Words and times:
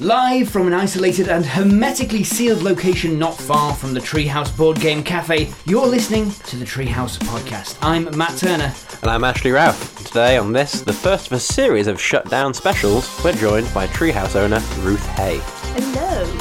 Live 0.00 0.48
from 0.48 0.68
an 0.68 0.74
isolated 0.74 1.26
and 1.26 1.44
hermetically 1.44 2.22
sealed 2.22 2.62
location 2.62 3.18
not 3.18 3.36
far 3.36 3.74
from 3.74 3.94
the 3.94 3.98
Treehouse 3.98 4.56
Board 4.56 4.78
Game 4.78 5.02
Cafe, 5.02 5.52
you're 5.64 5.88
listening 5.88 6.30
to 6.30 6.54
the 6.54 6.64
Treehouse 6.64 7.18
Podcast. 7.18 7.76
I'm 7.82 8.16
Matt 8.16 8.38
Turner. 8.38 8.72
And 9.02 9.10
I'm 9.10 9.24
Ashley 9.24 9.50
Ralph. 9.50 9.96
Today 10.04 10.36
on 10.36 10.52
this, 10.52 10.82
the 10.82 10.92
first 10.92 11.26
of 11.26 11.32
a 11.32 11.40
series 11.40 11.88
of 11.88 12.00
shutdown 12.00 12.54
specials, 12.54 13.10
we're 13.24 13.32
joined 13.32 13.74
by 13.74 13.88
Treehouse 13.88 14.36
owner 14.36 14.60
Ruth 14.86 15.04
Hay. 15.16 15.40
Hello. 15.74 16.32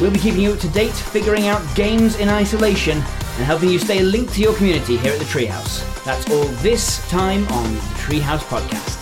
We'll 0.00 0.10
be 0.10 0.18
keeping 0.18 0.40
you 0.40 0.52
up 0.54 0.60
to 0.60 0.68
date, 0.68 0.94
figuring 0.94 1.48
out 1.48 1.62
games 1.76 2.18
in 2.18 2.30
isolation, 2.30 2.96
and 2.96 3.44
helping 3.44 3.68
you 3.68 3.78
stay 3.78 4.00
linked 4.00 4.32
to 4.34 4.40
your 4.40 4.54
community 4.54 4.96
here 4.96 5.12
at 5.12 5.18
the 5.18 5.26
Treehouse. 5.26 6.02
That's 6.04 6.30
all 6.30 6.46
this 6.62 7.06
time 7.10 7.46
on 7.48 7.74
the 7.74 7.80
Treehouse 7.98 8.40
Podcast. 8.44 9.01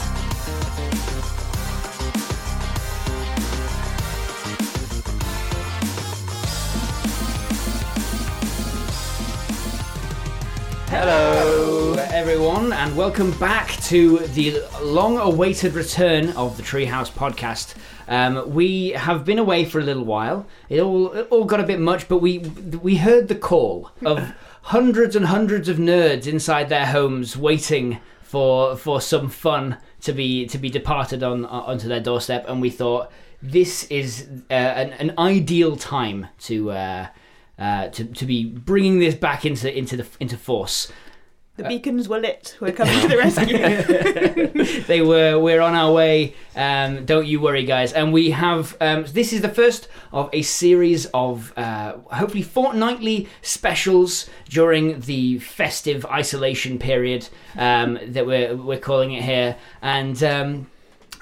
And 12.91 12.99
welcome 12.99 13.31
back 13.39 13.69
to 13.83 14.19
the 14.19 14.61
long-awaited 14.83 15.75
return 15.75 16.31
of 16.31 16.57
the 16.57 16.63
Treehouse 16.63 17.09
podcast. 17.09 17.77
Um, 18.09 18.53
we 18.53 18.89
have 18.91 19.25
been 19.25 19.39
away 19.39 19.65
for 19.65 19.79
a 19.79 19.85
little 19.85 20.05
while. 20.05 20.45
It 20.69 20.81
all 20.81 21.13
it 21.13 21.29
all 21.31 21.45
got 21.45 21.61
a 21.61 21.65
bit 21.65 21.79
much, 21.79 22.09
but 22.09 22.19
we 22.19 22.39
we 22.39 22.97
heard 22.97 23.29
the 23.29 23.37
call 23.37 23.93
of 24.05 24.33
hundreds 24.63 25.15
and 25.15 25.27
hundreds 25.27 25.69
of 25.69 25.77
nerds 25.77 26.27
inside 26.27 26.69
their 26.69 26.87
homes, 26.87 27.37
waiting 27.37 28.01
for 28.23 28.77
for 28.77 29.01
some 29.01 29.29
fun 29.29 29.77
to 30.01 30.13
be 30.13 30.47
to 30.47 30.59
be 30.59 30.69
departed 30.69 31.23
on 31.23 31.45
onto 31.45 31.87
their 31.87 32.01
doorstep, 32.01 32.45
and 32.49 32.61
we 32.61 32.71
thought 32.71 33.13
this 33.41 33.85
is 33.85 34.29
uh, 34.51 34.55
an, 34.55 34.93
an 34.95 35.15
ideal 35.17 35.77
time 35.77 36.27
to. 36.41 36.73
Uh, 36.73 37.07
uh, 37.59 37.89
to, 37.89 38.07
to 38.07 38.25
be 38.25 38.47
bringing 38.47 39.01
this 39.01 39.15
back 39.15 39.45
into 39.45 39.71
into 39.77 39.95
the 39.95 40.07
into 40.19 40.39
force. 40.39 40.91
The 41.63 41.69
beacons 41.69 42.09
were 42.09 42.19
lit. 42.19 42.57
We're 42.59 42.73
coming 42.73 42.99
to 43.01 43.09
the 43.09 43.19
rescue. 43.19 44.83
they 44.87 45.03
were. 45.03 45.39
We're 45.39 45.61
on 45.61 45.75
our 45.75 45.93
way. 45.93 46.35
Um, 46.57 47.05
don't 47.05 47.27
you 47.27 47.39
worry, 47.39 47.65
guys. 47.65 47.93
And 47.93 48.15
we 48.15 48.31
have. 48.31 48.77
Um, 48.81 49.05
this 49.09 49.35
is 49.35 49.43
the 49.43 49.51
first 49.51 49.89
of 50.11 50.31
a 50.33 50.41
series 50.41 51.05
of 51.13 51.53
uh, 51.59 51.99
hopefully 52.13 52.43
fortnightly 52.43 53.29
specials 53.43 54.29
during 54.49 55.01
the 55.01 55.39
festive 55.41 56.07
isolation 56.07 56.79
period 56.79 57.29
um, 57.57 57.99
that 58.07 58.27
we're 58.27 58.57
we're 58.57 58.79
calling 58.79 59.13
it 59.13 59.23
here. 59.23 59.57
And 59.83 60.23
um, 60.23 60.71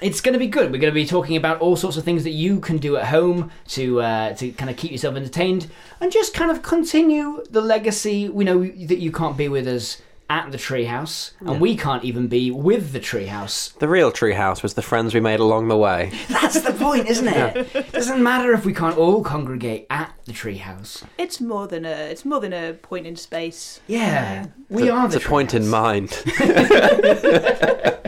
it's 0.00 0.20
going 0.20 0.34
to 0.34 0.38
be 0.38 0.46
good. 0.46 0.70
We're 0.70 0.78
going 0.78 0.92
to 0.92 1.00
be 1.00 1.06
talking 1.06 1.36
about 1.36 1.60
all 1.60 1.74
sorts 1.74 1.96
of 1.96 2.04
things 2.04 2.22
that 2.22 2.30
you 2.30 2.60
can 2.60 2.78
do 2.78 2.96
at 2.96 3.06
home 3.06 3.50
to 3.68 4.00
uh, 4.00 4.34
to 4.34 4.52
kind 4.52 4.70
of 4.70 4.76
keep 4.76 4.92
yourself 4.92 5.16
entertained 5.16 5.66
and 6.00 6.12
just 6.12 6.32
kind 6.32 6.50
of 6.52 6.62
continue 6.62 7.42
the 7.50 7.60
legacy. 7.60 8.28
We 8.28 8.44
know 8.44 8.60
that 8.60 8.98
you 8.98 9.10
can't 9.10 9.36
be 9.36 9.48
with 9.48 9.66
us 9.66 10.00
at 10.30 10.52
the 10.52 10.58
treehouse, 10.58 11.32
and 11.40 11.60
we 11.60 11.76
can't 11.76 12.04
even 12.04 12.28
be 12.28 12.50
with 12.50 12.92
the 12.92 13.00
treehouse. 13.00 13.72
The 13.78 13.88
real 13.88 14.12
Treehouse 14.12 14.62
was 14.62 14.74
the 14.74 14.82
friends 14.82 15.14
we 15.14 15.20
made 15.20 15.40
along 15.40 15.68
the 15.68 15.76
way. 15.76 16.12
That's 16.28 16.60
the 16.60 16.72
point, 16.74 17.08
isn't 17.08 17.28
it? 17.28 17.92
Doesn't 17.92 18.22
matter 18.22 18.52
if 18.52 18.64
we 18.66 18.74
can't 18.74 18.98
all 18.98 19.22
congregate 19.22 19.86
at 19.88 20.12
the 20.26 20.32
treehouse. 20.32 21.02
it's 21.16 21.40
more 21.40 21.66
than 21.66 21.84
a. 21.86 21.88
It's 22.10 22.24
more 22.24 22.40
than 22.40 22.52
a 22.52 22.74
point 22.74 23.06
in 23.06 23.16
space. 23.16 23.80
Yeah, 23.86 24.46
we 24.68 24.82
It's 24.82 24.90
a- 24.90 24.94
are 24.94 25.08
the 25.08 25.16
It's 25.16 25.24
a 25.24 25.28
point 25.28 25.54
in 25.54 25.68
mind. 25.68 26.10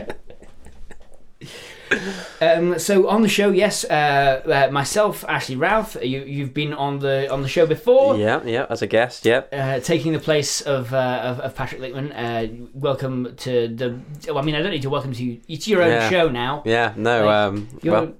Um, 2.41 2.79
so 2.79 3.07
on 3.07 3.21
the 3.21 3.29
show, 3.29 3.51
yes, 3.51 3.85
uh, 3.85 4.41
uh, 4.67 4.71
myself, 4.71 5.23
Ashley 5.27 5.55
Ralph, 5.55 5.95
you, 6.01 6.21
you've 6.23 6.53
been 6.55 6.73
on 6.73 6.97
the 6.99 7.31
on 7.31 7.43
the 7.43 7.47
show 7.47 7.67
before. 7.67 8.17
yeah, 8.17 8.41
yeah, 8.43 8.65
as 8.69 8.81
a 8.81 8.87
guest, 8.87 9.25
yep. 9.25 9.47
uh, 9.53 9.79
taking 9.79 10.11
the 10.13 10.19
place 10.19 10.59
of, 10.61 10.91
uh, 10.91 10.97
of 11.23 11.39
of 11.39 11.55
Patrick 11.55 11.81
Lickman. 11.81 12.11
Uh, 12.15 12.65
welcome 12.73 13.35
to 13.37 13.67
the. 13.67 13.99
Well, 14.27 14.39
I 14.39 14.41
mean, 14.41 14.55
I 14.55 14.61
don't 14.63 14.71
need 14.71 14.81
to 14.81 14.89
welcome 14.89 15.13
to 15.13 15.23
you. 15.23 15.39
It's 15.47 15.67
your 15.67 15.83
own 15.83 15.91
Yeah. 15.91 16.09
show 16.09 16.29
now. 16.29 16.63
Yeah, 16.65 16.93
no, 16.97 17.25
Like, 17.25 17.35
um, 17.35 17.67
You're- 17.83 17.97
well, 18.07 18.13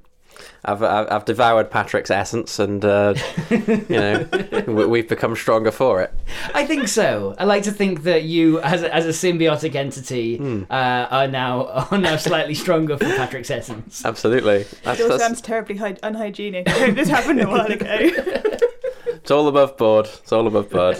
I've, 0.63 0.83
I've 0.83 1.11
I've 1.11 1.25
devoured 1.25 1.71
Patrick's 1.71 2.11
essence, 2.11 2.59
and 2.59 2.85
uh, 2.85 3.15
you 3.49 3.85
know, 3.89 4.27
we- 4.67 4.85
we've 4.85 5.09
become 5.09 5.35
stronger 5.35 5.71
for 5.71 6.01
it. 6.01 6.13
I 6.53 6.65
think 6.67 6.87
so. 6.87 7.35
I 7.39 7.45
like 7.45 7.63
to 7.63 7.71
think 7.71 8.03
that 8.03 8.23
you, 8.23 8.59
as 8.61 8.83
a, 8.83 8.93
as 8.93 9.05
a 9.05 9.09
symbiotic 9.09 9.73
entity, 9.75 10.37
Hmm. 10.37 10.63
uh, 10.69 11.07
are 11.09 11.27
now 11.27 11.65
are 11.91 11.97
now 11.97 12.15
slightly 12.17 12.53
stronger 12.53 12.95
for 12.97 13.05
Patrick's 13.05 13.49
essence. 13.49 14.05
Absolutely, 14.05 14.57
It 14.61 14.79
that's, 14.83 15.01
all 15.01 15.09
that's 15.09 15.23
sounds 15.23 15.41
terribly 15.41 15.77
hy- 15.77 15.97
unhygienic. 16.03 16.65
this 16.95 17.09
happened 17.09 17.41
a 17.41 17.47
while 17.47 17.65
ago. 17.71 17.87
it's 19.07 19.31
all 19.31 19.47
above 19.47 19.77
board. 19.77 20.05
It's 20.05 20.31
all 20.31 20.45
above 20.47 20.69
board. 20.69 20.97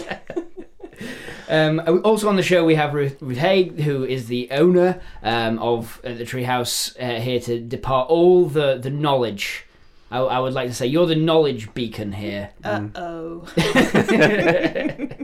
Um, 1.52 2.00
also 2.02 2.30
on 2.30 2.36
the 2.36 2.42
show, 2.42 2.64
we 2.64 2.76
have 2.76 2.94
Ruth, 2.94 3.20
Ruth 3.20 3.36
Hay, 3.36 3.64
who 3.64 4.04
is 4.04 4.26
the 4.26 4.48
owner 4.50 5.02
um, 5.22 5.58
of 5.58 6.00
uh, 6.02 6.14
the 6.14 6.24
Treehouse, 6.24 6.96
uh, 6.98 7.20
here 7.20 7.40
to 7.40 7.60
depart 7.60 8.08
all 8.08 8.46
the 8.46 8.78
the 8.78 8.88
knowledge. 8.88 9.66
I, 10.10 10.20
I 10.20 10.38
would 10.38 10.54
like 10.54 10.68
to 10.68 10.74
say 10.74 10.86
you're 10.86 11.06
the 11.06 11.14
knowledge 11.14 11.74
beacon 11.74 12.12
here. 12.12 12.52
Uh 12.64 12.88
oh. 12.94 13.46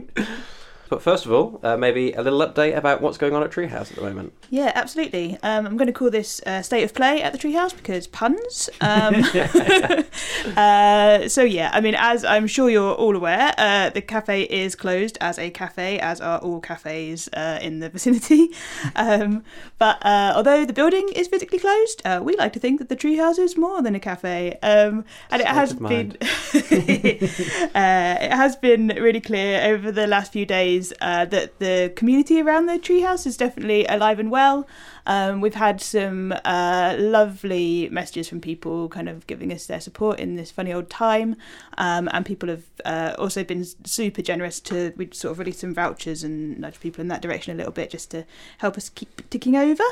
But 0.89 1.03
first 1.03 1.25
of 1.27 1.31
all, 1.31 1.59
uh, 1.61 1.77
maybe 1.77 2.13
a 2.13 2.23
little 2.23 2.39
update 2.39 2.75
about 2.75 3.01
what's 3.01 3.17
going 3.17 3.35
on 3.35 3.43
at 3.43 3.51
Treehouse 3.51 3.91
at 3.91 3.95
the 3.95 4.01
moment. 4.01 4.33
Yeah, 4.49 4.71
absolutely. 4.73 5.37
Um, 5.43 5.67
I'm 5.67 5.77
going 5.77 5.87
to 5.87 5.93
call 5.93 6.09
this 6.09 6.41
uh, 6.47 6.63
state 6.63 6.83
of 6.83 6.95
play 6.95 7.21
at 7.21 7.31
the 7.31 7.37
treehouse 7.37 7.75
because 7.75 8.07
puns. 8.07 8.69
Um, 8.81 9.23
uh, 10.57 11.29
so 11.29 11.43
yeah, 11.43 11.69
I 11.73 11.81
mean, 11.81 11.95
as 11.95 12.25
I'm 12.25 12.47
sure 12.47 12.69
you're 12.69 12.95
all 12.95 13.15
aware, 13.15 13.53
uh, 13.57 13.91
the 13.91 14.01
cafe 14.01 14.43
is 14.43 14.75
closed 14.75 15.17
as 15.21 15.37
a 15.37 15.51
cafe, 15.51 15.99
as 15.99 16.19
are 16.21 16.39
all 16.39 16.59
cafes 16.59 17.29
uh, 17.33 17.59
in 17.61 17.79
the 17.79 17.89
vicinity. 17.89 18.49
Um, 18.95 19.43
but 19.77 20.03
uh, 20.05 20.33
although 20.35 20.65
the 20.65 20.73
building 20.73 21.09
is 21.15 21.27
physically 21.27 21.59
closed, 21.59 22.01
uh, 22.05 22.21
we 22.23 22.35
like 22.35 22.53
to 22.53 22.59
think 22.59 22.79
that 22.79 22.89
the 22.89 22.95
treehouse 22.95 23.37
is 23.37 23.57
more 23.57 23.81
than 23.81 23.95
a 23.95 23.99
cafe, 23.99 24.57
um, 24.61 25.05
and 25.31 25.41
it 25.41 25.47
has 25.47 25.73
been. 25.73 26.17
uh, 26.21 28.17
it 28.21 28.33
has 28.33 28.55
been 28.55 28.87
really 28.87 29.21
clear 29.21 29.61
over 29.73 29.91
the 29.91 30.07
last 30.07 30.33
few 30.33 30.45
days 30.45 30.78
uh, 31.01 31.25
that 31.25 31.59
the 31.59 31.91
community 31.95 32.41
around 32.41 32.65
the 32.65 32.79
treehouse 32.79 33.25
is 33.25 33.37
definitely 33.37 33.85
alive 33.85 34.19
and 34.19 34.31
well. 34.31 34.67
Um, 35.05 35.41
we've 35.41 35.55
had 35.55 35.81
some 35.81 36.33
uh, 36.45 36.95
lovely 36.99 37.89
messages 37.89 38.29
from 38.29 38.41
people 38.41 38.89
kind 38.89 39.09
of 39.09 39.25
giving 39.27 39.51
us 39.51 39.65
their 39.65 39.81
support 39.81 40.19
in 40.19 40.35
this 40.35 40.51
funny 40.51 40.71
old 40.71 40.89
time. 40.89 41.35
Um, 41.77 42.09
and 42.11 42.25
people 42.25 42.49
have 42.49 42.63
uh, 42.85 43.15
also 43.17 43.43
been 43.43 43.65
super 43.85 44.21
generous 44.21 44.59
to, 44.61 44.93
we 44.97 45.09
sort 45.11 45.31
of 45.31 45.39
release 45.39 45.59
some 45.59 45.73
vouchers 45.73 46.23
and 46.23 46.59
nudge 46.59 46.79
people 46.79 47.01
in 47.01 47.07
that 47.07 47.21
direction 47.21 47.53
a 47.53 47.57
little 47.57 47.71
bit 47.71 47.89
just 47.89 48.11
to 48.11 48.25
help 48.59 48.77
us 48.77 48.89
keep 48.89 49.29
ticking 49.29 49.55
over. 49.55 49.83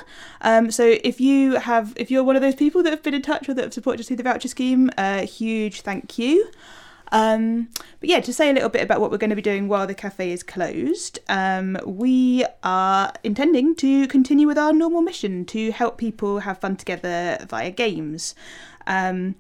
Um, 0.42 0.70
so 0.72 0.98
if 1.04 1.20
you 1.20 1.56
have, 1.56 1.94
if 1.96 2.12
you're 2.12 2.24
one 2.24 2.36
of 2.36 2.42
those 2.42 2.56
people 2.56 2.84
that 2.84 2.92
have 2.92 3.04
been 3.04 3.16
in 3.16 3.22
touch 3.22 3.50
or 3.50 3.54
that 3.56 3.64
have 3.64 3.74
supported 3.74 4.02
us 4.02 4.08
through 4.08 4.18
the 4.18 4.24
voucher 4.24 4.48
scheme, 4.48 4.92
uh, 4.98 5.26
huge 5.26 5.82
thank 5.82 6.20
you. 6.20 6.52
Um, 7.12 7.70
but 8.00 8.10
yeah, 8.10 8.20
to 8.20 8.34
say 8.34 8.50
a 8.50 8.54
little 8.54 8.70
bit 8.70 8.82
about 8.82 9.00
what 9.00 9.12
we're 9.12 9.18
going 9.18 9.30
to 9.30 9.36
be 9.36 9.42
doing 9.42 9.68
while 9.68 9.88
the 9.88 9.94
cafe 9.94 10.32
is 10.32 10.44
closed, 10.44 11.20
um, 11.30 11.78
we 11.86 12.46
are 12.64 13.14
intending 13.24 13.76
to 13.76 14.08
continue 14.08 14.48
with 14.48 14.58
our 14.58 14.74
normal 14.74 15.02
mission 15.02 15.46
to 15.46 15.72
help 15.72 15.98
people 15.98 16.40
have 16.40 16.60
fun 16.60 16.76
together 16.76 17.38
via 17.50 17.72
games. 17.72 18.36
Um, 18.86 19.36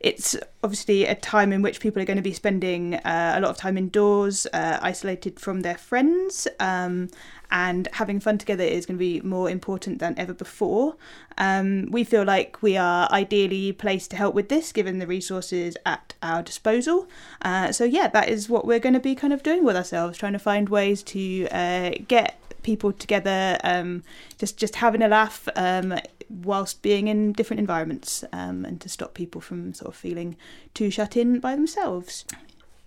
it's 0.00 0.34
obviously 0.64 1.04
a 1.04 1.14
time 1.14 1.52
in 1.52 1.60
which 1.60 1.78
people 1.78 2.00
are 2.00 2.06
going 2.06 2.16
to 2.16 2.22
be 2.22 2.32
spending 2.32 2.94
uh, 2.94 3.34
a 3.36 3.40
lot 3.40 3.50
of 3.50 3.58
time 3.58 3.76
indoors, 3.76 4.46
uh, 4.54 4.78
isolated 4.80 5.38
from 5.38 5.60
their 5.60 5.76
friends, 5.76 6.48
um, 6.58 7.10
and 7.50 7.86
having 7.92 8.18
fun 8.18 8.38
together 8.38 8.64
is 8.64 8.86
going 8.86 8.96
to 8.96 8.98
be 8.98 9.20
more 9.20 9.50
important 9.50 9.98
than 9.98 10.18
ever 10.18 10.32
before. 10.32 10.96
Um, 11.36 11.86
we 11.90 12.04
feel 12.04 12.24
like 12.24 12.62
we 12.62 12.78
are 12.78 13.10
ideally 13.12 13.72
placed 13.72 14.10
to 14.12 14.16
help 14.16 14.34
with 14.34 14.48
this, 14.48 14.72
given 14.72 15.00
the 15.00 15.06
resources 15.06 15.76
at 15.84 16.14
our 16.22 16.42
disposal. 16.42 17.06
Uh, 17.42 17.70
so 17.70 17.84
yeah, 17.84 18.08
that 18.08 18.30
is 18.30 18.48
what 18.48 18.66
we're 18.66 18.78
going 18.78 18.94
to 18.94 19.00
be 19.00 19.14
kind 19.14 19.34
of 19.34 19.42
doing 19.42 19.64
with 19.64 19.76
ourselves, 19.76 20.16
trying 20.16 20.32
to 20.32 20.38
find 20.38 20.70
ways 20.70 21.02
to 21.02 21.46
uh, 21.50 21.90
get 22.08 22.40
people 22.62 22.92
together, 22.92 23.58
um, 23.64 24.02
just 24.38 24.56
just 24.56 24.76
having 24.76 25.02
a 25.02 25.08
laugh 25.08 25.48
um, 25.56 25.98
whilst 26.30 26.82
being 26.82 27.08
in 27.08 27.32
different 27.32 27.60
environments, 27.60 28.24
um, 28.32 28.64
and 28.64 28.80
to 28.80 28.88
stop 28.88 29.14
people 29.14 29.40
from 29.40 29.74
sort 29.74 29.88
of 29.88 29.96
feeling 29.96 30.36
too 30.74 30.90
shut 30.90 31.16
in 31.16 31.40
by 31.40 31.54
themselves. 31.54 32.24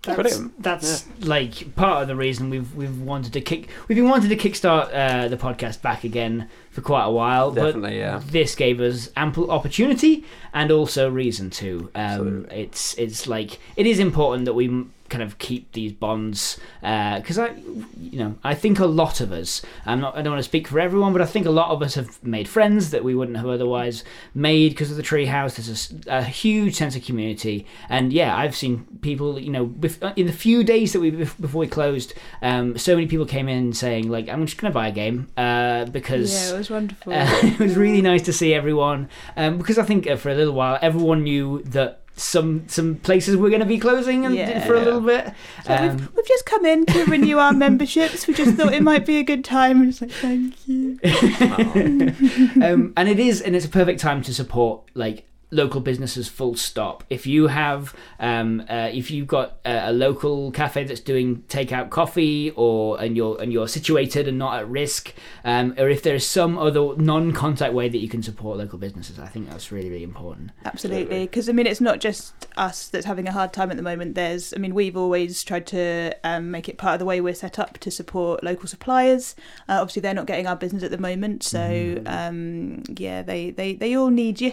That's, 0.02 0.16
Brilliant. 0.20 0.62
that's 0.62 1.06
like 1.20 1.74
part 1.76 2.02
of 2.02 2.08
the 2.08 2.16
reason 2.16 2.50
we've 2.50 2.74
we've 2.74 3.00
wanted 3.00 3.32
to 3.32 3.40
kick 3.40 3.70
we've 3.88 3.96
been 3.96 4.08
wanting 4.08 4.28
to 4.28 4.36
kickstart 4.36 4.92
uh, 4.92 5.28
the 5.28 5.38
podcast 5.38 5.80
back 5.80 6.04
again 6.04 6.50
for 6.70 6.82
quite 6.82 7.04
a 7.04 7.10
while. 7.10 7.50
Definitely, 7.52 7.98
yeah. 7.98 8.18
but 8.18 8.28
this 8.28 8.54
gave 8.54 8.80
us 8.80 9.08
ample 9.16 9.50
opportunity 9.50 10.24
and 10.52 10.70
also 10.70 11.08
reason 11.08 11.48
to. 11.50 11.90
Um, 11.94 12.46
it's 12.50 12.94
it's 12.98 13.26
like 13.26 13.58
it 13.76 13.86
is 13.86 13.98
important 13.98 14.44
that 14.44 14.52
we 14.52 14.66
m- 14.66 14.92
kind 15.08 15.22
of 15.22 15.38
keep 15.38 15.72
these 15.72 15.92
bonds 15.92 16.58
because 16.80 17.38
I, 17.38 17.54
you 18.00 18.18
know, 18.18 18.36
I 18.42 18.54
think 18.54 18.78
a 18.78 18.86
lot 18.86 19.20
of 19.20 19.32
us. 19.32 19.62
I'm 19.86 20.00
not. 20.00 20.16
I 20.16 20.22
don't 20.22 20.32
want 20.32 20.40
to 20.40 20.48
speak 20.48 20.68
for 20.68 20.80
everyone, 20.80 21.12
but 21.12 21.22
I 21.22 21.26
think 21.26 21.46
a 21.46 21.50
lot 21.50 21.70
of 21.70 21.82
us 21.82 21.94
have 21.94 22.22
made 22.22 22.48
friends 22.48 22.90
that 22.90 23.04
we 23.04 23.14
wouldn't 23.14 23.36
have 23.36 23.46
otherwise 23.46 24.04
made 24.34 24.70
because 24.70 24.90
of 24.90 24.96
the 24.96 25.02
treehouse. 25.02 25.56
There's 25.56 26.06
a 26.06 26.22
huge 26.24 26.74
sense 26.74 26.96
of 26.96 27.04
community, 27.04 27.66
and 27.88 28.12
yeah, 28.12 28.36
I've 28.36 28.56
seen 28.56 28.86
people. 29.02 29.38
You 29.38 29.50
know, 29.50 29.74
in 30.16 30.26
the 30.26 30.32
few 30.32 30.64
days 30.64 30.92
that 30.92 31.00
we 31.00 31.10
before 31.10 31.60
we 31.60 31.66
closed, 31.66 32.14
um, 32.42 32.78
so 32.78 32.94
many 32.94 33.06
people 33.06 33.26
came 33.26 33.48
in 33.48 33.72
saying 33.72 34.08
like, 34.08 34.28
"I'm 34.28 34.46
just 34.46 34.58
going 34.58 34.72
to 34.72 34.74
buy 34.74 34.88
a 34.88 34.92
game 34.92 35.28
uh, 35.36 35.86
because." 35.86 36.32
Yeah, 36.32 36.54
it 36.54 36.58
was 36.58 36.70
wonderful. 36.70 37.12
Uh, 37.12 37.26
it 37.42 37.58
was 37.58 37.76
really 37.76 38.02
nice 38.02 38.22
to 38.22 38.32
see 38.32 38.54
everyone 38.54 39.08
um, 39.36 39.58
because 39.58 39.78
I 39.78 39.84
think 39.84 40.06
uh, 40.06 40.16
for 40.16 40.30
a 40.30 40.34
little 40.34 40.54
while 40.54 40.78
everyone 40.80 41.22
knew 41.22 41.62
that 41.64 42.03
some 42.16 42.68
some 42.68 42.94
places 42.96 43.36
we're 43.36 43.48
going 43.50 43.60
to 43.60 43.66
be 43.66 43.78
closing 43.78 44.24
and, 44.24 44.34
Yeah. 44.34 44.64
for 44.66 44.74
a 44.74 44.80
little 44.80 45.00
bit. 45.00 45.32
So 45.64 45.74
Um, 45.74 45.96
we've, 45.96 46.16
we've 46.16 46.26
just 46.28 46.46
come 46.46 46.64
in 46.64 46.86
to 46.86 47.04
renew 47.06 47.38
our 47.38 47.52
memberships. 47.64 48.26
We 48.26 48.34
just 48.34 48.54
thought 48.56 48.72
it 48.72 48.82
might 48.82 49.04
be 49.04 49.18
a 49.18 49.22
good 49.24 49.44
time. 49.44 49.80
And 49.80 49.88
it's 49.90 50.00
like, 50.00 50.10
thank 50.12 50.54
you. 50.68 50.98
um, 52.62 52.92
and 52.96 53.08
it 53.08 53.18
is, 53.18 53.40
and 53.40 53.56
it's 53.56 53.66
a 53.66 53.68
perfect 53.68 54.00
time 54.00 54.22
to 54.22 54.34
support 54.34 54.82
like 54.94 55.26
local 55.54 55.80
businesses. 55.80 56.28
Full 56.28 56.56
stop. 56.56 57.04
If 57.08 57.26
you 57.26 57.46
have, 57.46 57.94
um, 58.18 58.64
uh, 58.68 58.90
if 58.92 59.10
you've 59.10 59.26
got 59.26 59.58
a, 59.64 59.90
a 59.90 59.92
local 59.92 60.50
cafe 60.50 60.84
that's 60.84 61.00
doing 61.00 61.44
takeout 61.48 61.90
coffee, 61.90 62.50
or 62.56 63.00
and 63.00 63.16
you're 63.16 63.40
and 63.40 63.52
you're 63.52 63.68
situated 63.68 64.28
and 64.28 64.38
not 64.38 64.58
at 64.58 64.68
risk, 64.68 65.14
um, 65.44 65.74
or 65.78 65.88
if 65.88 66.02
there's 66.02 66.26
some 66.26 66.58
other 66.58 66.96
non-contact 66.96 67.72
way 67.72 67.88
that 67.88 67.98
you 67.98 68.08
can 68.08 68.22
support 68.22 68.58
local 68.58 68.78
businesses, 68.78 69.18
I 69.18 69.26
think 69.26 69.48
that's 69.48 69.70
really 69.72 69.90
really 69.90 70.02
important. 70.02 70.50
Absolutely, 70.64 71.24
because 71.24 71.48
I 71.48 71.52
mean, 71.52 71.66
it's 71.66 71.80
not 71.80 72.00
just 72.00 72.46
us 72.56 72.88
that's 72.88 73.06
having 73.06 73.28
a 73.28 73.32
hard 73.32 73.52
time 73.52 73.70
at 73.70 73.76
the 73.76 73.82
moment. 73.82 74.14
There's, 74.14 74.52
I 74.54 74.58
mean, 74.58 74.74
we've 74.74 74.96
always 74.96 75.44
tried 75.44 75.66
to 75.68 76.14
um, 76.24 76.50
make 76.50 76.68
it 76.68 76.78
part 76.78 76.94
of 76.94 76.98
the 76.98 77.04
way 77.04 77.20
we're 77.20 77.34
set 77.34 77.58
up 77.58 77.78
to 77.78 77.90
support 77.90 78.42
local 78.42 78.68
suppliers. 78.68 79.34
Uh, 79.68 79.78
obviously, 79.80 80.00
they're 80.00 80.14
not 80.14 80.26
getting 80.26 80.46
our 80.46 80.56
business 80.56 80.82
at 80.82 80.90
the 80.90 80.98
moment, 80.98 81.42
so 81.42 82.02
um, 82.06 82.82
yeah, 82.96 83.22
they, 83.22 83.50
they, 83.50 83.74
they 83.74 83.94
all 83.94 84.10
need 84.10 84.40
you. 84.40 84.52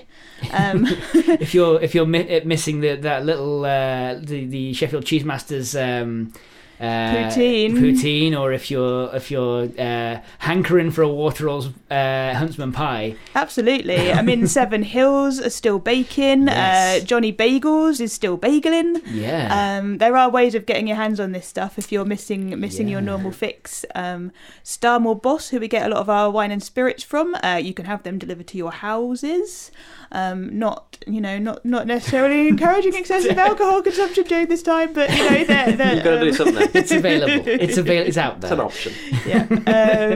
If 1.40 1.54
you're 1.54 1.82
if 1.82 1.96
you're 1.96 2.06
mi- 2.06 2.38
uh, 2.38 2.42
missing 2.46 2.82
the 2.82 2.96
that 2.98 3.26
little 3.26 3.64
uh, 3.66 4.16
the 4.20 4.46
the 4.46 4.74
Sheffield 4.74 5.06
Cheese 5.06 5.24
Masters 5.24 5.76
um, 5.76 6.34
uh, 6.82 7.30
Poutine. 7.30 7.74
poutine, 7.74 8.40
or 8.40 8.52
if 8.52 8.72
you're 8.72 9.14
if 9.16 9.30
you're 9.30 9.70
uh, 9.78 10.20
hankering 10.40 10.90
for 10.92 11.04
a 11.04 11.08
Waterall's 11.08 11.70
uh, 11.92 12.34
Huntsman 12.34 12.72
pie, 12.72 13.16
absolutely. 13.36 14.12
I 14.12 14.22
mean, 14.30 14.48
Seven 14.48 14.84
Hills 14.84 15.40
are 15.40 15.50
still 15.52 15.78
baking. 15.80 16.48
Yes. 16.48 17.02
Uh, 17.02 17.06
Johnny 17.06 17.32
Bagels 17.32 18.02
is 18.02 18.12
still 18.12 18.38
bageling. 18.38 19.02
yeah, 19.12 19.78
Um, 19.80 20.00
there 20.00 20.16
are 20.18 20.30
ways 20.30 20.56
of 20.56 20.66
getting 20.66 20.88
your 20.88 20.98
hands 20.98 21.20
on 21.20 21.32
this 21.34 21.46
stuff 21.48 21.78
if 21.78 21.92
you're 21.92 22.06
missing 22.06 22.60
missing 22.60 22.88
your 22.88 23.02
normal 23.02 23.32
fix. 23.32 23.86
Um, 23.94 24.32
Starmore 24.64 25.22
Boss, 25.22 25.50
who 25.50 25.60
we 25.60 25.68
get 25.68 25.86
a 25.86 25.90
lot 25.90 26.02
of 26.02 26.10
our 26.10 26.32
wine 26.32 26.52
and 26.52 26.64
spirits 26.64 27.04
from, 27.04 27.36
uh, 27.44 27.60
you 27.62 27.74
can 27.74 27.86
have 27.86 28.04
them 28.04 28.18
delivered 28.18 28.48
to 28.48 28.58
your 28.58 28.72
houses. 28.72 29.72
Um, 30.14 30.58
not 30.60 30.98
you 31.08 31.22
know 31.22 31.38
not 31.40 31.64
not 31.66 31.88
necessarily 31.88 32.48
encouraging 32.54 32.96
excessive 32.96 33.38
alcohol 33.38 33.82
consumption 33.82 34.26
during 34.26 34.48
this 34.48 34.62
time, 34.64 34.92
but 34.94 35.10
you 35.10 35.30
know 35.30 35.44
they're, 35.46 35.72
they're 35.78 35.96
You've 35.96 36.04
got 36.04 36.12
to 36.12 36.20
do 36.22 36.30
um, 36.30 36.34
something. 36.34 36.68
It's 36.74 36.92
available. 36.92 37.48
It's 37.48 37.78
avail- 37.78 38.06
It's 38.08 38.18
out 38.18 38.42
there. 38.42 38.52
It's 38.52 38.60
an 38.60 38.66
option. 38.66 38.94
yeah. 39.26 39.46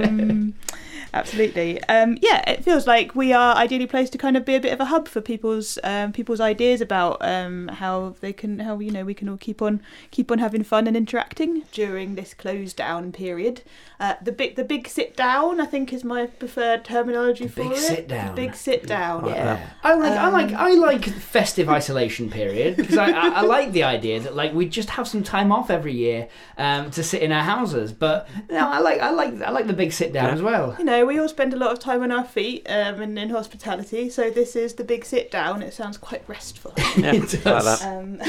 Um, 0.10 0.54
absolutely. 1.15 1.81
Um, 1.85 2.17
yeah, 2.21 2.47
it 2.50 2.63
feels 2.63 2.85
like 2.88 3.15
we 3.15 3.33
are 3.33 3.56
ideally 3.56 3.88
placed 3.88 4.12
to 4.13 4.17
kind 4.17 4.38
of 4.38 4.45
be 4.45 4.56
a 4.56 4.59
bit 4.59 4.73
of 4.73 4.79
a 4.79 4.85
hub 4.85 5.07
for 5.07 5.21
people's 5.21 5.79
um, 5.83 6.12
people's 6.12 6.39
ideas 6.39 6.81
about 6.81 7.17
um, 7.21 7.67
how 7.69 8.15
they 8.21 8.33
can 8.33 8.59
how 8.59 8.79
you 8.79 8.91
know 8.91 9.03
we 9.06 9.13
can 9.13 9.27
all 9.29 9.38
keep 9.38 9.62
on 9.62 9.81
keep 10.12 10.31
on 10.31 10.39
having 10.39 10.63
fun 10.63 10.88
and 10.88 10.95
interacting 10.95 11.63
during 11.71 12.15
this 12.15 12.33
closed 12.33 12.77
down 12.77 13.12
period. 13.12 13.62
Uh, 14.00 14.15
the 14.21 14.31
big 14.31 14.56
the 14.56 14.63
big 14.63 14.88
sit 14.88 15.15
down 15.15 15.62
I 15.62 15.65
think 15.65 15.94
is 15.94 16.03
my 16.03 16.25
preferred 16.27 16.83
terminology 16.83 17.45
The 17.45 17.51
for 17.51 17.63
big 17.63 17.71
it. 17.71 17.77
sit 17.77 18.07
down. 18.07 18.27
The 18.35 18.41
big 18.41 18.56
sit 18.56 18.85
down. 18.85 19.23
Like 19.23 19.35
yeah. 19.35 19.45
that. 19.56 19.75
I 19.83 19.94
like 19.95 20.11
I 20.11 20.29
like 20.29 20.50
Um, 20.51 20.56
I 20.57 20.73
like 20.73 21.06
festive 21.06 21.69
isolation 21.69 22.29
period 22.29 22.75
because 22.75 22.97
I, 22.97 23.09
I, 23.11 23.27
I 23.29 23.41
like 23.41 23.71
the 23.71 23.83
idea 23.83 24.19
that 24.19 24.35
like 24.35 24.53
we 24.53 24.68
just 24.68 24.89
have 24.91 25.07
some 25.07 25.23
time 25.23 25.51
off 25.51 25.69
every 25.69 25.94
year 25.94 26.27
um, 26.57 26.91
to 26.91 27.03
sit 27.03 27.21
in 27.21 27.31
our 27.31 27.44
houses. 27.44 27.91
But 27.94 28.27
no, 28.50 28.68
I 28.69 28.79
like 28.79 29.00
I 29.00 29.11
like 29.11 29.41
I 29.41 29.51
like 29.51 29.68
the 29.68 29.73
big 29.73 29.91
sit 29.94 30.11
down 30.11 30.25
Yeah. 30.25 30.33
as 30.33 30.41
well. 30.41 30.75
You 30.77 30.85
know, 30.85 31.05
we 31.06 31.19
all 31.19 31.28
spend 31.30 31.54
a 31.54 31.57
lot 31.57 31.72
of 31.72 31.80
time 31.80 32.02
on 32.04 32.12
our 32.12 32.24
feet 32.24 32.66
um, 32.69 33.02
and 33.02 33.18
in 33.18 33.30
hospitality, 33.30 34.10
so 34.10 34.30
this 34.30 34.56
is 34.56 34.74
the 34.75 34.84
big 34.84 35.06
sit 35.06 35.31
down. 35.31 35.62
It 35.62 35.74
sounds 35.74 35.98
quite 35.98 36.24
restful. 36.28 36.74
Yeah, 36.98 37.13
It 37.13 37.34
like 37.34 37.44
does. 37.44 37.80
that. 37.80 37.98
Um, 37.98 38.22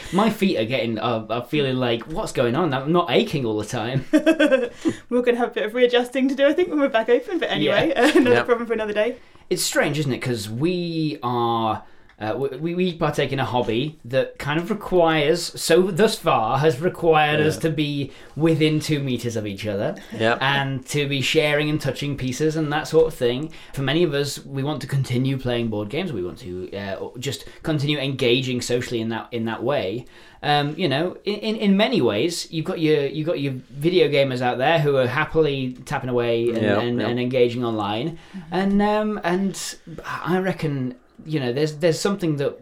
My 0.12 0.30
feet 0.30 0.56
are 0.58 0.64
getting 0.64 0.98
uh, 0.98 1.26
are 1.28 1.44
feeling 1.44 1.76
like 1.76 2.02
what's 2.04 2.32
going 2.32 2.54
on? 2.56 2.72
I'm 2.74 2.92
not 2.92 3.10
aching 3.10 3.44
all 3.44 3.58
the 3.58 3.64
time. 3.66 4.04
we're 4.12 5.22
going 5.22 5.34
to 5.34 5.40
have 5.40 5.50
a 5.50 5.54
bit 5.54 5.66
of 5.66 5.74
readjusting 5.74 6.28
to 6.28 6.34
do, 6.34 6.46
I 6.46 6.52
think, 6.52 6.68
when 6.70 6.80
we're 6.80 6.88
back 6.88 7.08
open. 7.08 7.38
But 7.38 7.50
anyway, 7.50 7.92
another 7.94 8.30
Yeah. 8.36 8.42
problem 8.44 8.66
for 8.66 8.72
another 8.72 8.92
day. 8.92 9.16
it's 9.48 9.62
strange, 9.62 9.98
isn't 9.98 10.12
it? 10.12 10.20
Because 10.20 10.48
we 10.50 11.18
are. 11.22 11.82
Uh, 12.20 12.34
we, 12.36 12.74
we 12.74 12.94
partake 12.94 13.32
in 13.32 13.38
a 13.38 13.44
hobby 13.44 13.98
that 14.04 14.38
kind 14.38 14.60
of 14.60 14.68
requires, 14.70 15.58
so 15.60 15.90
thus 15.90 16.16
far 16.16 16.58
has 16.58 16.78
required 16.80 17.40
us 17.40 17.56
to 17.56 17.70
be 17.70 18.12
within 18.36 18.78
two 18.78 19.00
meters 19.00 19.36
of 19.36 19.46
each 19.46 19.66
other. 19.66 19.94
Yeah. 20.12 20.36
and 20.40 20.84
to 20.86 21.08
be 21.08 21.22
sharing 21.22 21.70
and 21.70 21.80
touching 21.80 22.16
pieces 22.18 22.56
and 22.56 22.70
that 22.72 22.86
sort 22.88 23.06
of 23.06 23.14
thing. 23.14 23.52
For 23.72 23.82
many 23.82 24.02
of 24.02 24.12
us, 24.12 24.44
we 24.44 24.62
want 24.62 24.82
to 24.82 24.86
continue 24.86 25.38
playing 25.38 25.68
board 25.68 25.88
games. 25.88 26.12
We 26.12 26.22
want 26.22 26.38
to 26.40 26.70
uh, 26.76 27.08
just 27.18 27.46
continue 27.62 27.98
engaging 27.98 28.60
socially 28.60 29.00
in 29.00 29.08
that 29.10 29.28
in 29.32 29.46
that 29.46 29.62
way. 29.62 30.04
Um, 30.42 30.74
you 30.78 30.88
know, 30.88 31.16
in, 31.24 31.34
in, 31.36 31.56
in 31.56 31.76
many 31.76 32.00
ways, 32.00 32.50
you've 32.50 32.64
got 32.64 32.80
your 32.80 33.06
you 33.06 33.24
have 33.24 33.26
got 33.26 33.40
your 33.40 33.52
video 33.70 34.08
gamers 34.08 34.40
out 34.42 34.58
there 34.58 34.78
who 34.78 34.96
are 34.96 35.06
happily 35.06 35.74
tapping 35.84 36.08
away 36.10 36.48
and, 36.48 36.62
Yeah, 36.62 36.80
and, 36.80 37.00
yeah. 37.00 37.08
and 37.08 37.20
engaging 37.20 37.64
online, 37.64 38.18
and 38.50 38.80
um, 38.82 39.20
and 39.24 39.76
I 40.04 40.38
reckon 40.38 40.96
you 41.26 41.40
know 41.40 41.52
there's 41.52 41.76
there's 41.76 41.98
something 42.00 42.36
that 42.36 42.58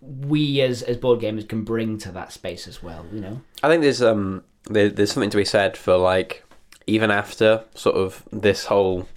we 0.00 0.60
as 0.62 0.82
as 0.82 0.96
board 0.96 1.20
gamers 1.20 1.48
can 1.48 1.62
bring 1.64 1.98
to 1.98 2.10
that 2.12 2.32
space 2.32 2.66
as 2.66 2.82
well. 2.82 3.04
You 3.12 3.20
know, 3.20 3.40
I 3.62 3.68
think 3.68 3.82
there's 3.82 4.02
um 4.02 4.42
there, 4.68 4.88
there's 4.88 5.12
something 5.12 5.30
to 5.30 5.36
be 5.36 5.44
said 5.44 5.76
for 5.76 5.96
like 5.96 6.44
even 6.86 7.10
after 7.10 7.62
sort 7.74 7.96
of 7.96 8.24
this 8.32 8.64
whole 8.66 9.08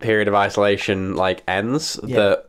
period 0.00 0.28
of 0.28 0.34
isolation 0.34 1.14
like 1.14 1.42
ends 1.48 1.98
Yeah. 2.04 2.16
that 2.16 2.46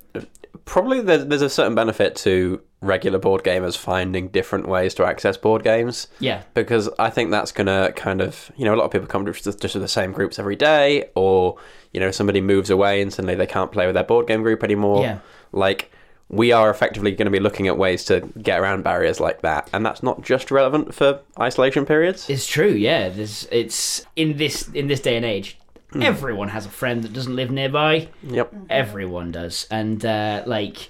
probably 0.66 1.02
there's, 1.02 1.26
there's 1.26 1.42
a 1.42 1.50
certain 1.50 1.76
benefit 1.76 2.16
to 2.18 2.62
regular 2.82 3.20
board 3.20 3.44
gamers 3.44 3.78
finding 3.78 4.28
different 4.30 4.68
ways 4.68 4.94
to 4.96 5.06
access 5.06 5.38
board 5.38 5.64
games 5.64 6.08
yeah, 6.20 6.42
because 6.56 6.90
I 6.98 7.12
think 7.12 7.30
that's 7.30 7.52
going 7.52 7.68
to 7.68 7.94
kind 7.96 8.22
of, 8.22 8.52
you 8.56 8.66
know, 8.66 8.74
a 8.74 8.78
lot 8.78 8.86
of 8.86 8.92
people 8.92 9.08
come 9.08 9.26
to 9.26 9.34
just, 9.34 9.62
just 9.62 9.76
with 9.76 9.84
the 9.84 9.88
same 9.88 10.12
groups 10.12 10.40
every 10.40 10.56
day, 10.56 11.10
or, 11.16 11.58
you 11.94 12.00
know, 12.00 12.12
somebody 12.12 12.42
moves 12.42 12.70
away 12.70 13.02
and 13.02 13.14
suddenly 13.14 13.36
they 13.36 13.46
can't 13.46 13.72
play 13.72 13.86
with 13.86 13.96
their 13.96 14.04
board 14.04 14.28
game 14.28 14.42
group 14.42 14.64
anymore. 14.64 15.04
Yeah. 15.04 15.20
Like, 15.52 15.92
we 16.32 16.54
are 16.54 16.70
effectively 16.70 17.12
going 17.12 17.26
to 17.26 17.32
be 17.32 17.42
looking 17.42 17.68
at 17.68 17.78
ways 17.78 18.06
to 18.06 18.22
get 18.42 18.60
around 18.60 18.84
barriers 18.84 19.20
like 19.20 19.42
that. 19.42 19.70
And 19.74 19.86
that's 19.86 20.02
not 20.02 20.22
just 20.22 20.50
relevant 20.50 20.96
for 20.96 21.20
isolation 21.38 21.86
periods. 21.86 22.30
It's 22.30 22.48
true, 22.48 22.70
yeah. 22.72 23.10
There's 23.10 23.48
it's 23.52 24.06
in 24.16 24.38
this 24.38 24.70
in 24.70 24.88
this 24.88 25.02
day 25.02 25.18
and 25.18 25.26
age. 25.26 25.58
Everyone 26.00 26.50
has 26.50 26.66
a 26.66 26.70
friend 26.70 27.04
that 27.04 27.14
doesn't 27.14 27.36
live 27.36 27.52
nearby. 27.52 28.08
Yep. 28.24 28.54
Everyone 28.70 29.32
does, 29.32 29.68
and 29.70 30.06
uh, 30.06 30.44
like 30.46 30.90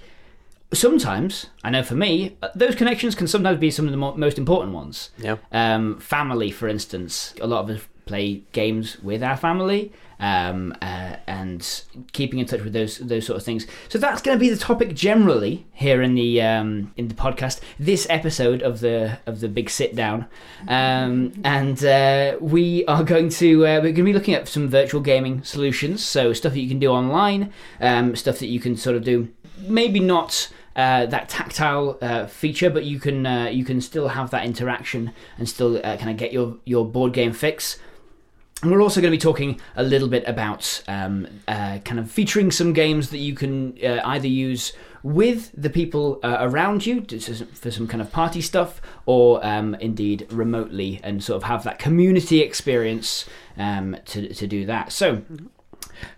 sometimes 0.72 1.46
I 1.64 1.70
know 1.70 1.82
for 1.82 1.94
me, 1.94 2.36
uh, 2.42 2.48
those 2.54 2.74
connections 2.74 3.14
can 3.14 3.26
sometimes 3.26 3.58
be 3.58 3.70
some 3.70 3.86
of 3.86 3.90
the 3.90 3.96
mo- 3.96 4.16
most 4.16 4.38
important 4.38 4.74
ones. 4.74 5.10
Yeah. 5.18 5.36
Um, 5.50 5.98
family, 6.00 6.50
for 6.50 6.68
instance, 6.68 7.34
a 7.40 7.46
lot 7.46 7.64
of 7.64 7.70
us 7.70 7.82
play 8.06 8.42
games 8.52 8.98
with 9.00 9.22
our 9.22 9.36
family, 9.36 9.92
um, 10.22 10.72
uh, 10.80 11.16
and 11.26 11.82
keeping 12.12 12.38
in 12.38 12.46
touch 12.46 12.62
with 12.62 12.72
those 12.72 12.98
those 12.98 13.26
sort 13.26 13.36
of 13.36 13.44
things. 13.44 13.66
So 13.88 13.98
that's 13.98 14.22
going 14.22 14.38
to 14.38 14.40
be 14.40 14.48
the 14.48 14.56
topic 14.56 14.94
generally 14.94 15.66
here 15.72 16.00
in 16.00 16.14
the 16.14 16.40
um, 16.40 16.94
in 16.96 17.08
the 17.08 17.14
podcast. 17.14 17.60
This 17.78 18.06
episode 18.08 18.62
of 18.62 18.80
the 18.80 19.18
of 19.26 19.40
the 19.40 19.48
big 19.48 19.68
sit 19.68 19.94
down, 19.96 20.26
um, 20.68 21.32
and 21.44 21.84
uh, 21.84 22.36
we 22.40 22.86
are 22.86 23.02
going 23.02 23.28
to 23.30 23.66
uh, 23.66 23.80
we're 23.80 23.92
going 23.92 23.96
to 23.96 24.02
be 24.04 24.12
looking 24.12 24.34
at 24.34 24.48
some 24.48 24.68
virtual 24.68 25.00
gaming 25.00 25.42
solutions. 25.42 26.04
So 26.04 26.32
stuff 26.32 26.52
that 26.52 26.60
you 26.60 26.68
can 26.68 26.78
do 26.78 26.90
online, 26.90 27.52
um, 27.80 28.14
stuff 28.14 28.38
that 28.38 28.46
you 28.46 28.60
can 28.60 28.76
sort 28.76 28.96
of 28.96 29.04
do. 29.04 29.28
Maybe 29.58 30.00
not 30.00 30.48
uh, 30.76 31.06
that 31.06 31.28
tactile 31.28 31.98
uh, 32.00 32.26
feature, 32.26 32.70
but 32.70 32.84
you 32.84 33.00
can 33.00 33.26
uh, 33.26 33.46
you 33.46 33.64
can 33.64 33.80
still 33.80 34.08
have 34.08 34.30
that 34.30 34.44
interaction 34.44 35.12
and 35.36 35.48
still 35.48 35.78
uh, 35.78 35.96
kind 35.96 36.10
of 36.10 36.16
get 36.16 36.32
your 36.32 36.58
your 36.64 36.86
board 36.86 37.12
game 37.12 37.32
fix. 37.32 37.78
And 38.62 38.70
we're 38.70 38.80
also 38.80 39.00
going 39.00 39.10
to 39.10 39.16
be 39.16 39.20
talking 39.20 39.60
a 39.74 39.82
little 39.82 40.08
bit 40.08 40.22
about 40.26 40.82
um, 40.86 41.26
uh, 41.48 41.78
kind 41.84 41.98
of 41.98 42.08
featuring 42.08 42.52
some 42.52 42.72
games 42.72 43.10
that 43.10 43.18
you 43.18 43.34
can 43.34 43.76
uh, 43.84 44.00
either 44.04 44.28
use 44.28 44.72
with 45.02 45.50
the 45.60 45.68
people 45.68 46.20
uh, 46.22 46.36
around 46.38 46.86
you 46.86 47.04
for 47.54 47.70
some 47.72 47.88
kind 47.88 48.00
of 48.00 48.12
party 48.12 48.40
stuff, 48.40 48.80
or 49.04 49.44
um, 49.44 49.74
indeed 49.76 50.28
remotely, 50.30 51.00
and 51.02 51.24
sort 51.24 51.38
of 51.38 51.42
have 51.48 51.64
that 51.64 51.80
community 51.80 52.40
experience 52.40 53.28
um, 53.56 53.96
to 54.06 54.32
to 54.32 54.46
do 54.46 54.64
that. 54.66 54.92
So. 54.92 55.22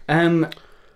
Um, 0.08 0.48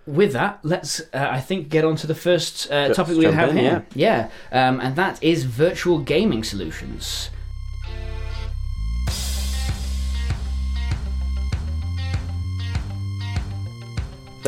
with 0.07 0.33
that, 0.33 0.59
let's 0.63 1.01
uh, 1.13 1.29
I 1.31 1.41
think 1.41 1.69
get 1.69 1.85
on 1.85 1.95
to 1.97 2.07
the 2.07 2.15
first 2.15 2.71
uh, 2.71 2.95
topic 2.95 3.19
we 3.19 3.27
have 3.27 3.51
in, 3.51 3.57
here. 3.59 3.87
Yeah, 3.95 4.31
um, 4.51 4.81
and 4.81 4.97
that 4.97 5.23
is 5.23 5.45
virtual 5.45 5.99
gaming 5.99 6.43
solutions. 6.43 7.29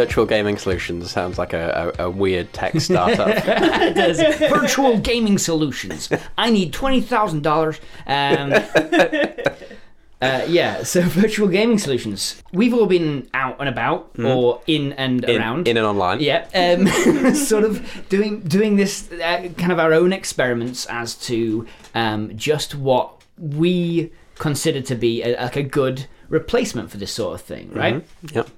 Virtual 0.01 0.25
Gaming 0.25 0.57
Solutions 0.57 1.11
sounds 1.11 1.37
like 1.37 1.53
a, 1.53 1.93
a, 1.99 2.07
a 2.07 2.11
weird 2.11 2.55
tech 2.55 2.81
startup. 2.81 3.29
it 3.37 3.95
does. 3.95 4.19
Virtual 4.39 4.99
gaming 4.99 5.37
solutions. 5.37 6.09
I 6.39 6.49
need 6.51 6.73
twenty 6.73 7.03
thousand 7.03 7.43
dollars. 7.43 7.79
Um, 8.07 8.55
uh, 10.23 10.45
yeah, 10.49 10.83
so 10.85 11.03
virtual 11.05 11.49
gaming 11.49 11.79
solutions. 11.79 12.43
We've 12.51 12.73
all 12.73 12.87
been 12.87 13.29
out 13.35 13.57
and 13.61 13.69
about, 13.69 14.13
or 14.19 14.63
in 14.67 14.95
and 14.95 15.23
in, 15.25 15.39
around. 15.39 15.69
in 15.69 15.77
and 15.77 15.87
online. 15.87 16.21
Yeah, 16.21 16.47
um, 16.55 17.35
sort 17.35 17.65
of 17.65 18.09
doing 18.09 18.41
doing 18.41 18.77
this 18.77 19.13
uh, 19.13 19.51
kind 19.59 19.71
of 19.71 19.79
our 19.79 19.93
own 19.93 20.15
experiments 20.15 20.87
as 20.87 21.15
to 21.27 21.67
um, 21.95 22.35
just 22.39 22.75
what 22.75 23.23
we 23.37 24.13
consider 24.37 24.81
to 24.81 24.95
be 24.95 25.23
a, 25.23 25.37
like 25.43 25.57
a 25.57 25.63
good 25.63 26.07
replacement 26.31 26.91
for 26.91 26.97
this 26.97 27.13
sort 27.13 27.35
of 27.35 27.43
thing, 27.43 27.71
right? 27.75 28.07
Yep. 28.33 28.49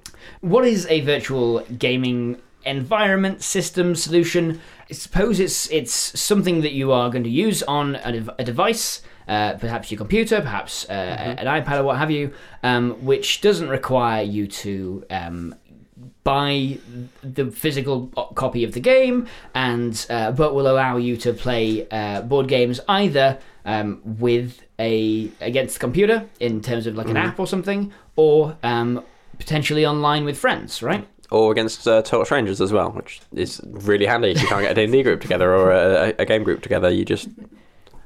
What 0.41 0.65
is 0.65 0.85
a 0.87 1.01
virtual 1.01 1.61
gaming 1.77 2.41
environment 2.65 3.41
system 3.41 3.95
solution? 3.95 4.61
I 4.89 4.93
suppose 4.93 5.39
it's 5.39 5.69
it's 5.71 6.19
something 6.19 6.61
that 6.61 6.73
you 6.73 6.91
are 6.91 7.09
going 7.09 7.23
to 7.23 7.29
use 7.29 7.63
on 7.63 7.95
a, 7.95 8.11
dev- 8.11 8.29
a 8.37 8.43
device, 8.43 9.01
uh, 9.27 9.53
perhaps 9.53 9.91
your 9.91 9.97
computer, 9.97 10.41
perhaps 10.41 10.87
uh, 10.89 10.93
an 10.93 11.47
iPad 11.47 11.79
or 11.79 11.83
what 11.83 11.97
have 11.97 12.11
you, 12.11 12.33
um, 12.63 12.91
which 13.03 13.41
doesn't 13.41 13.69
require 13.69 14.23
you 14.23 14.47
to 14.47 15.05
um, 15.09 15.55
buy 16.23 16.77
the 17.21 17.51
physical 17.51 18.07
copy 18.35 18.63
of 18.63 18.73
the 18.73 18.79
game, 18.79 19.27
and 19.53 20.05
uh, 20.09 20.31
but 20.31 20.53
will 20.55 20.67
allow 20.67 20.97
you 20.97 21.17
to 21.17 21.33
play 21.33 21.87
uh, 21.89 22.21
board 22.21 22.47
games 22.47 22.79
either 22.87 23.39
um, 23.65 24.01
with 24.03 24.61
a 24.79 25.31
against 25.39 25.75
the 25.75 25.79
computer 25.79 26.27
in 26.39 26.61
terms 26.61 26.87
of 26.87 26.95
like 26.95 27.07
an 27.09 27.17
app 27.17 27.39
or 27.39 27.47
something, 27.47 27.91
or 28.15 28.57
um, 28.63 29.03
potentially 29.37 29.85
online 29.85 30.25
with 30.25 30.37
friends, 30.37 30.81
right? 30.81 31.07
Or 31.31 31.51
against 31.51 31.87
uh, 31.87 32.01
total 32.01 32.25
strangers 32.25 32.61
as 32.61 32.71
well, 32.71 32.91
which 32.91 33.21
is 33.33 33.59
really 33.63 34.05
handy 34.05 34.31
if 34.31 34.41
you 34.41 34.47
can't 34.47 34.61
get 34.61 34.77
a 34.77 34.85
D&D 34.85 35.03
group 35.03 35.21
together 35.21 35.53
or 35.53 35.71
a, 35.71 36.13
a 36.19 36.25
game 36.25 36.43
group 36.43 36.61
together. 36.61 36.89
You 36.89 37.05
just 37.05 37.29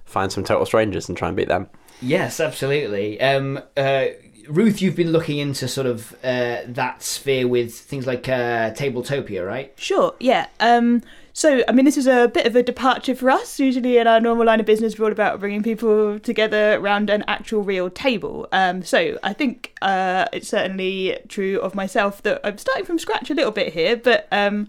find 0.06 0.32
some 0.32 0.44
total 0.44 0.66
strangers 0.66 1.10
and 1.10 1.18
try 1.18 1.28
and 1.28 1.36
beat 1.36 1.50
them. 1.50 1.68
Yes, 2.02 2.40
absolutely. 2.40 3.20
Um, 3.20 3.60
uh, 3.76 4.06
Ruth, 4.48 4.82
you've 4.82 4.96
been 4.96 5.12
looking 5.12 5.40
into 5.40 5.68
sort 5.68 5.88
of 5.88 6.14
uh, 6.24 6.60
that 6.68 7.04
sphere 7.04 7.48
with 7.48 7.74
things 7.74 8.08
like 8.08 8.30
uh, 8.30 8.72
Tabletopia, 8.72 9.46
right? 9.46 9.74
Sure, 9.76 10.16
yeah. 10.20 10.48
Um, 10.60 11.04
so, 11.38 11.62
I 11.68 11.72
mean, 11.72 11.86
this 11.86 11.98
is 11.98 12.08
a 12.08 12.28
bit 12.28 12.48
of 12.48 12.56
a 12.56 12.64
departure 12.64 13.14
for 13.14 13.30
us. 13.30 13.60
Usually, 13.60 14.00
in 14.00 14.08
our 14.08 14.20
normal 14.20 14.48
line 14.48 14.60
of 14.60 14.66
business, 14.66 14.98
we're 14.98 15.06
all 15.06 15.12
about 15.12 15.40
bringing 15.40 15.62
people 15.62 16.20
together 16.20 16.80
around 16.80 17.12
an 17.12 17.24
actual 17.28 17.62
real 17.62 17.92
table. 17.92 18.48
Um, 18.52 18.82
so, 18.82 19.20
I 19.22 19.34
think 19.34 19.76
uh, 19.84 20.26
it's 20.34 20.48
certainly 20.48 21.20
true 21.28 21.60
of 21.60 21.76
myself 21.76 22.24
that 22.24 22.42
I'm 22.44 22.58
starting 22.58 22.86
from 22.86 22.98
scratch 22.98 23.30
a 23.30 23.36
little 23.36 23.52
bit 23.52 23.72
here, 23.74 23.96
but 23.96 24.28
um, 24.32 24.68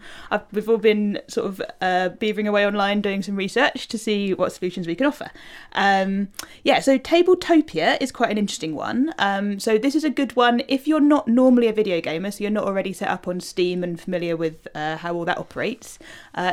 we've 0.53 0.69
all 0.69 0.77
been 0.77 1.23
sort 1.27 1.47
of 1.47 1.63
uh, 1.81 2.11
beavering 2.21 2.47
away 2.47 2.67
online 2.67 3.01
doing 3.01 3.23
some 3.23 3.37
research 3.37 3.89
to 3.89 3.97
see 3.97 4.35
what 4.35 4.53
solutions 4.53 4.87
we 4.87 4.95
can 4.95 5.07
offer. 5.07 5.31
Um, 5.73 6.29
yeah, 6.65 6.81
so 6.81 6.99
Tabletopia 6.99 7.97
is 7.99 8.13
quite 8.13 8.31
an 8.31 8.37
interesting 8.37 8.75
one. 8.75 9.15
Um, 9.19 9.59
so, 9.59 9.79
this 9.79 9.95
is 9.95 10.05
a 10.05 10.11
good 10.11 10.37
one 10.37 10.61
if 10.69 10.87
you're 10.87 11.01
not 11.01 11.29
normally 11.29 11.69
a 11.69 11.73
video 11.73 12.03
gamer, 12.03 12.31
so 12.31 12.45
you're 12.45 12.51
not 12.51 12.65
already 12.65 12.93
set 12.93 13.09
up 13.09 13.27
on 13.27 13.41
Steam 13.41 13.83
and 13.83 13.99
familiar 13.99 14.37
with 14.37 14.69
uh, 14.75 14.99
how 14.99 15.15
all 15.15 15.25
that 15.25 15.39
operates. 15.39 15.99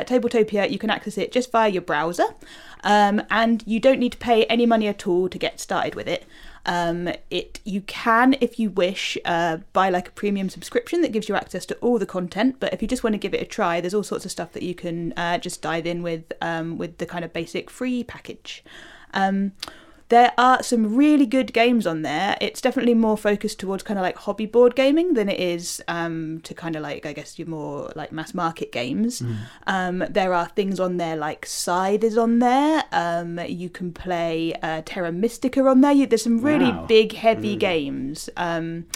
Uh, 0.06 0.18
Tabletopia, 0.18 0.70
you 0.70 0.78
can 0.78 0.90
access 0.90 1.18
it 1.18 1.32
just 1.32 1.50
via 1.50 1.68
your 1.68 1.82
browser, 1.82 2.26
um, 2.84 3.22
and 3.30 3.62
you 3.66 3.80
don't 3.80 3.98
need 3.98 4.12
to 4.12 4.18
pay 4.18 4.44
any 4.44 4.66
money 4.66 4.86
at 4.88 5.06
all 5.06 5.28
to 5.28 5.38
get 5.38 5.60
started 5.60 5.94
with 5.94 6.08
it. 6.08 6.24
Um, 6.64 7.08
it 7.30 7.60
you 7.64 7.80
can, 7.82 8.34
if 8.40 8.58
you 8.58 8.70
wish, 8.70 9.16
uh, 9.24 9.58
buy 9.72 9.88
like 9.90 10.08
a 10.08 10.10
premium 10.12 10.48
subscription 10.48 11.00
that 11.02 11.12
gives 11.12 11.28
you 11.28 11.36
access 11.36 11.64
to 11.66 11.76
all 11.76 11.98
the 11.98 12.06
content. 12.06 12.56
But 12.58 12.72
if 12.72 12.82
you 12.82 12.88
just 12.88 13.04
want 13.04 13.14
to 13.14 13.18
give 13.18 13.34
it 13.34 13.42
a 13.42 13.44
try, 13.44 13.80
there's 13.80 13.94
all 13.94 14.02
sorts 14.02 14.24
of 14.24 14.30
stuff 14.30 14.52
that 14.52 14.62
you 14.62 14.74
can 14.74 15.12
uh, 15.16 15.38
just 15.38 15.62
dive 15.62 15.86
in 15.86 16.02
with 16.02 16.32
um, 16.40 16.78
with 16.78 16.98
the 16.98 17.06
kind 17.06 17.24
of 17.24 17.32
basic 17.32 17.70
free 17.70 18.02
package. 18.02 18.64
Um, 19.14 19.52
there 20.08 20.32
are 20.38 20.62
some 20.62 20.94
really 20.94 21.26
good 21.26 21.52
games 21.52 21.84
on 21.86 22.02
there. 22.02 22.36
It's 22.40 22.60
definitely 22.60 22.94
more 22.94 23.16
focused 23.16 23.58
towards 23.58 23.82
kind 23.82 23.98
of 23.98 24.02
like 24.04 24.16
hobby 24.16 24.46
board 24.46 24.76
gaming 24.76 25.14
than 25.14 25.28
it 25.28 25.40
is 25.40 25.82
um, 25.88 26.40
to 26.44 26.54
kind 26.54 26.76
of 26.76 26.82
like, 26.82 27.04
I 27.04 27.12
guess, 27.12 27.38
your 27.38 27.48
more 27.48 27.90
like 27.96 28.12
mass 28.12 28.32
market 28.32 28.70
games. 28.70 29.22
Um, 29.66 30.04
there 30.08 30.32
are 30.32 30.46
things 30.46 30.78
on 30.78 30.96
there 30.98 31.16
like 31.16 31.44
Scythe 31.44 32.04
is 32.04 32.16
on 32.16 32.38
there. 32.38 32.84
Um, 32.92 33.40
you 33.40 33.68
can 33.68 33.92
play 33.92 34.54
uh, 34.62 34.82
Terra 34.84 35.10
Mystica 35.10 35.60
on 35.66 35.80
there. 35.80 35.92
You, 35.92 36.06
there's 36.06 36.22
some 36.22 36.40
really 36.40 36.70
Wow. 36.70 36.86
big, 36.86 37.12
heavy 37.14 37.56
games. 37.56 38.30
Um, 38.36 38.86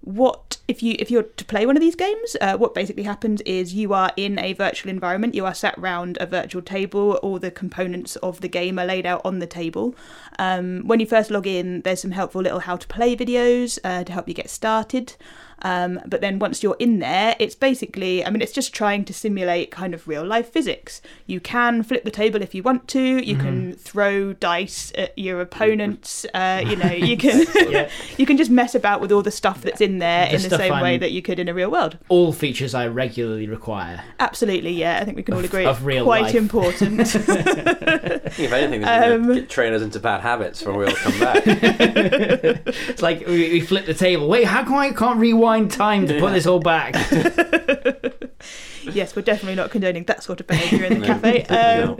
what 0.00 0.45
if 0.68 0.82
you 0.82 0.96
if 0.98 1.10
you're 1.10 1.22
to 1.22 1.44
play 1.44 1.64
one 1.64 1.76
of 1.76 1.80
these 1.80 1.94
games 1.94 2.36
uh, 2.40 2.56
what 2.56 2.74
basically 2.74 3.04
happens 3.04 3.40
is 3.42 3.74
you 3.74 3.92
are 3.92 4.12
in 4.16 4.38
a 4.38 4.52
virtual 4.52 4.90
environment. 4.90 5.34
You 5.34 5.46
are 5.46 5.54
sat 5.54 5.78
round 5.78 6.18
a 6.20 6.26
virtual 6.26 6.62
table. 6.62 7.14
All 7.22 7.38
the 7.38 7.50
components 7.50 8.16
of 8.16 8.40
the 8.40 8.48
game 8.48 8.78
are 8.78 8.86
laid 8.86 9.06
out 9.06 9.22
on 9.24 9.38
the 9.38 9.46
table. 9.46 9.94
Um, 10.38 10.82
when 10.86 11.00
you 11.00 11.06
first 11.06 11.30
log 11.30 11.46
in 11.46 11.82
there's 11.82 12.00
some 12.00 12.10
helpful 12.10 12.42
little 12.42 12.60
how 12.60 12.76
to 12.76 12.86
play 12.88 13.16
videos 13.16 13.78
uh, 13.84 14.04
to 14.04 14.12
help 14.12 14.28
you 14.28 14.34
get 14.34 14.50
started 14.50 15.14
um, 15.62 16.00
but 16.06 16.20
then 16.20 16.38
once 16.38 16.62
you're 16.62 16.76
in 16.78 16.98
there 16.98 17.34
it's 17.38 17.54
basically 17.54 18.24
i 18.24 18.30
mean 18.30 18.42
it's 18.42 18.52
just 18.52 18.72
trying 18.74 19.04
to 19.04 19.12
simulate 19.14 19.70
kind 19.70 19.94
of 19.94 20.06
real 20.06 20.24
life 20.24 20.50
physics 20.52 21.00
you 21.26 21.40
can 21.40 21.82
flip 21.82 22.04
the 22.04 22.10
table 22.10 22.42
if 22.42 22.54
you 22.54 22.62
want 22.62 22.86
to 22.88 23.00
you 23.24 23.36
can 23.36 23.72
throw 23.74 24.32
dice 24.34 24.92
at 24.96 25.16
your 25.18 25.40
opponents 25.40 26.26
uh, 26.34 26.62
you 26.66 26.76
know 26.76 26.90
you 27.10 27.16
can 27.16 27.44
Yeah. 27.70 27.88
you 28.18 28.26
can 28.26 28.36
just 28.36 28.50
mess 28.50 28.74
about 28.74 29.00
with 29.00 29.10
all 29.12 29.22
the 29.22 29.30
stuff 29.30 29.62
that's 29.62 29.80
in 29.80 29.98
there 29.98 30.28
The 30.28 30.34
in 30.36 30.42
the 30.42 30.56
same 30.56 30.72
way 30.74 30.90
I'm- 30.92 31.00
that 31.00 31.12
you 31.12 31.22
could 31.22 31.38
in 31.38 31.48
a 31.48 31.54
real 31.54 31.70
world. 31.70 31.96
All 32.08 32.32
features 32.32 32.74
I 32.74 32.86
regularly 32.88 33.46
require. 33.48 34.02
Absolutely, 34.20 34.72
yeah. 34.72 34.98
I 35.00 35.04
think 35.04 35.16
we 35.16 35.22
can 35.22 35.34
all 35.34 35.44
agree 35.44 35.64
of 35.64 35.76
it's 35.76 35.84
real 35.84 36.04
quite 36.04 36.22
life. 36.22 36.34
important. 36.34 37.00
If 38.38 38.52
anything, 38.52 38.80
this 38.82 38.90
is 38.90 39.12
Um, 39.14 39.22
going 39.26 39.38
get 39.40 39.48
trainers 39.48 39.82
into 39.82 39.98
bad 40.00 40.20
habits 40.20 40.62
when 40.64 40.76
we 40.76 40.84
all 40.86 40.94
come 40.94 41.18
back. 41.20 41.42
It's 41.46 43.02
like 43.02 43.26
we, 43.26 43.52
we 43.52 43.60
flip 43.60 43.86
the 43.86 43.94
table. 43.94 44.28
Wait, 44.28 44.44
how 44.44 44.62
come 44.64 44.74
I 44.76 44.90
can't 44.92 45.18
rewind 45.18 45.45
time 45.68 46.06
to 46.06 46.20
put 46.20 46.32
this 46.32 46.46
all 46.46 46.60
back? 46.60 46.94
yes, 48.92 49.16
we're 49.16 49.22
definitely 49.22 49.54
not 49.54 49.70
condoning 49.70 50.04
that 50.04 50.22
sort 50.22 50.40
of 50.40 50.46
behaviour 50.46 50.84
in 50.84 51.00
the 51.00 51.06
No, 51.06 51.14
cafe. 51.14 51.42
Um, 51.44 51.96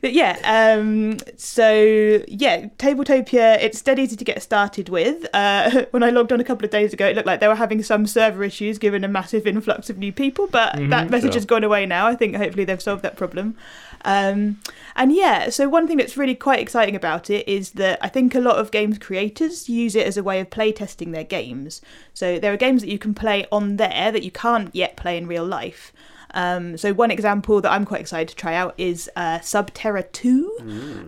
but 0.00 0.12
yeah, 0.12 0.38
um, 0.44 1.18
so 1.36 2.22
yeah, 2.28 2.66
Tabletopia, 2.78 3.58
it's 3.60 3.80
dead 3.82 3.98
easy 3.98 4.16
to 4.16 4.24
get 4.24 4.42
started 4.42 4.88
with. 4.88 5.26
Uh, 5.32 5.86
when 5.90 6.02
I 6.02 6.10
logged 6.10 6.32
on 6.32 6.40
a 6.40 6.44
couple 6.44 6.64
of 6.64 6.70
days 6.70 6.92
ago, 6.92 7.06
it 7.06 7.16
looked 7.16 7.26
like 7.26 7.40
they 7.40 7.48
were 7.48 7.54
having 7.54 7.82
some 7.82 8.06
server 8.06 8.44
issues 8.44 8.78
given 8.78 9.04
a 9.04 9.08
massive 9.08 9.46
influx 9.46 9.90
of 9.90 9.98
new 9.98 10.12
people, 10.12 10.46
but 10.46 10.76
that 10.90 11.10
message 11.10 11.32
sure. 11.32 11.38
has 11.38 11.46
gone 11.46 11.64
away 11.64 11.86
now. 11.86 12.06
I 12.06 12.14
think 12.14 12.36
hopefully 12.36 12.64
they've 12.64 12.82
solved 12.82 13.02
that 13.02 13.16
problem. 13.16 13.56
Um, 14.06 14.60
and 14.94 15.12
yeah, 15.12 15.50
so 15.50 15.68
one 15.68 15.88
thing 15.88 15.96
that's 15.96 16.16
really 16.16 16.36
quite 16.36 16.60
exciting 16.60 16.94
about 16.94 17.28
it 17.28 17.46
is 17.48 17.72
that 17.72 17.98
I 18.00 18.08
think 18.08 18.34
a 18.34 18.40
lot 18.40 18.56
of 18.56 18.70
games 18.70 18.98
creators 18.98 19.68
use 19.68 19.96
it 19.96 20.06
as 20.06 20.16
a 20.16 20.22
way 20.22 20.38
of 20.40 20.48
playtesting 20.48 21.12
their 21.12 21.24
games. 21.24 21.82
So 22.14 22.38
there 22.38 22.52
are 22.52 22.56
games 22.56 22.82
that 22.82 22.88
you 22.88 23.00
can 23.00 23.14
play 23.14 23.46
on 23.50 23.76
there 23.76 24.12
that 24.12 24.22
you 24.22 24.30
can't 24.30 24.72
yet 24.74 24.96
play 24.96 25.18
in 25.18 25.26
real 25.26 25.44
life. 25.44 25.92
Um, 26.34 26.76
so 26.76 26.92
one 26.92 27.10
example 27.10 27.60
that 27.60 27.70
I'm 27.72 27.84
quite 27.84 28.00
excited 28.00 28.28
to 28.28 28.34
try 28.36 28.54
out 28.54 28.74
is 28.78 29.10
uh, 29.16 29.38
Subterra 29.38 30.10
2. 30.12 30.56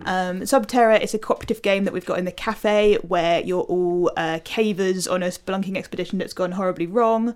Um, 0.05 0.41
Subterra 0.41 0.99
is 1.01 1.13
a 1.13 1.19
cooperative 1.19 1.61
game 1.61 1.83
that 1.83 1.93
we've 1.93 2.05
got 2.05 2.19
in 2.19 2.25
the 2.25 2.31
cafe 2.31 2.95
where 3.07 3.41
you're 3.41 3.63
all 3.63 4.11
uh, 4.17 4.39
cavers 4.43 5.11
on 5.11 5.21
a 5.23 5.27
spelunking 5.27 5.77
expedition 5.77 6.17
that's 6.19 6.33
gone 6.33 6.53
horribly 6.53 6.87
wrong, 6.87 7.29
uh, 7.29 7.33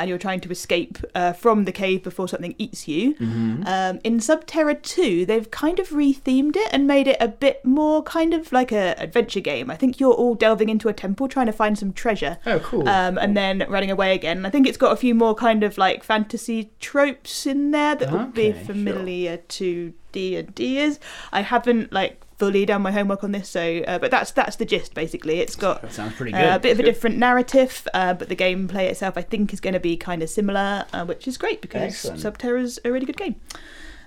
and 0.00 0.08
you're 0.08 0.18
trying 0.18 0.40
to 0.40 0.50
escape 0.50 0.98
uh, 1.14 1.32
from 1.32 1.64
the 1.64 1.72
cave 1.72 2.02
before 2.02 2.28
something 2.28 2.54
eats 2.58 2.86
you. 2.88 3.14
Um, 3.20 4.00
in 4.04 4.18
Subterra 4.18 4.80
2, 4.82 5.26
they've 5.26 5.50
kind 5.50 5.78
of 5.78 5.88
rethemed 5.90 6.56
it 6.56 6.68
and 6.72 6.86
made 6.86 7.06
it 7.08 7.16
a 7.20 7.28
bit 7.28 7.64
more 7.64 8.02
kind 8.02 8.34
of 8.34 8.52
like 8.52 8.72
a 8.72 8.94
adventure 8.98 9.40
game. 9.40 9.70
I 9.70 9.76
think 9.76 10.00
you're 10.00 10.12
all 10.12 10.34
delving 10.34 10.68
into 10.68 10.88
a 10.88 10.92
temple 10.92 11.28
trying 11.28 11.46
to 11.46 11.52
find 11.52 11.78
some 11.78 11.92
treasure 11.92 12.38
Oh, 12.46 12.58
cool. 12.60 12.88
um, 12.88 13.18
and 13.18 13.36
then 13.36 13.64
running 13.68 13.90
away 13.90 14.14
again. 14.14 14.44
I 14.44 14.50
think 14.50 14.66
it's 14.66 14.76
got 14.78 14.92
a 14.92 14.96
few 14.96 15.14
more 15.14 15.34
kind 15.34 15.62
of 15.62 15.78
like 15.78 16.02
fantasy 16.04 16.70
tropes 16.80 17.21
in 17.46 17.70
there 17.70 17.94
that 17.94 18.10
will 18.10 18.26
be 18.26 18.48
Okay, 18.50 18.58
sure. 18.58 18.64
familiar 18.74 19.36
to 19.36 19.92
D 20.12 20.36
and 20.36 20.54
Ders. 20.54 20.98
I 21.32 21.42
haven't 21.42 21.92
like 21.92 22.20
fully 22.38 22.66
done 22.66 22.82
my 22.82 22.90
homework 22.90 23.22
on 23.22 23.32
this, 23.32 23.48
so 23.48 23.82
uh, 23.86 23.98
but 23.98 24.10
that's 24.10 24.32
that's 24.32 24.56
the 24.56 24.64
gist 24.64 24.94
basically. 24.94 25.40
It's 25.40 25.54
got 25.56 25.82
that 25.82 25.92
sounds 25.92 26.14
pretty 26.14 26.34
uh, 26.34 26.56
a 26.56 26.58
bit 26.58 26.72
of 26.72 26.80
a 26.80 26.82
Good. 26.82 26.92
different 26.94 27.18
narrative, 27.18 27.86
uh, 27.94 28.14
but 28.14 28.28
the 28.28 28.36
gameplay 28.36 28.90
itself 28.90 29.16
I 29.16 29.22
think 29.22 29.52
is 29.52 29.60
going 29.60 29.74
to 29.74 29.80
be 29.80 29.96
kind 29.96 30.22
of 30.22 30.28
similar, 30.30 30.84
uh, 30.92 31.04
which 31.04 31.28
is 31.28 31.38
great 31.38 31.60
because 31.62 31.82
Excellent. 31.82 32.20
Subterra's 32.20 32.78
a 32.84 32.90
really 32.92 33.06
good 33.06 33.16
game. 33.16 33.36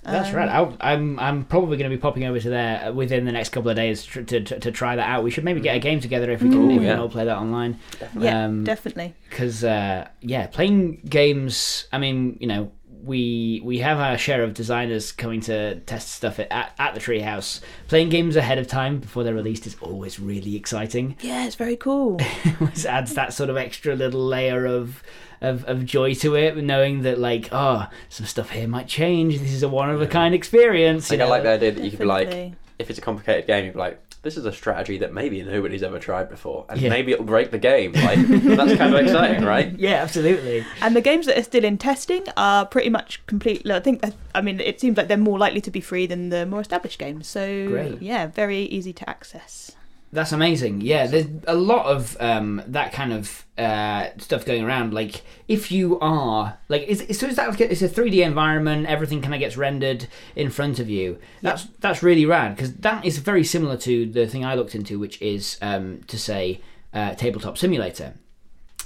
That's 0.03 0.29
Um, 0.29 0.35
right. 0.35 0.49
I'll, 0.49 0.77
I'm 0.81 1.17
I'm 1.19 1.45
probably 1.45 1.77
going 1.77 1.89
to 1.89 1.97
be 1.97 1.99
popping 1.99 2.25
over 2.25 2.39
to 2.39 2.49
there 2.49 2.93
within 2.93 3.25
the 3.25 3.31
next 3.31 3.49
couple 3.49 3.71
of 3.71 3.75
days 3.75 4.05
to, 4.05 4.23
to, 4.23 4.39
to, 4.39 4.59
to 4.59 4.71
try 4.71 4.95
that 4.95 5.09
out. 5.09 5.23
We 5.23 5.31
should 5.31 5.43
maybe 5.43 5.61
get 5.61 5.75
a 5.75 5.79
game 5.79 5.99
together 5.99 6.29
if 6.29 6.43
we 6.43 6.49
can, 6.49 6.59
Ooh, 6.59 6.69
if 6.75 6.79
we 6.79 6.85
can 6.85 6.99
all 6.99 7.09
play 7.09 7.25
that 7.25 7.37
online. 7.37 7.79
Yeah, 8.19 8.45
Um, 8.45 8.63
definitely. 8.65 9.15
Because 9.27 9.63
uh, 9.63 10.07
yeah, 10.21 10.45
playing 10.45 11.01
games. 11.09 11.87
I 11.91 11.97
mean, 11.97 12.37
you 12.39 12.45
know, 12.45 12.71
we 13.05 13.61
we 13.63 13.79
have 13.79 13.99
our 13.99 14.17
share 14.17 14.43
of 14.43 14.53
designers 14.53 15.11
coming 15.11 15.41
to 15.41 15.79
test 15.81 16.09
stuff 16.09 16.39
at, 16.39 16.51
at, 16.51 16.73
at 16.77 16.93
the 16.93 16.99
Treehouse. 16.99 17.61
Playing 17.87 18.09
games 18.09 18.35
ahead 18.35 18.57
of 18.57 18.67
time 18.67 18.99
before 18.99 19.23
they're 19.23 19.33
released 19.33 19.67
is 19.67 19.75
always 19.81 20.19
really 20.19 20.55
exciting. 20.55 21.17
Yeah, 21.21 21.45
it's 21.45 21.55
very 21.55 21.75
cool. 21.75 22.17
it 22.19 22.85
adds 22.85 23.13
that 23.13 23.33
sort 23.33 23.49
of 23.49 23.57
extra 23.57 23.95
little 23.95 24.25
layer 24.25 24.65
of 24.65 25.03
of, 25.41 25.65
of 25.65 25.85
joy 25.85 26.13
to 26.15 26.35
it, 26.35 26.55
knowing 26.57 27.03
that 27.03 27.19
like, 27.19 27.49
oh, 27.51 27.87
some 28.09 28.25
stuff 28.25 28.49
here 28.49 28.67
might 28.67 28.87
change. 28.87 29.39
This 29.39 29.53
is 29.53 29.63
a 29.63 29.69
one 29.69 29.89
of 29.89 30.01
a 30.01 30.07
kind 30.07 30.33
experience. 30.33 31.09
Like, 31.09 31.19
you 31.19 31.25
I 31.25 31.29
like 31.29 31.43
the 31.43 31.49
idea 31.49 31.71
that 31.73 31.83
you 31.83 31.89
could 31.91 31.99
be 31.99 32.05
like, 32.05 32.55
if 32.79 32.89
it's 32.89 32.99
a 32.99 33.01
complicated 33.01 33.47
game, 33.47 33.65
you'd 33.65 33.73
be 33.73 33.79
like, 33.79 34.01
this 34.25 34.35
is 34.37 34.45
a 34.45 34.51
strategy 34.51 34.97
that 34.97 35.13
maybe 35.13 35.41
nobody's 35.43 35.83
ever 35.83 35.99
tried 35.99 36.27
before, 36.29 36.65
and 36.67 36.81
Yeah. 36.81 36.89
maybe 36.89 37.13
it'll 37.13 37.23
break 37.25 37.51
the 37.51 37.59
game. 37.59 37.93
Like 38.05 38.19
that's 38.27 38.75
kind 38.75 38.93
of 38.93 38.99
exciting, 38.99 39.45
right? 39.45 39.71
Yeah, 39.87 40.01
absolutely. 40.01 40.65
And 40.81 40.95
the 40.95 41.01
games 41.01 41.27
that 41.27 41.37
are 41.37 41.43
still 41.43 41.63
in 41.63 41.77
testing 41.77 42.23
are 42.35 42.65
pretty 42.65 42.89
much 42.89 43.25
complete. 43.27 43.69
I 43.69 43.79
think, 43.79 44.03
I 44.33 44.41
mean, 44.41 44.59
it 44.59 44.81
seems 44.81 44.97
like 44.97 45.07
they're 45.07 45.15
more 45.31 45.37
likely 45.37 45.61
to 45.61 45.71
be 45.71 45.79
free 45.79 46.07
than 46.07 46.29
the 46.29 46.45
more 46.45 46.59
established 46.59 46.97
games. 46.99 47.27
So, 47.27 47.67
Great. 47.67 48.01
yeah, 48.01 48.25
very 48.27 48.63
easy 48.63 48.93
to 48.93 49.09
access. 49.09 49.71
That's 50.15 50.31
amazing. 50.31 50.79
Yeah, 50.79 51.07
there's 51.07 51.27
a 51.45 51.55
lot 51.55 51.87
of 51.87 52.15
um, 52.21 52.63
that 52.67 52.93
kind 52.93 53.11
of 53.11 53.45
uh, 53.57 54.07
stuff 54.17 54.45
going 54.45 54.63
around. 54.63 54.93
Like, 54.93 55.23
if 55.49 55.73
you 55.73 55.99
are 55.99 56.57
like, 56.69 56.83
is, 56.83 57.19
so 57.19 57.27
is 57.27 57.35
that 57.35 57.49
like 57.49 57.59
a, 57.59 57.69
it's 57.69 57.81
a 57.81 57.89
3D 57.89 58.25
environment? 58.25 58.87
Everything 58.87 59.21
kind 59.21 59.33
of 59.33 59.41
gets 59.41 59.57
rendered 59.57 60.07
in 60.33 60.49
front 60.49 60.79
of 60.79 60.89
you. 60.89 61.19
That's 61.41 61.65
that's 61.79 62.01
really 62.01 62.25
rad 62.25 62.55
because 62.55 62.73
that 62.75 63.03
is 63.03 63.17
very 63.17 63.43
similar 63.43 63.75
to 63.79 64.05
the 64.05 64.25
thing 64.25 64.45
I 64.45 64.55
looked 64.55 64.73
into, 64.73 64.97
which 64.97 65.21
is 65.21 65.57
um, 65.61 66.01
to 66.07 66.17
say 66.17 66.61
uh, 66.93 67.13
tabletop 67.15 67.57
simulator. 67.57 68.13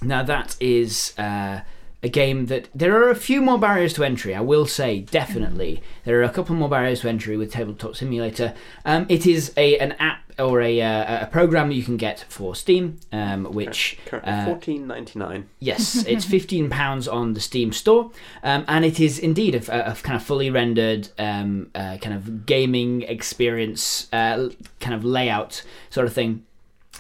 Now 0.01 0.24
that 0.24 0.55
is 0.59 1.13
uh, 1.15 1.62
a 2.01 2.10
game 2.10 2.46
that 2.46 2.70
there 2.74 2.96
are 3.03 3.10
a 3.10 3.15
few 3.15 3.41
more 3.41 3.58
barriers 3.60 3.94
to 3.94 4.03
entry. 4.03 4.34
I 4.34 4.41
will 4.41 4.65
say 4.65 5.01
definitely 5.01 5.82
there 6.06 6.20
are 6.20 6.24
a 6.24 6.29
couple 6.29 6.56
more 6.56 6.70
barriers 6.70 7.01
to 7.01 7.10
entry 7.10 7.36
with 7.38 7.51
Tabletop 7.51 7.96
Simulator. 7.96 8.53
Um, 8.86 9.06
it 9.10 9.25
is 9.27 9.53
a 9.58 9.77
an 9.79 9.91
app 9.94 10.24
or 10.39 10.62
a 10.62 10.82
uh, 10.82 11.25
a 11.25 11.27
program 11.27 11.68
that 11.68 11.75
you 11.75 11.84
can 11.84 11.98
get 11.98 12.25
for 12.29 12.56
Steam, 12.56 12.98
um, 13.12 13.44
which 13.44 13.98
Currently 14.06 14.32
uh, 14.32 14.46
fourteen 14.46 14.88
ninety 14.88 15.20
nine. 15.20 15.50
Yes, 15.60 16.06
it's 16.08 16.24
fifteen 16.24 16.70
pounds 16.70 17.08
on 17.10 17.34
the 17.34 17.41
Steam 17.41 17.74
store, 17.74 18.12
um, 18.44 18.63
and 18.70 18.86
it 18.86 19.01
is 19.01 19.20
indeed 19.20 19.56
a, 19.56 19.89
a- 19.89 19.91
a 19.91 19.96
kind 19.96 20.15
of 20.15 20.24
fully 20.24 20.50
rendered 20.50 21.10
um, 21.20 21.70
uh, 21.75 21.98
kind 21.98 22.15
of 22.15 22.46
gaming 22.46 23.01
experience, 23.01 24.08
uh, 24.13 24.50
kind 24.79 24.96
of 24.96 25.03
layout 25.03 25.63
sort 25.89 26.08
of 26.08 26.13
thing. 26.13 26.46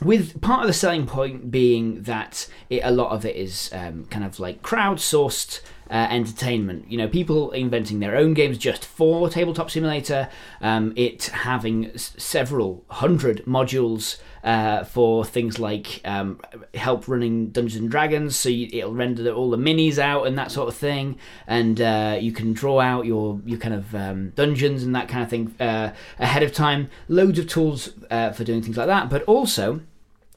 With 0.03 0.39
part 0.41 0.61
of 0.61 0.67
the 0.67 0.73
selling 0.73 1.05
point 1.05 1.51
being 1.51 2.03
that 2.03 2.47
it, 2.69 2.81
a 2.83 2.91
lot 2.91 3.11
of 3.11 3.25
it 3.25 3.35
is 3.35 3.69
um, 3.73 4.05
kind 4.05 4.23
of 4.23 4.39
like 4.39 4.61
crowdsourced 4.61 5.59
uh, 5.89 6.07
entertainment. 6.09 6.89
You 6.89 6.97
know, 6.97 7.07
people 7.07 7.51
inventing 7.51 7.99
their 7.99 8.15
own 8.15 8.33
games 8.33 8.57
just 8.57 8.85
for 8.85 9.29
Tabletop 9.29 9.71
Simulator. 9.71 10.29
Um, 10.61 10.93
it 10.95 11.25
having 11.27 11.91
s- 11.91 12.13
several 12.17 12.83
hundred 12.89 13.43
modules 13.45 14.19
uh, 14.43 14.83
for 14.85 15.25
things 15.25 15.59
like 15.59 15.99
um, 16.05 16.39
help 16.73 17.07
running 17.07 17.49
Dungeons 17.49 17.81
and 17.81 17.91
Dragons, 17.91 18.35
so 18.35 18.47
you, 18.49 18.69
it'll 18.71 18.93
render 18.93 19.31
all 19.33 19.49
the 19.49 19.57
minis 19.57 19.97
out 19.97 20.27
and 20.27 20.37
that 20.37 20.51
sort 20.51 20.69
of 20.69 20.75
thing, 20.75 21.17
and 21.45 21.81
uh, 21.81 22.17
you 22.19 22.31
can 22.31 22.53
draw 22.53 22.79
out 22.79 23.05
your 23.05 23.41
your 23.45 23.57
kind 23.59 23.73
of 23.73 23.93
um, 23.93 24.29
dungeons 24.35 24.83
and 24.83 24.95
that 24.95 25.09
kind 25.09 25.23
of 25.23 25.29
thing 25.29 25.53
uh, 25.59 25.91
ahead 26.19 26.41
of 26.43 26.53
time. 26.53 26.89
Loads 27.09 27.37
of 27.37 27.47
tools 27.47 27.89
uh, 28.09 28.31
for 28.31 28.43
doing 28.45 28.61
things 28.61 28.77
like 28.77 28.87
that, 28.87 29.09
but 29.09 29.23
also 29.23 29.81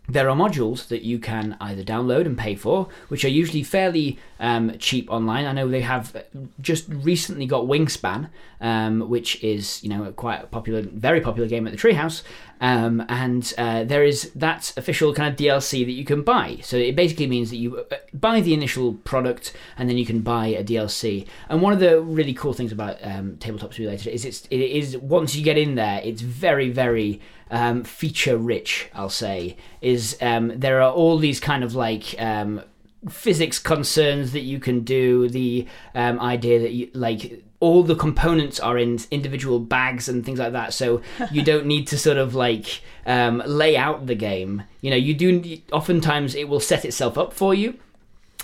there 0.08 0.28
are 0.28 0.36
modules 0.36 0.88
that 0.88 1.02
you 1.02 1.18
can 1.18 1.56
either 1.60 1.82
download 1.82 2.26
and 2.26 2.36
pay 2.36 2.54
for, 2.54 2.88
which 3.08 3.24
are 3.24 3.28
usually 3.28 3.62
fairly 3.62 4.18
um, 4.40 4.76
cheap 4.78 5.10
online. 5.10 5.46
I 5.46 5.52
know 5.52 5.68
they 5.68 5.80
have 5.80 6.24
just 6.60 6.86
recently 6.88 7.46
got 7.46 7.64
Wingspan, 7.64 8.28
um, 8.60 9.08
which 9.08 9.42
is 9.42 9.82
you 9.82 9.88
know 9.88 10.12
quite 10.12 10.42
a 10.42 10.46
popular, 10.46 10.82
very 10.82 11.20
popular 11.20 11.48
game 11.48 11.66
at 11.66 11.72
the 11.72 11.78
Treehouse, 11.78 12.22
um, 12.62 13.04
and 13.08 13.52
uh, 13.58 13.82
there 13.82 14.04
is 14.04 14.30
that 14.36 14.72
official 14.76 15.12
kind 15.12 15.28
of 15.28 15.36
DLC 15.38 15.84
that 15.84 15.92
you 15.92 16.04
can 16.04 16.22
buy. 16.22 16.58
So 16.62 16.76
it 16.76 16.94
basically 16.94 17.26
means 17.26 17.50
that 17.50 17.56
you 17.56 17.80
uh, 17.80 17.96
buy 18.14 18.40
the 18.40 18.54
initial 18.54 18.94
product 18.94 19.52
and 19.76 19.88
then 19.88 19.98
you 19.98 20.06
can 20.06 20.20
buy 20.20 20.46
a 20.46 20.62
DLC. 20.62 21.26
And 21.48 21.60
one 21.60 21.72
of 21.72 21.80
the 21.80 22.00
really 22.00 22.32
cool 22.32 22.52
things 22.52 22.70
about 22.70 22.98
um, 23.02 23.36
Tabletop 23.38 23.74
Simulator 23.74 24.10
is 24.10 24.24
it's 24.24 24.46
it 24.48 24.60
is 24.60 24.96
once 24.96 25.34
you 25.34 25.42
get 25.42 25.58
in 25.58 25.74
there, 25.74 26.00
it's 26.04 26.22
very 26.22 26.70
very 26.70 27.20
um, 27.50 27.82
feature 27.82 28.36
rich, 28.36 28.88
I'll 28.94 29.10
say, 29.10 29.56
is 29.80 30.16
um, 30.20 30.52
there 30.56 30.80
are 30.80 30.92
all 30.92 31.18
these 31.18 31.40
kind 31.40 31.64
of 31.64 31.74
like 31.74 32.14
um, 32.20 32.62
physics 33.08 33.58
concerns 33.58 34.30
that 34.32 34.42
you 34.42 34.60
can 34.60 34.84
do, 34.84 35.28
the 35.28 35.66
um, 35.96 36.20
idea 36.20 36.60
that 36.60 36.72
you 36.72 36.90
like 36.94 37.42
all 37.62 37.82
the 37.84 37.94
components 37.94 38.58
are 38.60 38.76
in 38.76 38.98
individual 39.10 39.58
bags 39.60 40.08
and 40.08 40.24
things 40.24 40.38
like 40.38 40.52
that, 40.52 40.74
so 40.74 41.00
you 41.30 41.42
don't 41.50 41.66
need 41.66 41.86
to 41.88 41.96
sort 41.96 42.18
of 42.18 42.34
like 42.34 42.82
um, 43.06 43.42
lay 43.46 43.76
out 43.76 44.06
the 44.06 44.14
game. 44.16 44.62
You 44.80 44.90
know, 44.90 44.96
you 44.96 45.14
do. 45.14 45.28
Oftentimes, 45.72 46.34
it 46.34 46.48
will 46.48 46.60
set 46.60 46.84
itself 46.84 47.16
up 47.16 47.32
for 47.32 47.54
you 47.54 47.78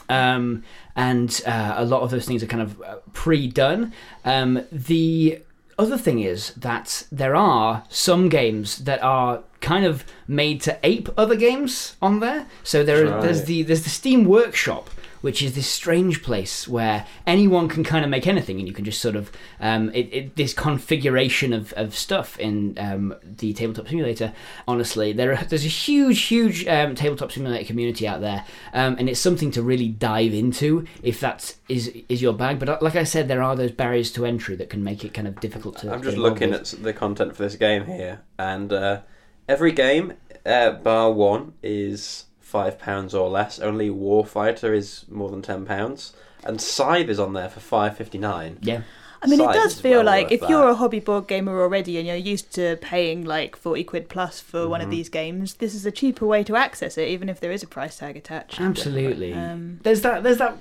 um, 0.08 0.62
and 0.96 1.42
uh, 1.46 1.74
a 1.76 1.84
lot 1.84 2.02
of 2.02 2.10
those 2.10 2.26
things 2.26 2.42
are 2.42 2.46
kind 2.46 2.62
of 2.62 2.80
uh, 2.82 2.96
pre-done. 3.12 3.92
Um, 4.24 4.64
the 4.72 5.40
other 5.78 5.98
thing 5.98 6.18
is 6.20 6.52
that 6.54 7.04
there 7.12 7.36
are 7.36 7.84
some 7.88 8.28
games 8.28 8.78
that 8.78 9.02
are 9.02 9.42
kind 9.60 9.84
of 9.84 10.04
made 10.26 10.60
to 10.62 10.78
ape 10.82 11.08
other 11.16 11.36
games 11.36 11.96
on 12.00 12.20
there. 12.20 12.46
So 12.64 12.82
there, 12.82 13.06
Right. 13.06 13.22
there's 13.22 13.44
the 13.44 13.62
there's 13.62 13.84
the 13.84 13.90
Steam 13.90 14.24
Workshop. 14.24 14.90
Which 15.20 15.42
is 15.42 15.54
this 15.54 15.68
strange 15.68 16.22
place 16.22 16.68
where 16.68 17.06
anyone 17.26 17.68
can 17.68 17.84
kind 17.84 18.04
of 18.04 18.10
make 18.10 18.26
anything, 18.26 18.58
and 18.58 18.68
you 18.68 18.74
can 18.74 18.84
just 18.84 19.00
sort 19.00 19.16
of 19.16 19.32
um, 19.60 19.90
it, 19.94 20.08
it, 20.12 20.36
this 20.36 20.54
configuration 20.54 21.52
of, 21.52 21.72
of 21.74 21.94
stuff 21.94 22.38
in 22.38 22.74
um, 22.78 23.14
the 23.22 23.52
tabletop 23.52 23.88
simulator. 23.88 24.32
Honestly, 24.66 25.12
there 25.12 25.32
are, 25.32 25.44
there's 25.44 25.64
a 25.64 25.68
huge, 25.68 26.22
huge 26.22 26.66
um, 26.66 26.94
tabletop 26.94 27.32
simulator 27.32 27.64
community 27.64 28.06
out 28.06 28.20
there, 28.20 28.44
um, 28.72 28.96
and 28.98 29.08
it's 29.08 29.20
something 29.20 29.50
to 29.50 29.62
really 29.62 29.88
dive 29.88 30.34
into 30.34 30.86
if 31.02 31.20
that 31.20 31.54
is 31.68 31.92
is 32.08 32.22
your 32.22 32.32
bag. 32.32 32.58
But 32.58 32.68
uh, 32.68 32.78
like 32.80 32.96
I 32.96 33.04
said, 33.04 33.28
there 33.28 33.42
are 33.42 33.56
those 33.56 33.72
barriers 33.72 34.12
to 34.12 34.24
entry 34.24 34.56
that 34.56 34.70
can 34.70 34.84
make 34.84 35.04
it 35.04 35.14
kind 35.14 35.28
of 35.28 35.40
difficult 35.40 35.78
to. 35.78 35.92
I'm 35.92 36.02
just 36.02 36.16
looking 36.16 36.50
with. 36.50 36.74
at 36.74 36.82
the 36.82 36.92
content 36.92 37.36
for 37.36 37.42
this 37.42 37.56
game 37.56 37.86
here, 37.86 38.22
and 38.38 38.72
uh, 38.72 39.00
every 39.48 39.72
game, 39.72 40.14
uh, 40.46 40.72
bar 40.72 41.10
one, 41.12 41.54
is 41.62 42.24
five 42.48 42.78
pounds 42.78 43.14
or 43.14 43.28
less. 43.28 43.58
Only 43.58 43.90
Warfighter 43.90 44.74
is 44.74 45.04
more 45.10 45.28
than 45.30 45.42
ten 45.42 45.64
pounds, 45.66 46.12
and 46.44 46.60
Scythe 46.60 47.08
is 47.08 47.18
on 47.20 47.32
there 47.34 47.48
for 47.48 47.60
five 47.60 47.96
fifty 47.96 48.18
nine. 48.18 48.58
Yeah, 48.62 48.82
I 49.22 49.26
mean, 49.26 49.40
it 49.40 49.52
does 49.52 49.80
feel 49.80 49.98
well 49.98 50.06
like 50.06 50.30
worth 50.30 50.42
if 50.42 50.48
you're 50.48 50.68
a 50.68 50.74
hobby 50.74 51.00
board 51.00 51.26
gamer 51.28 51.60
already 51.60 51.98
and 51.98 52.06
you're 52.06 52.16
used 52.16 52.52
to 52.54 52.76
paying 52.80 53.24
like 53.24 53.56
40 53.56 53.82
quid 53.84 54.08
plus 54.08 54.38
for 54.40 54.68
one 54.68 54.80
Mm-hmm. 54.80 54.84
of 54.88 54.90
these 54.96 55.08
games, 55.08 55.54
this 55.54 55.74
is 55.74 55.84
a 55.84 55.90
cheaper 55.90 56.24
way 56.26 56.44
to 56.44 56.54
access 56.56 56.96
it, 56.96 57.08
even 57.08 57.28
if 57.28 57.40
there 57.40 57.50
is 57.52 57.62
a 57.64 57.66
price 57.66 57.98
tag 57.98 58.16
attached. 58.16 58.60
absolutely. 58.60 59.32
Um, 59.34 59.80
there's 59.82 60.02
that. 60.02 60.22
There's 60.22 60.38
that. 60.38 60.56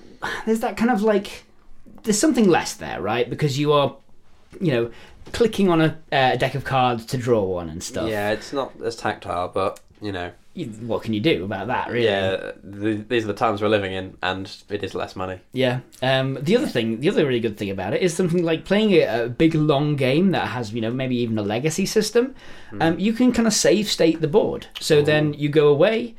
There's 0.46 0.60
that 0.62 0.76
kind 0.76 0.92
of 0.92 1.02
like. 1.04 1.44
There's 2.04 2.20
something 2.20 2.48
less 2.50 2.74
there, 2.74 3.02
right? 3.02 3.30
Because 3.30 3.60
you 3.60 3.74
are, 3.74 3.96
you 4.62 4.72
know, 4.72 4.92
clicking 5.34 5.70
on 5.70 5.82
a 5.82 5.98
uh, 6.12 6.36
deck 6.38 6.56
of 6.56 6.64
cards 6.64 7.06
to 7.08 7.18
draw 7.18 7.44
one 7.44 7.70
and 7.70 7.84
stuff. 7.84 8.10
Yeah, 8.10 8.32
it's 8.32 8.52
not 8.54 8.72
as 8.84 8.96
tactile, 8.96 9.50
but 9.50 9.80
you 10.02 10.12
know, 10.12 10.28
You- 10.28 10.32
What 10.66 11.04
can 11.04 11.14
you 11.14 11.20
do 11.20 11.46
about 11.46 11.68
that, 11.68 11.90
really? 11.90 12.06
yeah, 12.06 12.52
the, 12.64 12.96
these 13.08 13.24
are 13.24 13.28
the 13.28 13.34
times 13.34 13.62
we're 13.62 13.68
living 13.68 13.94
in, 13.94 14.18
and 14.24 14.52
it 14.70 14.84
is 14.84 14.96
less 14.96 15.16
money. 15.16 15.40
Yeah. 15.54 15.82
Um, 16.02 16.38
the 16.42 16.58
other 16.58 16.68
thing, 16.68 17.00
the 17.00 17.10
other 17.10 17.26
really 17.26 17.40
good 17.40 17.58
thing 17.58 17.70
about 17.70 17.94
it 17.94 18.02
is 18.02 18.16
something 18.16 18.44
like 18.44 18.66
playing 18.66 18.92
a, 18.94 19.26
a 19.26 19.30
big 19.30 19.56
long 19.56 19.96
game 19.96 20.32
that 20.32 20.48
has, 20.48 20.74
you 20.74 20.82
know, 20.82 20.92
maybe 20.92 21.16
even 21.18 21.38
a 21.38 21.44
legacy 21.44 21.86
system. 21.86 22.36
Um, 22.80 23.00
you 23.00 23.14
can 23.14 23.32
kind 23.32 23.48
of 23.48 23.54
save 23.54 23.88
state 23.90 24.22
the 24.22 24.28
board. 24.28 24.68
So 24.80 25.02
then 25.02 25.34
you 25.34 25.50
go 25.50 25.68
away. 25.70 26.16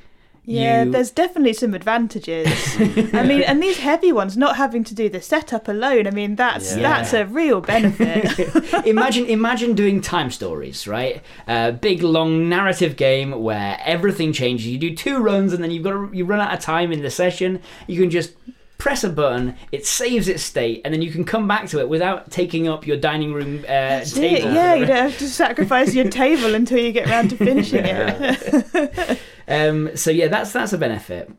Yeah, 0.49 0.83
you- 0.85 0.91
there's 0.91 1.11
definitely 1.11 1.53
some 1.53 1.75
advantages. 1.75 2.49
I 3.13 3.23
mean, 3.25 3.43
and 3.43 3.63
these 3.63 3.79
heavy 3.79 4.13
ones, 4.13 4.37
not 4.37 4.57
having 4.57 4.83
to 4.85 4.95
do 4.95 5.09
the 5.09 5.21
setup 5.21 5.69
alone. 5.69 6.07
I 6.07 6.11
mean, 6.11 6.37
that's 6.37 6.75
Yeah. 6.77 6.83
that's 6.83 7.13
a 7.13 7.27
real 7.27 7.61
benefit. 7.61 8.39
imagine 8.87 9.27
imagine 9.27 9.75
doing 9.75 10.01
time 10.01 10.31
stories, 10.31 10.89
right? 10.89 11.23
A 11.47 11.73
big 11.73 12.03
long 12.03 12.49
narrative 12.49 12.97
game 12.97 13.43
where 13.43 13.79
everything 13.85 14.33
changes. 14.33 14.67
You 14.67 14.79
do 14.79 14.95
two 14.95 15.19
runs 15.19 15.53
and 15.53 15.63
then 15.63 15.71
you've 15.71 15.85
got 15.85 15.91
to, 15.93 16.11
you 16.13 16.25
run 16.25 16.41
out 16.41 16.55
of 16.55 16.61
time 16.61 16.93
in 16.93 17.03
the 17.03 17.11
session. 17.11 17.61
You 17.87 18.01
can 18.01 18.11
just 18.11 18.33
press 18.79 19.03
a 19.03 19.09
button, 19.11 19.57
it 19.73 19.85
saves 19.85 20.29
its 20.29 20.41
state, 20.41 20.81
and 20.85 20.95
then 20.95 21.03
you 21.03 21.11
can 21.11 21.25
come 21.25 21.49
back 21.49 21.67
to 21.67 21.81
it 21.81 21.89
without 21.89 22.31
taking 22.31 22.69
up 22.69 22.87
your 22.87 22.97
dining 22.97 23.33
room 23.33 23.59
uh, 23.65 23.67
That's 23.67 24.17
it, 24.17 24.21
table. 24.21 24.53
yeah, 24.55 24.75
you 24.77 24.87
don't 24.93 25.11
have 25.11 25.19
to 25.19 25.29
sacrifice 25.29 25.95
your 25.97 26.09
table 26.09 26.55
until 26.55 26.79
you 26.79 26.93
get 26.93 27.09
around 27.09 27.31
to 27.31 27.37
finishing 27.37 27.83
it. 27.85 29.19
Um, 29.49 29.97
so 29.97 30.11
yeah, 30.11 30.29
that's 30.29 30.53
that's 30.53 30.73
a 30.73 30.79
benefit. 30.79 31.31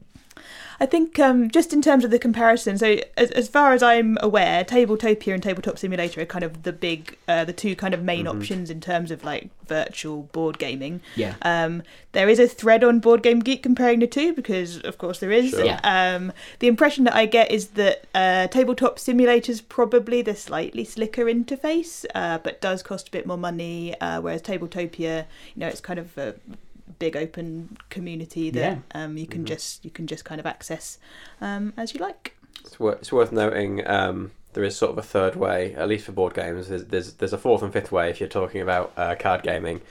I 0.81 0.85
think 0.85 1.19
um, 1.19 1.51
just 1.51 1.73
in 1.73 1.81
terms 1.81 2.05
of 2.05 2.11
the 2.11 2.17
comparison, 2.17 2.77
so 2.77 2.99
as, 3.17 3.31
as 3.31 3.49
far 3.49 3.73
as 3.73 3.83
I'm 3.83 4.17
aware, 4.21 4.63
Tabletopia 4.63 5.33
and 5.33 5.43
Tabletop 5.43 5.77
Simulator 5.77 6.21
are 6.21 6.25
kind 6.25 6.45
of 6.45 6.63
the 6.63 6.71
big, 6.71 7.17
uh, 7.27 7.43
the 7.43 7.51
two 7.51 7.75
kind 7.75 7.93
of 7.93 8.01
main 8.01 8.25
Mhm. 8.25 8.29
options 8.37 8.69
in 8.69 8.79
terms 8.79 9.11
of 9.11 9.25
like 9.25 9.49
virtual 9.67 10.29
board 10.31 10.57
gaming. 10.57 11.01
Yeah. 11.17 11.33
Um, 11.41 11.83
there 12.13 12.29
is 12.29 12.39
a 12.39 12.47
thread 12.47 12.81
on 12.81 12.99
Board 13.01 13.23
Game 13.23 13.39
Geek 13.41 13.61
comparing 13.61 13.99
the 13.99 14.07
two 14.07 14.31
because, 14.31 14.79
of 14.79 14.97
course, 14.97 15.19
there 15.19 15.33
is. 15.33 15.49
Sure. 15.49 15.65
Yeah. 15.65 15.81
Um, 15.83 16.31
the 16.59 16.67
impression 16.67 17.03
that 17.03 17.13
I 17.13 17.25
get 17.25 17.51
is 17.51 17.67
that 17.71 18.05
uh, 18.15 18.47
Tabletop 18.47 18.99
Simulator's 18.99 19.59
probably 19.59 20.21
the 20.21 20.33
slightly 20.33 20.85
slicker 20.85 21.25
interface, 21.25 22.05
uh, 22.15 22.37
but 22.37 22.61
does 22.61 22.83
cost 22.83 23.09
a 23.09 23.11
bit 23.11 23.25
more 23.25 23.37
money. 23.37 23.99
Uh, 23.99 24.21
whereas 24.21 24.41
Tabletopia, 24.41 25.25
you 25.55 25.59
know, 25.59 25.67
it's 25.67 25.81
kind 25.81 25.99
of 25.99 26.17
a 26.17 26.35
big 26.97 27.15
open 27.15 27.77
community 27.89 28.49
that 28.49 28.79
um, 28.93 29.17
you 29.17 29.27
can 29.27 29.43
Mhm. 29.43 29.47
just 29.47 29.85
you 29.85 29.91
can 29.91 30.07
just 30.07 30.25
kind 30.25 30.39
of 30.39 30.45
access 30.45 30.97
um, 31.41 31.73
as 31.77 31.93
you 31.93 31.99
like. 31.99 32.35
It's, 32.65 32.79
wor- 32.79 32.93
it's 32.93 33.11
worth 33.11 33.31
noting 33.31 33.85
um, 33.87 34.31
there 34.53 34.63
is 34.63 34.75
sort 34.75 34.91
of 34.91 34.97
a 34.97 35.03
third 35.03 35.35
way, 35.35 35.75
at 35.75 35.87
least 35.87 36.05
for 36.05 36.11
board 36.11 36.33
games. 36.33 36.67
There's 36.67 36.85
there's, 36.85 37.13
there's 37.13 37.33
a 37.33 37.37
fourth 37.37 37.61
and 37.61 37.71
fifth 37.71 37.91
way 37.91 38.09
if 38.09 38.19
you're 38.19 38.27
talking 38.29 38.61
about 38.61 38.91
uh, 38.97 39.15
card 39.19 39.43
gaming, 39.43 39.81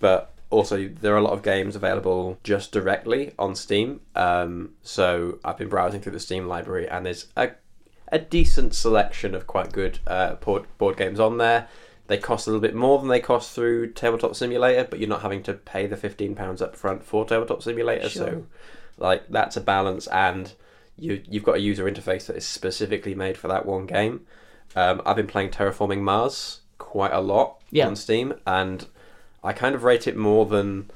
but 0.00 0.32
also 0.50 0.88
there 0.88 1.12
are 1.12 1.18
a 1.18 1.22
lot 1.22 1.32
of 1.34 1.42
games 1.42 1.76
available 1.76 2.38
just 2.42 2.72
directly 2.72 3.32
on 3.38 3.54
Steam. 3.54 4.00
Um, 4.14 4.70
so 4.82 5.38
I've 5.44 5.58
been 5.58 5.68
browsing 5.68 6.00
through 6.00 6.12
the 6.12 6.20
Steam 6.20 6.46
library, 6.48 6.88
and 6.88 7.04
there's 7.04 7.26
a 7.36 7.50
a 8.12 8.18
decent 8.20 8.72
selection 8.72 9.34
of 9.34 9.46
quite 9.48 9.72
good 9.72 9.98
uh, 10.06 10.34
board 10.36 10.64
board 10.78 10.96
games 10.96 11.20
on 11.20 11.38
there. 11.38 11.68
They 12.08 12.18
cost 12.18 12.46
a 12.46 12.50
little 12.50 12.60
bit 12.62 12.74
more 12.74 12.98
than 12.98 13.08
they 13.08 13.20
cost 13.20 13.52
through 13.52 13.92
Tabletop 13.92 14.36
Simulator, 14.36 14.86
but 14.88 14.98
you're 15.00 15.08
not 15.08 15.22
having 15.22 15.42
to 15.44 15.54
pay 15.54 15.86
the 15.86 15.96
fifteen 15.96 16.34
pounds 16.34 16.62
up 16.62 16.76
front 16.76 17.04
for 17.04 17.24
Tabletop 17.24 17.62
Simulator. 17.62 18.08
Sure. 18.08 18.24
So, 18.26 18.46
like 18.98 19.28
that's 19.28 19.56
a 19.56 19.60
balance, 19.60 20.06
and 20.08 20.52
you 20.98 21.22
you've 21.28 21.44
got 21.44 21.56
a 21.56 21.60
user 21.60 21.84
interface 21.90 22.26
that 22.26 22.36
is 22.36 22.46
specifically 22.46 23.14
made 23.14 23.36
for 23.36 23.48
that 23.48 23.66
one 23.66 23.86
game. 23.86 24.24
Um, 24.74 25.02
I've 25.04 25.16
been 25.16 25.26
playing 25.26 25.50
Terraforming 25.50 26.00
Mars 26.00 26.60
quite 26.78 27.12
a 27.12 27.20
lot 27.20 27.60
Yeah. 27.70 27.86
on 27.86 27.96
Steam, 27.96 28.34
and 28.46 28.86
I 29.42 29.52
kind 29.52 29.74
of 29.74 29.82
rate 29.84 30.06
it 30.06 30.16
more 30.16 30.46
than 30.46 30.90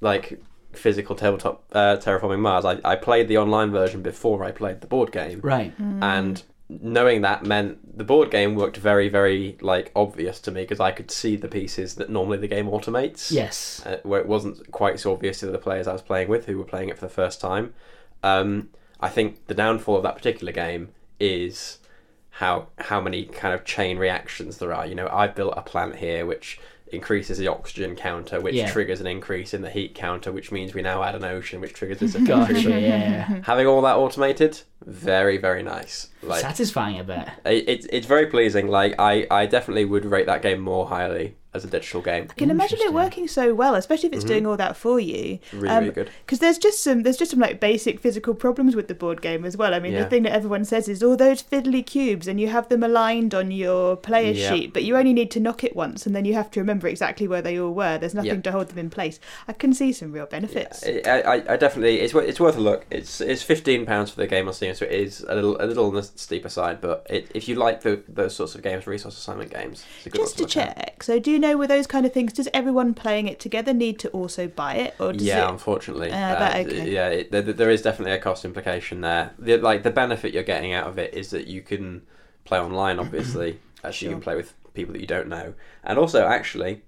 like 0.00 0.40
physical 0.72 1.14
tabletop 1.16 1.62
uh, 1.72 1.96
Terraforming 1.96 2.40
Mars. 2.40 2.64
I, 2.64 2.80
I 2.84 2.96
played 2.96 3.28
the 3.28 3.38
online 3.38 3.70
version 3.70 4.02
before 4.02 4.42
I 4.44 4.50
played 4.50 4.80
the 4.80 4.86
board 4.88 5.12
game, 5.12 5.40
Right. 5.42 5.72
and 5.78 6.42
knowing 6.82 7.22
that 7.22 7.44
meant 7.44 7.96
the 7.98 8.04
board 8.04 8.30
game 8.30 8.54
worked 8.54 8.76
very 8.76 9.08
very 9.08 9.56
like 9.60 9.90
obvious 9.94 10.40
to 10.40 10.50
me 10.50 10.62
because 10.62 10.80
I 10.80 10.90
could 10.92 11.10
see 11.10 11.36
the 11.36 11.48
pieces 11.48 11.94
that 11.96 12.10
normally 12.10 12.38
the 12.38 12.48
game 12.48 12.66
automates 12.66 13.30
Yes. 13.30 13.82
uh, 13.86 13.98
where 14.02 14.20
it 14.20 14.26
wasn't 14.26 14.70
quite 14.72 14.98
so 15.00 15.12
obvious 15.12 15.40
to 15.40 15.46
the 15.46 15.58
players 15.58 15.86
I 15.86 15.92
was 15.92 16.02
playing 16.02 16.28
with 16.28 16.46
who 16.46 16.58
were 16.58 16.64
playing 16.64 16.88
it 16.88 16.98
for 16.98 17.04
the 17.06 17.12
first 17.12 17.40
time. 17.40 17.74
Um, 18.22 18.70
I 19.00 19.08
think 19.08 19.46
the 19.46 19.54
downfall 19.54 19.96
of 19.96 20.02
that 20.04 20.16
particular 20.16 20.52
game 20.52 20.88
is 21.20 21.78
how 22.30 22.68
how 22.78 23.00
many 23.00 23.24
kind 23.26 23.54
of 23.54 23.64
chain 23.64 23.98
reactions 23.98 24.58
there 24.58 24.72
are. 24.72 24.86
You 24.86 24.94
know, 24.94 25.08
I've 25.12 25.34
built 25.34 25.54
a 25.56 25.62
plant 25.62 25.96
here 25.96 26.26
which 26.26 26.58
increases 26.92 27.38
the 27.38 27.48
oxygen 27.48 27.96
counter, 27.96 28.40
which 28.40 28.54
Yeah. 28.54 28.70
triggers 28.70 29.00
an 29.00 29.06
increase 29.06 29.54
in 29.54 29.62
the 29.62 29.70
heat 29.70 29.94
counter, 29.94 30.30
which 30.30 30.52
means 30.52 30.74
we 30.74 30.82
now 30.82 31.02
add 31.02 31.14
an 31.14 31.24
ocean, 31.24 31.60
which 31.60 31.72
triggers 31.72 31.98
this. 31.98 32.14
Gotcha. 32.26 32.54
Yeah. 32.80 33.40
Having 33.42 33.66
all 33.66 33.82
that 33.82 33.96
automated, 33.96 34.60
very 34.84 35.36
very 35.38 35.62
nice. 35.62 36.08
Like 36.22 36.40
Satisfying, 36.42 36.98
a 37.00 37.04
bit. 37.04 37.26
it, 37.46 37.64
it's 37.68 37.86
it's 37.90 38.06
very 38.06 38.26
pleasing. 38.26 38.68
Like 38.68 38.94
I 38.98 39.26
I 39.30 39.46
definitely 39.46 39.84
would 39.86 40.04
rate 40.04 40.26
that 40.26 40.42
game 40.42 40.60
more 40.60 40.86
highly 40.86 41.36
as 41.54 41.64
a 41.64 41.68
digital 41.68 42.00
game. 42.02 42.26
I 42.30 42.34
can 42.34 42.50
imagine 42.50 42.78
it 42.82 42.92
working 42.92 43.28
so 43.28 43.54
well, 43.54 43.74
especially 43.74 44.08
if 44.08 44.14
it's 44.14 44.24
Mhm. 44.24 44.28
doing 44.28 44.46
all 44.46 44.56
that 44.56 44.76
for 44.76 44.98
you. 45.00 45.38
Really 45.52 45.68
Um, 45.68 45.80
really 45.84 45.94
good. 45.94 46.10
Because 46.26 46.38
there's 46.40 46.58
just 46.58 46.82
some 46.82 47.02
there's 47.02 47.16
just 47.16 47.30
some 47.30 47.40
like 47.40 47.60
basic 47.60 48.00
physical 48.00 48.34
problems 48.34 48.74
with 48.76 48.88
the 48.88 48.94
board 48.94 49.22
game 49.22 49.44
as 49.44 49.56
well. 49.56 49.72
I 49.74 49.78
mean, 49.78 49.92
Yeah. 49.92 50.04
the 50.04 50.10
thing 50.10 50.24
that 50.24 50.32
everyone 50.32 50.64
says 50.64 50.88
is 50.88 51.02
all 51.02 51.16
those 51.16 51.42
fiddly 51.42 51.84
cubes, 51.84 52.26
and 52.26 52.40
you 52.40 52.48
have 52.48 52.68
them 52.68 52.82
aligned 52.82 53.34
on 53.34 53.50
your 53.50 53.96
player 53.96 54.32
Yeah. 54.32 54.50
sheet, 54.54 54.72
but 54.72 54.82
you 54.84 54.96
only 54.96 55.12
need 55.12 55.30
to 55.32 55.40
knock 55.40 55.62
it 55.64 55.76
once, 55.76 56.06
and 56.06 56.14
then 56.14 56.24
you 56.24 56.34
have 56.34 56.50
to 56.52 56.60
remember 56.60 56.88
exactly 56.88 57.28
where 57.28 57.42
they 57.42 57.58
all 57.58 57.72
were. 57.72 57.98
There's 57.98 58.14
nothing 58.14 58.30
Yeah. 58.36 58.40
to 58.40 58.52
hold 58.52 58.68
them 58.68 58.78
in 58.78 58.90
place. 58.90 59.20
I 59.48 59.52
can 59.52 59.72
see 59.72 59.92
some 59.92 60.12
real 60.12 60.26
benefits. 60.26 60.84
Yeah, 60.86 61.22
I, 61.26 61.36
I, 61.36 61.52
I 61.54 61.56
definitely 61.56 62.00
it's 62.00 62.14
it's 62.14 62.40
worth 62.40 62.56
a 62.56 62.60
look. 62.60 62.84
It's 62.90 63.20
it's 63.20 63.42
fifteen 63.42 63.86
pounds 63.86 64.10
for 64.10 64.16
the 64.20 64.26
game 64.26 64.48
on 64.48 64.54
Steam, 64.54 64.74
so 64.74 64.84
it 64.86 64.92
is 64.92 65.24
a 65.28 65.34
little 65.34 65.56
a 65.60 65.66
little 65.66 65.86
on 65.86 65.94
the 65.94 66.02
steeper 66.02 66.48
side. 66.48 66.80
But 66.80 67.06
it, 67.08 67.30
if 67.34 67.48
you 67.48 67.54
like 67.54 67.82
the, 67.82 68.00
those 68.08 68.34
sorts 68.34 68.54
of 68.54 68.62
games, 68.62 68.86
resource 68.86 69.16
assignment 69.16 69.52
games, 69.52 69.84
it's 69.98 70.06
a 70.06 70.10
good 70.10 70.20
Just 70.20 70.36
to 70.38 70.42
one 70.44 70.48
look 70.48 70.56
at. 70.56 70.76
check, 70.76 71.02
so 71.02 71.18
do 71.18 71.30
you 71.30 71.38
know 71.46 71.56
with 71.56 71.68
those 71.68 71.86
kind 71.86 72.04
of 72.06 72.12
things, 72.12 72.32
does 72.32 72.48
everyone 72.52 72.94
playing 72.94 73.28
it 73.28 73.38
together 73.40 73.72
need 73.72 73.98
to 74.00 74.08
also 74.10 74.46
buy 74.48 74.74
it, 74.74 74.94
or 74.98 75.12
does 75.12 75.22
Yeah, 75.22 75.46
it? 75.46 75.50
unfortunately, 75.52 76.10
Ah, 76.12 76.34
that- 76.38 76.66
okay. 76.66 76.90
yeah, 76.90 77.08
it, 77.08 77.30
there, 77.32 77.42
there 77.42 77.70
is 77.70 77.82
definitely 77.82 78.12
a 78.12 78.18
cost 78.18 78.44
implication 78.44 79.00
there. 79.00 79.32
The, 79.38 79.58
like 79.58 79.82
the 79.82 79.90
benefit 79.90 80.32
you're 80.34 80.42
getting 80.42 80.72
out 80.72 80.86
of 80.86 80.98
it 80.98 81.14
is 81.14 81.30
that 81.30 81.46
you 81.46 81.62
can 81.62 82.02
play 82.44 82.58
online. 82.58 82.98
Obviously, 82.98 83.58
actually, 83.84 84.08
you 84.08 84.14
can 84.14 84.22
play 84.22 84.36
with 84.36 84.52
people 84.74 84.92
that 84.94 85.00
you 85.00 85.06
don't 85.06 85.28
know, 85.28 85.54
and 85.84 85.98
also 85.98 86.26
actually, 86.26 86.82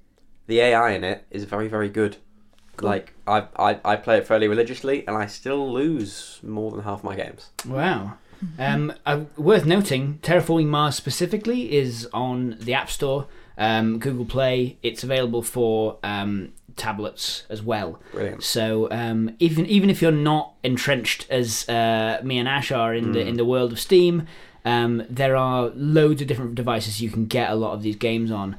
the 0.47 0.61
AI 0.61 0.90
in 0.92 1.05
it 1.05 1.25
is 1.31 1.45
very 1.45 1.69
very 1.69 1.88
good. 1.88 2.16
Cool. 2.77 2.90
Like 2.90 3.14
I, 3.27 3.47
I 3.57 3.81
I 3.85 3.97
play 3.97 4.19
it 4.19 4.27
fairly 4.27 4.49
religiously, 4.49 5.07
and 5.07 5.16
I 5.16 5.27
still 5.27 5.73
lose 5.73 6.40
more 6.42 6.71
than 6.73 6.83
half 6.83 7.03
my 7.05 7.14
games. 7.16 7.51
Wow. 7.66 8.14
Um, 8.59 8.92
uh, 9.07 9.21
worth 9.38 9.64
noting, 9.64 10.19
Terraforming 10.23 10.66
Mars 10.66 10.95
specifically 10.95 11.73
is 11.73 12.07
on 12.12 12.59
the 12.61 12.75
App 12.75 12.90
Store, 12.90 13.29
um, 13.59 13.99
Google 13.99 14.25
Play. 14.27 14.79
It's 14.83 15.03
available 15.05 15.42
for 15.42 15.99
um, 16.03 16.53
tablets 16.77 17.45
as 17.49 17.62
well. 17.62 18.01
Brilliant. 18.12 18.42
So 18.42 18.88
um, 18.90 19.35
even 19.38 19.66
even 19.66 19.88
if 19.90 20.03
you're 20.03 20.12
not 20.12 20.55
entrenched 20.62 21.27
as 21.31 21.69
uh, 21.69 22.21
me 22.23 22.38
and 22.38 22.49
Ash 22.49 22.71
are 22.73 22.95
in 22.95 23.12
the 23.12 23.21
Mm. 23.21 23.29
in 23.29 23.37
the 23.37 23.45
world 23.45 23.73
of 23.73 23.81
Steam, 23.81 24.27
um, 24.66 25.02
there 25.09 25.35
are 25.37 25.70
loads 25.74 26.20
of 26.20 26.29
different 26.29 26.55
devices 26.55 27.00
you 27.00 27.09
can 27.09 27.24
get 27.24 27.50
a 27.50 27.55
lot 27.55 27.72
of 27.72 27.83
these 27.83 27.96
games 27.96 28.31
on. 28.31 28.57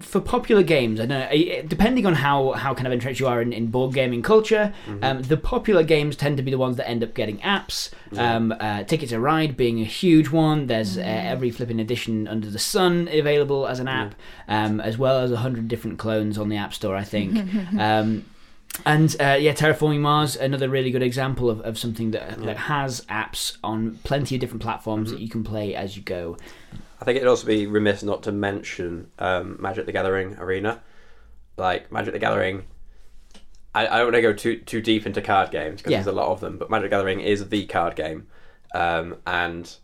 For 0.00 0.20
popular 0.20 0.62
games, 0.64 0.98
I 0.98 1.06
don't 1.06 1.20
know, 1.30 1.62
depending 1.68 2.06
on 2.06 2.14
how, 2.14 2.52
how 2.52 2.74
kind 2.74 2.86
of 2.88 2.92
entrenched 2.92 3.20
you 3.20 3.28
are 3.28 3.40
in, 3.40 3.52
in 3.52 3.68
board 3.68 3.94
gaming 3.94 4.22
culture, 4.22 4.72
Mm-hmm. 4.86 5.04
um, 5.04 5.22
the 5.22 5.36
popular 5.36 5.82
games 5.84 6.16
tend 6.16 6.36
to 6.38 6.42
be 6.42 6.50
the 6.50 6.58
ones 6.58 6.76
that 6.78 6.88
end 6.88 7.04
up 7.04 7.14
getting 7.14 7.38
apps. 7.38 7.90
Yeah. 8.10 8.34
Um, 8.36 8.52
uh, 8.58 8.82
Ticket 8.84 9.10
to 9.10 9.20
Ride 9.20 9.56
being 9.56 9.80
a 9.80 9.84
huge 9.84 10.30
one. 10.30 10.66
There's 10.66 10.96
uh, 10.98 11.02
every 11.02 11.50
flipping 11.50 11.78
edition 11.78 12.26
under 12.26 12.48
the 12.50 12.58
sun 12.58 13.08
available 13.12 13.66
as 13.68 13.78
an 13.80 13.86
app, 13.88 14.14
um, 14.48 14.80
as 14.80 14.96
well 14.98 15.18
as 15.20 15.30
a 15.30 15.36
hundred 15.36 15.68
different 15.68 15.98
clones 15.98 16.38
on 16.38 16.48
the 16.48 16.56
App 16.56 16.72
Store, 16.74 16.96
I 16.96 17.04
think. 17.04 17.36
and 18.86 19.14
uh, 19.20 19.36
yeah, 19.40 19.52
Terraforming 19.52 20.00
Mars, 20.00 20.36
another 20.36 20.68
really 20.68 20.90
good 20.90 21.02
example 21.02 21.50
of, 21.50 21.60
of 21.60 21.78
something 21.78 22.12
that, 22.12 22.38
that 22.42 22.56
has 22.56 23.02
apps 23.02 23.56
on 23.62 23.98
plenty 24.04 24.36
of 24.36 24.40
different 24.40 24.62
platforms 24.62 25.10
that 25.10 25.20
you 25.20 25.28
can 25.28 25.44
play 25.44 25.74
as 25.74 25.96
you 25.96 26.02
go. 26.02 26.36
I 27.00 27.04
think 27.04 27.16
it'd 27.16 27.28
also 27.28 27.46
be 27.46 27.66
remiss 27.66 28.02
not 28.02 28.22
to 28.24 28.32
mention 28.32 29.10
um, 29.18 29.56
Magic 29.60 29.86
the 29.86 29.92
Gathering 29.92 30.36
Arena. 30.38 30.82
Like 31.56 31.90
Magic 31.92 32.12
the 32.12 32.18
Gathering, 32.18 32.64
I, 33.74 33.86
I 33.86 33.96
don't 33.98 34.06
want 34.06 34.14
to 34.16 34.22
go 34.22 34.32
too 34.32 34.56
too 34.60 34.80
deep 34.80 35.06
into 35.06 35.20
card 35.20 35.50
games 35.50 35.80
because 35.80 35.90
Yeah. 35.90 35.98
there's 35.98 36.06
a 36.06 36.12
lot 36.12 36.28
of 36.28 36.40
them, 36.40 36.56
but 36.58 36.70
Magic 36.70 36.90
the 36.90 36.96
Gathering 36.96 37.20
is 37.20 37.48
the 37.48 37.66
card 37.66 37.96
game, 37.96 38.28
um, 38.74 39.16
and 39.26 39.74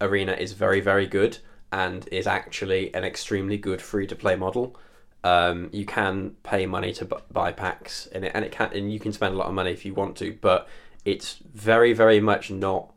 Arena 0.00 0.32
is 0.32 0.52
very 0.52 0.80
very 0.80 1.06
good 1.06 1.38
and 1.70 2.08
is 2.10 2.26
actually 2.26 2.92
an 2.94 3.04
extremely 3.04 3.56
good 3.56 3.80
free 3.80 4.06
to 4.06 4.16
play 4.16 4.34
model. 4.36 4.76
Um, 5.24 5.68
you 5.72 5.84
can 5.86 6.36
pay 6.42 6.66
money 6.66 6.92
to 6.94 7.04
bu- 7.04 7.16
buy 7.30 7.52
packs 7.52 8.06
in 8.06 8.24
it, 8.24 8.32
and 8.34 8.44
it 8.44 8.50
can 8.52 8.70
and 8.72 8.92
you 8.92 8.98
can 8.98 9.12
spend 9.12 9.34
a 9.34 9.38
lot 9.38 9.46
of 9.46 9.54
money 9.54 9.70
if 9.70 9.84
you 9.84 9.94
want 9.94 10.16
to, 10.16 10.36
but 10.40 10.68
it's 11.04 11.36
very 11.54 11.92
very 11.92 12.20
much 12.20 12.50
not 12.50 12.92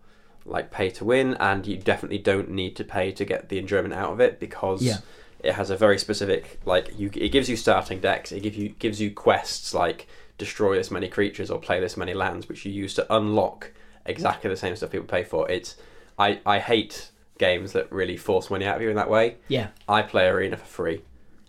like 0.45 0.71
pay 0.71 0.89
to 0.91 1.05
win, 1.05 1.35
and 1.35 1.65
you 1.67 1.77
definitely 1.77 2.17
don't 2.17 2.49
need 2.49 2.75
to 2.77 2.83
pay 2.83 3.11
to 3.11 3.25
get 3.25 3.49
the 3.49 3.57
enjoyment 3.59 3.93
out 3.93 4.11
of 4.11 4.19
it 4.19 4.39
because 4.39 4.81
Yeah. 4.81 4.97
it 5.43 5.53
has 5.53 5.69
a 5.69 5.77
very 5.77 5.97
specific 5.99 6.59
like 6.65 6.97
you. 6.97 7.11
It 7.15 7.29
gives 7.29 7.47
you 7.49 7.55
starting 7.55 7.99
decks. 7.99 8.31
It 8.31 8.41
gives 8.41 8.57
you 8.57 8.69
gives 8.69 8.99
you 8.99 9.11
quests 9.11 9.73
like 9.73 10.07
destroy 10.37 10.75
this 10.75 10.89
many 10.91 11.07
creatures 11.07 11.49
or 11.51 11.59
play 11.59 11.79
this 11.79 11.95
many 11.95 12.13
lands, 12.15 12.49
which 12.49 12.65
you 12.65 12.71
use 12.71 12.93
to 12.95 13.15
unlock 13.15 13.71
exactly 14.05 14.49
the 14.49 14.57
same 14.57 14.75
stuff 14.75 14.91
people 14.91 15.07
pay 15.07 15.23
for. 15.23 15.49
It's 15.49 15.75
I 16.17 16.39
I 16.45 16.57
hate 16.59 17.09
games 17.37 17.73
that 17.73 17.91
really 17.91 18.17
force 18.17 18.49
money 18.49 18.65
out 18.65 18.77
of 18.77 18.81
you 18.81 18.89
in 18.89 18.95
that 18.95 19.09
way. 19.09 19.35
Yeah, 19.47 19.67
I 19.87 20.01
play 20.01 20.27
Arena 20.27 20.57
for 20.57 20.65
free. 20.65 21.01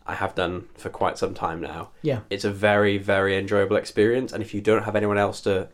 I 0.06 0.14
have 0.14 0.34
done 0.34 0.68
for 0.74 0.88
quite 0.88 1.18
some 1.18 1.34
time 1.34 1.60
now. 1.60 1.90
yeah, 2.02 2.20
It's 2.30 2.44
a 2.44 2.50
very 2.50 2.98
very 2.98 3.36
enjoyable 3.36 3.76
experience, 3.76 4.32
and 4.32 4.42
if 4.42 4.54
you 4.54 4.60
don't 4.60 4.84
have 4.84 4.96
anyone 4.96 5.18
else 5.18 5.40
to 5.42 5.68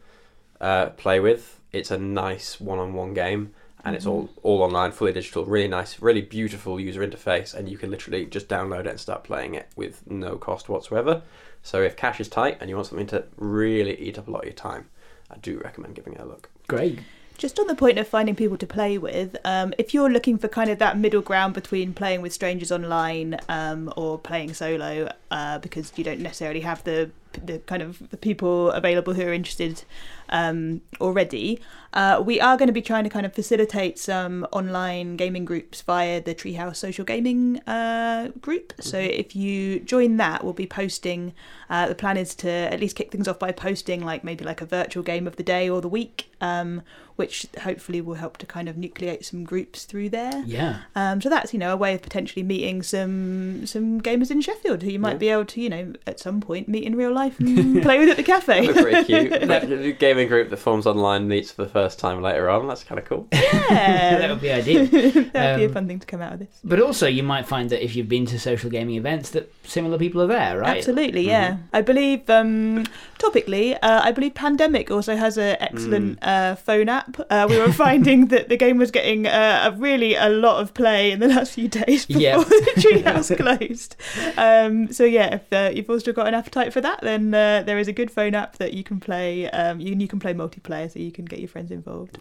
uh, 0.61 0.87
play 0.91 1.21
with, 1.21 1.61
it's 1.73 1.91
a 1.91 1.99
nice 1.99 2.61
one-on-one 2.61 3.15
game, 3.15 3.53
and 3.85 3.97
it's 3.97 4.07
all 4.07 4.31
all 4.43 4.63
online, 4.63 4.93
fully 4.93 5.13
digital, 5.13 5.45
really 5.45 5.69
nice, 5.69 6.01
really 6.01 6.23
beautiful 6.23 6.79
user 6.81 7.07
interface, 7.07 7.55
and 7.55 7.69
you 7.69 7.77
can 7.79 7.91
literally 7.91 8.27
just 8.27 8.49
download 8.49 8.81
it 8.81 8.89
and 8.89 9.01
start 9.01 9.25
playing 9.25 9.55
it 9.55 9.69
with 9.77 10.07
no 10.11 10.37
cost 10.37 10.69
whatsoever. 10.69 11.23
So 11.63 11.83
if 11.83 11.97
cash 11.97 12.21
is 12.21 12.29
tight 12.29 12.59
and 12.61 12.69
you 12.69 12.77
want 12.77 12.89
something 12.89 13.07
to 13.09 13.25
really 13.37 14.01
eat 14.01 14.19
up 14.19 14.29
a 14.29 14.31
lot 14.31 14.41
of 14.41 14.47
your 14.47 14.55
time, 14.55 14.89
I 15.31 15.37
do 15.39 15.59
recommend 15.59 15.95
giving 15.95 16.15
it 16.15 16.21
a 16.21 16.25
look. 16.25 16.51
great. 16.67 16.99
Just 17.39 17.59
on 17.59 17.67
the 17.67 17.75
point 17.75 17.99
of 17.99 18.07
finding 18.07 18.37
people 18.37 18.57
to 18.57 18.67
play 18.67 18.99
with, 18.99 19.37
um, 19.45 19.75
if 19.79 19.93
you're 19.93 20.11
looking 20.11 20.39
for 20.39 20.49
kind 20.49 20.71
of 20.71 20.79
that 20.79 20.97
middle 20.97 21.23
ground 21.23 21.55
between 21.55 21.93
playing 21.93 22.23
with 22.23 22.33
strangers 22.33 22.71
online 22.71 23.39
um, 23.49 23.93
or 23.97 24.19
playing 24.19 24.55
solo 24.55 25.13
uh, 25.33 25.59
because 25.59 25.93
you 25.97 26.05
don't 26.05 26.21
necessarily 26.21 26.61
have 26.61 26.85
the 26.85 27.11
the 27.45 27.59
kind 27.61 27.83
of 27.83 28.11
the 28.11 28.17
people 28.17 28.71
available 28.73 29.15
who 29.15 29.23
are 29.23 29.33
interested 29.33 29.85
um, 30.29 30.81
already. 31.01 31.61
Uh, 31.95 32.23
we 32.25 32.41
are 32.41 32.57
going 32.57 32.69
to 32.69 32.73
be 32.73 32.81
trying 32.81 33.05
to 33.05 33.11
kind 33.11 33.27
of 33.27 33.35
facilitate 33.35 33.99
some 33.99 34.47
online 34.51 35.17
gaming 35.17 35.45
groups 35.45 35.83
via 35.83 36.23
the 36.23 36.35
Treehouse 36.35 36.77
Social 36.77 37.05
Gaming 37.05 37.59
uh, 37.67 38.29
group. 38.41 38.73
So 38.81 38.99
if 38.99 39.37
you 39.37 39.81
join 39.81 40.17
that, 40.17 40.43
we'll 40.43 40.55
be 40.55 40.67
posting. 40.67 41.35
Uh, 41.69 41.89
the 41.89 41.95
plan 41.95 42.17
is 42.17 42.35
to 42.37 42.51
at 42.51 42.81
least 42.81 42.97
kick 42.97 43.11
things 43.11 43.29
off 43.29 43.39
by 43.39 43.53
posting 43.53 44.03
like 44.05 44.25
maybe 44.25 44.45
like 44.45 44.63
a 44.63 44.67
virtual 44.67 45.03
game 45.03 45.27
of 45.27 45.37
the 45.37 45.43
day 45.43 45.69
or 45.69 45.83
the 45.83 45.89
week, 45.89 46.33
um, 46.41 46.81
which 47.17 47.47
hopefully 47.61 48.01
will 48.01 48.15
help 48.15 48.39
to 48.39 48.47
kind 48.47 48.71
of 48.71 48.77
nucleate 48.77 49.25
some 49.27 49.45
groups 49.45 49.85
through 49.85 50.09
there. 50.09 50.43
Yeah. 50.47 50.81
Um, 50.97 51.21
so 51.21 51.29
that's 51.29 51.53
you 51.53 51.59
know 51.59 51.75
a 51.75 51.77
way 51.77 51.95
of 51.95 52.01
potentially 52.01 52.43
meeting 52.43 52.83
some 52.83 53.67
some 53.67 54.01
gamers 54.01 54.31
in 54.31 54.41
Sheffield 54.41 54.83
who 54.83 54.91
you 54.91 54.99
might. 54.99 55.19
Be 55.23 55.29
able 55.29 55.45
to 55.45 55.61
you 55.61 55.71
know 55.71 55.93
at 56.07 56.19
some 56.19 56.41
point 56.41 56.67
meet 56.69 56.83
in 56.85 56.97
real 56.97 57.13
life 57.15 57.39
and 57.39 57.81
play 57.87 57.99
with 58.01 58.09
at 58.09 58.17
the 58.17 58.23
cafe. 58.35 58.67
Look 58.67 58.77
pretty 58.77 59.05
cute. 59.05 59.31
The 59.83 59.93
gaming 59.99 60.29
group 60.29 60.51
that 60.51 60.57
forms 60.59 60.87
online 60.87 61.29
meets 61.29 61.51
for 61.53 61.63
the 61.63 61.69
first 61.71 61.99
time 61.99 62.21
later 62.21 62.51
on. 62.51 62.67
That's 62.69 62.83
kind 62.85 62.99
of 62.99 63.05
cool. 63.05 63.29
Yeah, 63.33 64.19
that 64.19 64.31
would 64.31 64.41
be 64.41 64.51
ideal. 64.51 64.87
that'd 64.87 65.33
be 65.33 65.39
a 65.65 65.67
Um, 65.67 65.73
fun 65.73 65.87
thing 65.89 66.01
to 66.01 66.07
come 66.07 66.21
out 66.21 66.33
of 66.35 66.39
this. 66.41 66.59
But 66.65 66.81
also, 66.81 67.07
you 67.07 67.23
might 67.23 67.47
find 67.47 67.71
that 67.71 67.83
if 67.85 67.95
you've 67.97 68.09
been 68.09 68.27
to 68.27 68.39
social 68.39 68.71
gaming 68.71 68.97
events, 68.97 69.31
that 69.31 69.53
similar 69.65 69.99
people 69.99 70.21
are 70.23 70.27
there, 70.27 70.59
right? 70.59 70.77
Absolutely, 70.79 71.27
yeah. 71.27 71.59
I 71.73 71.81
believe, 71.83 72.29
um, 72.29 72.85
topically, 73.19 73.75
uh, 73.83 74.01
I 74.05 74.11
believe 74.13 74.35
Pandemic 74.35 74.91
also 74.91 75.15
has 75.17 75.39
an 75.39 75.57
excellent 75.61 76.19
uh, 76.23 76.55
phone 76.57 76.89
app. 76.89 77.19
Uh, 77.31 77.47
we 77.49 77.59
were 77.59 77.73
finding 77.73 78.27
that 78.29 78.49
the 78.49 78.57
game 78.57 78.79
was 78.79 78.91
getting 78.91 79.27
uh, 79.27 79.71
a 79.73 79.77
really 79.79 80.15
a 80.15 80.29
lot 80.29 80.61
of 80.61 80.75
play 80.75 81.13
in 81.13 81.21
the 81.21 81.29
last 81.29 81.53
few 81.53 81.69
days 81.69 82.07
before 82.07 82.23
Yeah. 82.23 82.39
the 82.39 82.73
treehouse 82.77 83.31
closed. 83.37 83.97
Um, 84.37 84.93
so 84.93 85.05
yeah, 85.13 85.35
if 85.35 85.53
uh, 85.53 85.71
you've 85.75 85.91
also 85.91 86.13
got 86.13 86.27
an 86.27 86.35
appetite 86.35 86.73
for 86.73 86.81
that, 86.81 87.01
then 87.03 87.35
uh, 87.35 87.63
there 87.63 87.79
is 87.79 87.87
a 87.87 87.93
good 87.93 88.11
phone 88.11 88.35
app 88.35 88.57
that 88.57 88.73
you 88.73 88.83
can 88.83 88.99
play. 88.99 89.49
Um, 89.51 89.81
you, 89.81 89.95
you 89.95 90.09
can 90.09 90.19
play 90.19 90.33
multiplayer, 90.33 90.91
so 90.91 90.99
you 90.99 91.13
can 91.13 91.27
get 91.27 91.39
your 91.39 91.49
friends 91.49 91.71
involved. 91.71 92.19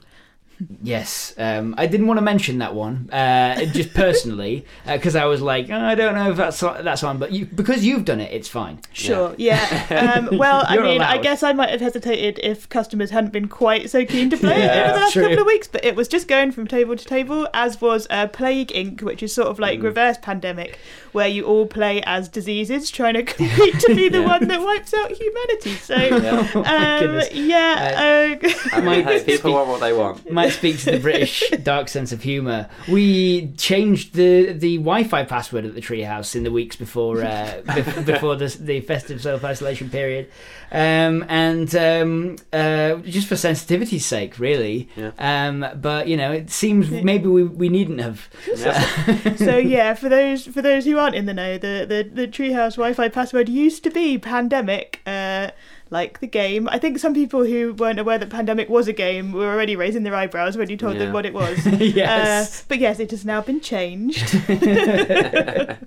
Yes, 0.83 1.33
um, 1.37 1.75
I 1.77 1.87
didn't 1.87 2.07
want 2.07 2.17
to 2.17 2.21
mention 2.21 2.57
that 2.59 2.73
one, 2.75 3.09
uh, 3.11 3.65
just 3.65 3.93
personally, 3.95 4.65
because 4.85 5.15
I 5.15 5.25
was 5.25 5.41
like, 5.41 5.69
oh, 5.69 5.79
I 5.79 5.95
don't 5.95 6.15
know 6.15 6.31
if 6.31 6.37
that's 6.37 6.59
that's 6.59 7.03
on, 7.03 7.17
but 7.19 7.31
you, 7.31 7.45
because 7.45 7.83
you've 7.85 8.05
done 8.05 8.19
it, 8.19 8.31
it's 8.33 8.47
fine. 8.47 8.79
Sure. 8.93 9.33
Yeah. 9.37 10.17
Um, 10.29 10.37
well, 10.37 10.63
I 10.67 10.75
You're 10.75 10.83
mean, 10.83 11.01
I 11.01 11.17
guess 11.17 11.43
I 11.43 11.53
might 11.53 11.69
have 11.69 11.81
hesitated 11.81 12.39
if 12.43 12.67
customers 12.69 13.09
hadn't 13.11 13.31
been 13.33 13.47
quite 13.47 13.89
so 13.89 14.05
keen 14.05 14.29
to 14.29 14.37
play 14.37 14.61
it 14.63 14.69
over 14.71 14.93
the 14.93 14.99
last 14.99 15.13
true. 15.13 15.23
couple 15.23 15.39
of 15.39 15.45
weeks. 15.47 15.67
But 15.67 15.85
it 15.85 15.95
was 15.95 16.07
just 16.07 16.27
going 16.27 16.51
from 16.51 16.67
table 16.67 16.95
to 16.95 17.05
table, 17.05 17.47
as 17.53 17.79
was 17.81 18.07
uh, 18.09 18.27
Plague 18.27 18.69
Inc., 18.69 19.01
which 19.01 19.23
is 19.23 19.33
sort 19.33 19.47
of 19.47 19.59
like 19.59 19.79
Mm. 19.79 19.83
reverse 19.83 20.17
pandemic, 20.21 20.77
where 21.11 21.27
you 21.27 21.45
all 21.45 21.65
play 21.65 22.01
as 22.03 22.27
diseases, 22.29 22.89
trying 22.91 23.13
to 23.13 23.23
compete 23.33 23.79
to 23.79 23.95
be 23.95 24.09
the 24.09 24.19
Yeah. 24.19 24.27
one 24.27 24.47
that 24.47 24.61
wipes 24.61 24.93
out 24.93 25.11
humanity. 25.11 25.75
So. 25.75 25.95
Yeah. 25.95 26.49
Oh 26.55 26.61
my 26.63 26.97
Um, 26.97 27.21
yeah, 27.33 28.37
uh, 28.43 28.49
I 28.73 28.81
Might 28.81 29.05
hey, 29.05 29.19
speak- 29.19 29.35
people 29.37 29.53
want 29.53 29.69
what 29.69 29.79
they 29.81 29.93
want. 29.93 30.29
Might 30.51 30.57
speak 30.57 30.79
to 30.79 30.91
the 30.91 30.99
British 30.99 31.49
dark 31.63 31.87
sense 31.87 32.11
of 32.11 32.21
humour. 32.21 32.69
We 32.87 33.51
changed 33.57 34.13
the 34.13 34.53
the 34.53 34.77
Wi-Fi 34.77 35.23
password 35.25 35.65
at 35.65 35.75
the 35.75 35.81
treehouse 35.81 36.35
in 36.35 36.43
the 36.43 36.51
weeks 36.51 36.75
before 36.75 37.21
uh, 37.21 37.61
bef- 37.65 38.05
before 38.05 38.35
the, 38.35 38.47
the 38.59 38.81
festive 38.81 39.21
self 39.21 39.43
isolation 39.43 39.89
period, 39.89 40.29
um, 40.71 41.25
and 41.29 41.73
um, 41.75 42.35
uh, 42.53 42.95
just 42.97 43.27
for 43.27 43.35
sensitivity's 43.35 44.05
sake, 44.05 44.39
really. 44.39 44.89
Yeah. 44.95 45.11
Um, 45.17 45.65
but 45.79 46.07
you 46.07 46.17
know, 46.17 46.31
it 46.31 46.49
seems 46.49 46.89
maybe 46.89 47.27
we, 47.27 47.43
we 47.43 47.69
needn't 47.69 48.01
have. 48.01 48.29
Yeah. 48.55 49.35
so 49.35 49.57
yeah, 49.57 49.93
for 49.93 50.09
those 50.09 50.45
for 50.45 50.61
those 50.61 50.85
who 50.85 50.97
aren't 50.97 51.15
in 51.15 51.25
the 51.25 51.33
know, 51.33 51.57
the 51.57 51.85
the, 51.87 52.09
the 52.13 52.27
Treehouse 52.27 52.75
Wi-Fi 52.75 53.09
password 53.09 53.49
used 53.49 53.83
to 53.83 53.91
be 53.91 54.17
pandemic. 54.17 55.01
Uh, 55.05 55.51
like 55.91 56.19
the 56.21 56.27
game, 56.27 56.67
I 56.69 56.79
think 56.79 56.97
some 56.97 57.13
people 57.13 57.43
who 57.43 57.73
weren't 57.73 57.99
aware 57.99 58.17
that 58.17 58.29
Pandemic 58.29 58.69
was 58.69 58.87
a 58.87 58.93
game 58.93 59.31
were 59.33 59.45
already 59.51 59.75
raising 59.75 60.01
their 60.03 60.15
eyebrows 60.15 60.57
when 60.57 60.69
you 60.69 60.77
told 60.77 60.93
Yeah. 60.95 60.99
them 61.05 61.13
what 61.13 61.25
it 61.27 61.33
was. 61.33 61.63
yes. 61.79 62.61
Uh, 62.61 62.65
but 62.69 62.79
yes, 62.79 62.99
it 62.99 63.11
has 63.11 63.23
now 63.25 63.41
been 63.41 63.61
changed. 63.61 64.35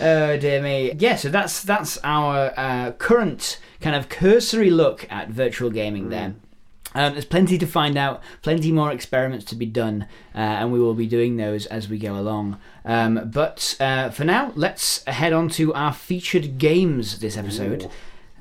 Oh 0.00 0.36
dear 0.38 0.60
me. 0.62 0.92
Yeah, 0.98 1.16
so 1.16 1.28
that's 1.28 1.62
that's 1.62 1.98
our 2.02 2.52
uh, 2.56 2.92
current 2.92 3.60
kind 3.80 3.94
of 3.94 4.08
cursory 4.08 4.70
look 4.70 5.06
at 5.10 5.28
virtual 5.28 5.70
gaming. 5.70 6.08
Then 6.08 6.40
um, 6.94 7.12
there's 7.12 7.26
plenty 7.26 7.58
to 7.58 7.66
find 7.66 7.96
out, 7.96 8.22
plenty 8.40 8.72
more 8.72 8.90
experiments 8.90 9.44
to 9.46 9.54
be 9.54 9.66
done, 9.66 10.06
uh, 10.34 10.38
and 10.38 10.72
we 10.72 10.80
will 10.80 10.94
be 10.94 11.06
doing 11.06 11.36
those 11.36 11.66
as 11.66 11.88
we 11.88 11.98
go 11.98 12.16
along. 12.16 12.58
Um, 12.84 13.30
but 13.32 13.76
uh, 13.78 14.10
for 14.10 14.24
now, 14.24 14.52
let's 14.56 15.04
head 15.04 15.32
on 15.32 15.48
to 15.50 15.72
our 15.74 15.92
featured 15.92 16.58
games 16.58 17.18
this 17.20 17.36
episode, 17.36 17.88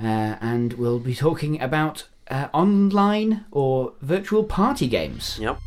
uh, 0.01 0.37
and 0.41 0.73
we'll 0.73 0.99
be 0.99 1.15
talking 1.15 1.61
about 1.61 2.07
uh, 2.29 2.47
online 2.53 3.45
or 3.51 3.93
virtual 4.01 4.43
party 4.43 4.87
games. 4.87 5.37
Yep. 5.39 5.59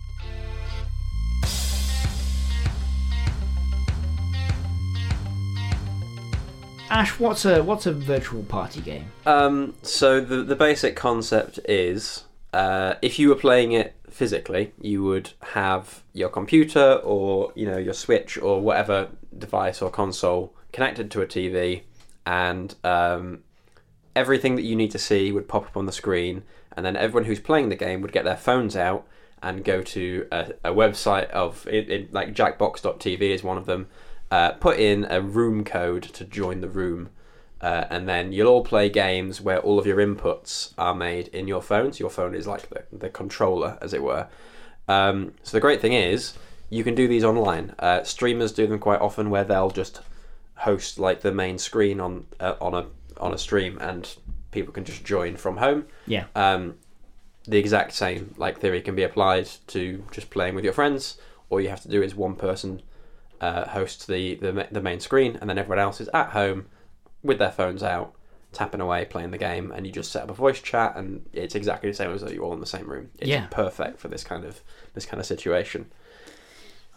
Ash, 6.90 7.18
what's 7.18 7.44
a 7.44 7.62
what's 7.62 7.86
a 7.86 7.92
virtual 7.92 8.44
party 8.44 8.80
game? 8.80 9.06
Um, 9.26 9.74
so 9.82 10.20
the 10.20 10.42
the 10.44 10.54
basic 10.54 10.94
concept 10.94 11.58
is, 11.68 12.24
uh, 12.52 12.94
if 13.02 13.18
you 13.18 13.30
were 13.30 13.34
playing 13.34 13.72
it 13.72 13.96
physically, 14.10 14.72
you 14.80 15.02
would 15.02 15.30
have 15.42 16.04
your 16.12 16.28
computer 16.28 17.00
or 17.02 17.52
you 17.56 17.66
know 17.66 17.78
your 17.78 17.94
Switch 17.94 18.38
or 18.38 18.60
whatever 18.60 19.08
device 19.36 19.82
or 19.82 19.90
console 19.90 20.54
connected 20.72 21.10
to 21.10 21.20
a 21.20 21.26
TV, 21.26 21.82
and 22.26 22.76
um, 22.84 23.42
everything 24.16 24.56
that 24.56 24.62
you 24.62 24.76
need 24.76 24.90
to 24.92 24.98
see 24.98 25.32
would 25.32 25.48
pop 25.48 25.66
up 25.66 25.76
on 25.76 25.86
the 25.86 25.92
screen, 25.92 26.42
and 26.76 26.84
then 26.84 26.96
everyone 26.96 27.24
who's 27.24 27.40
playing 27.40 27.68
the 27.68 27.76
game 27.76 28.00
would 28.00 28.12
get 28.12 28.24
their 28.24 28.36
phones 28.36 28.76
out 28.76 29.06
and 29.42 29.64
go 29.64 29.82
to 29.82 30.26
a, 30.32 30.52
a 30.64 30.72
website 30.72 31.28
of 31.30 31.66
it, 31.68 31.90
it, 31.90 32.12
like 32.12 32.34
Jackbox.tv 32.34 33.20
is 33.20 33.44
one 33.44 33.58
of 33.58 33.66
them. 33.66 33.88
Uh, 34.30 34.52
put 34.52 34.78
in 34.80 35.06
a 35.10 35.20
room 35.20 35.64
code 35.64 36.02
to 36.02 36.24
join 36.24 36.60
the 36.60 36.68
room, 36.68 37.10
uh, 37.60 37.84
and 37.90 38.08
then 38.08 38.32
you'll 38.32 38.48
all 38.48 38.64
play 38.64 38.88
games 38.88 39.40
where 39.40 39.58
all 39.60 39.78
of 39.78 39.86
your 39.86 39.98
inputs 39.98 40.72
are 40.78 40.94
made 40.94 41.28
in 41.28 41.46
your 41.46 41.62
phone. 41.62 41.92
So 41.92 42.00
your 42.00 42.10
phone 42.10 42.34
is 42.34 42.46
like 42.46 42.68
the, 42.70 42.84
the 42.90 43.10
controller, 43.10 43.78
as 43.80 43.92
it 43.92 44.02
were. 44.02 44.26
Um, 44.88 45.34
so 45.42 45.56
the 45.56 45.60
great 45.60 45.80
thing 45.80 45.92
is 45.92 46.34
you 46.70 46.82
can 46.82 46.94
do 46.94 47.06
these 47.06 47.24
online. 47.24 47.74
Uh, 47.78 48.02
streamers 48.02 48.52
do 48.52 48.66
them 48.66 48.78
quite 48.78 49.00
often, 49.00 49.30
where 49.30 49.44
they'll 49.44 49.70
just 49.70 50.00
host 50.56 50.98
like 50.98 51.20
the 51.20 51.32
main 51.32 51.58
screen 51.58 52.00
on 52.00 52.26
uh, 52.40 52.54
on 52.60 52.74
a 52.74 52.86
on 53.18 53.32
a 53.34 53.38
stream, 53.38 53.78
and 53.80 54.16
people 54.50 54.72
can 54.72 54.84
just 54.84 55.04
join 55.04 55.36
from 55.36 55.56
home. 55.58 55.86
Yeah. 56.06 56.26
Um, 56.34 56.76
the 57.46 57.58
exact 57.58 57.92
same 57.92 58.34
like 58.38 58.58
theory 58.60 58.80
can 58.80 58.94
be 58.94 59.02
applied 59.02 59.48
to 59.68 60.04
just 60.12 60.30
playing 60.30 60.54
with 60.54 60.64
your 60.64 60.72
friends. 60.72 61.18
All 61.50 61.60
you 61.60 61.68
have 61.68 61.82
to 61.82 61.88
do 61.88 62.02
is 62.02 62.14
one 62.14 62.36
person 62.36 62.80
uh, 63.40 63.66
hosts 63.68 64.06
the, 64.06 64.36
the 64.36 64.66
the 64.70 64.80
main 64.80 65.00
screen, 65.00 65.36
and 65.40 65.50
then 65.50 65.58
everyone 65.58 65.78
else 65.78 66.00
is 66.00 66.08
at 66.14 66.30
home 66.30 66.66
with 67.22 67.38
their 67.38 67.50
phones 67.52 67.82
out, 67.82 68.14
tapping 68.52 68.80
away, 68.80 69.04
playing 69.04 69.30
the 69.30 69.38
game, 69.38 69.72
and 69.72 69.86
you 69.86 69.92
just 69.92 70.10
set 70.12 70.22
up 70.22 70.30
a 70.30 70.34
voice 70.34 70.60
chat, 70.60 70.96
and 70.96 71.26
it's 71.32 71.54
exactly 71.54 71.90
the 71.90 71.96
same 71.96 72.10
as 72.12 72.22
though 72.22 72.28
you're 72.30 72.44
all 72.44 72.54
in 72.54 72.60
the 72.60 72.66
same 72.66 72.88
room. 72.88 73.10
It's 73.18 73.28
Yeah. 73.28 73.46
perfect 73.50 73.98
for 74.00 74.08
this 74.08 74.24
kind 74.24 74.44
of 74.44 74.60
this 74.94 75.04
kind 75.06 75.20
of 75.20 75.26
situation. 75.26 75.90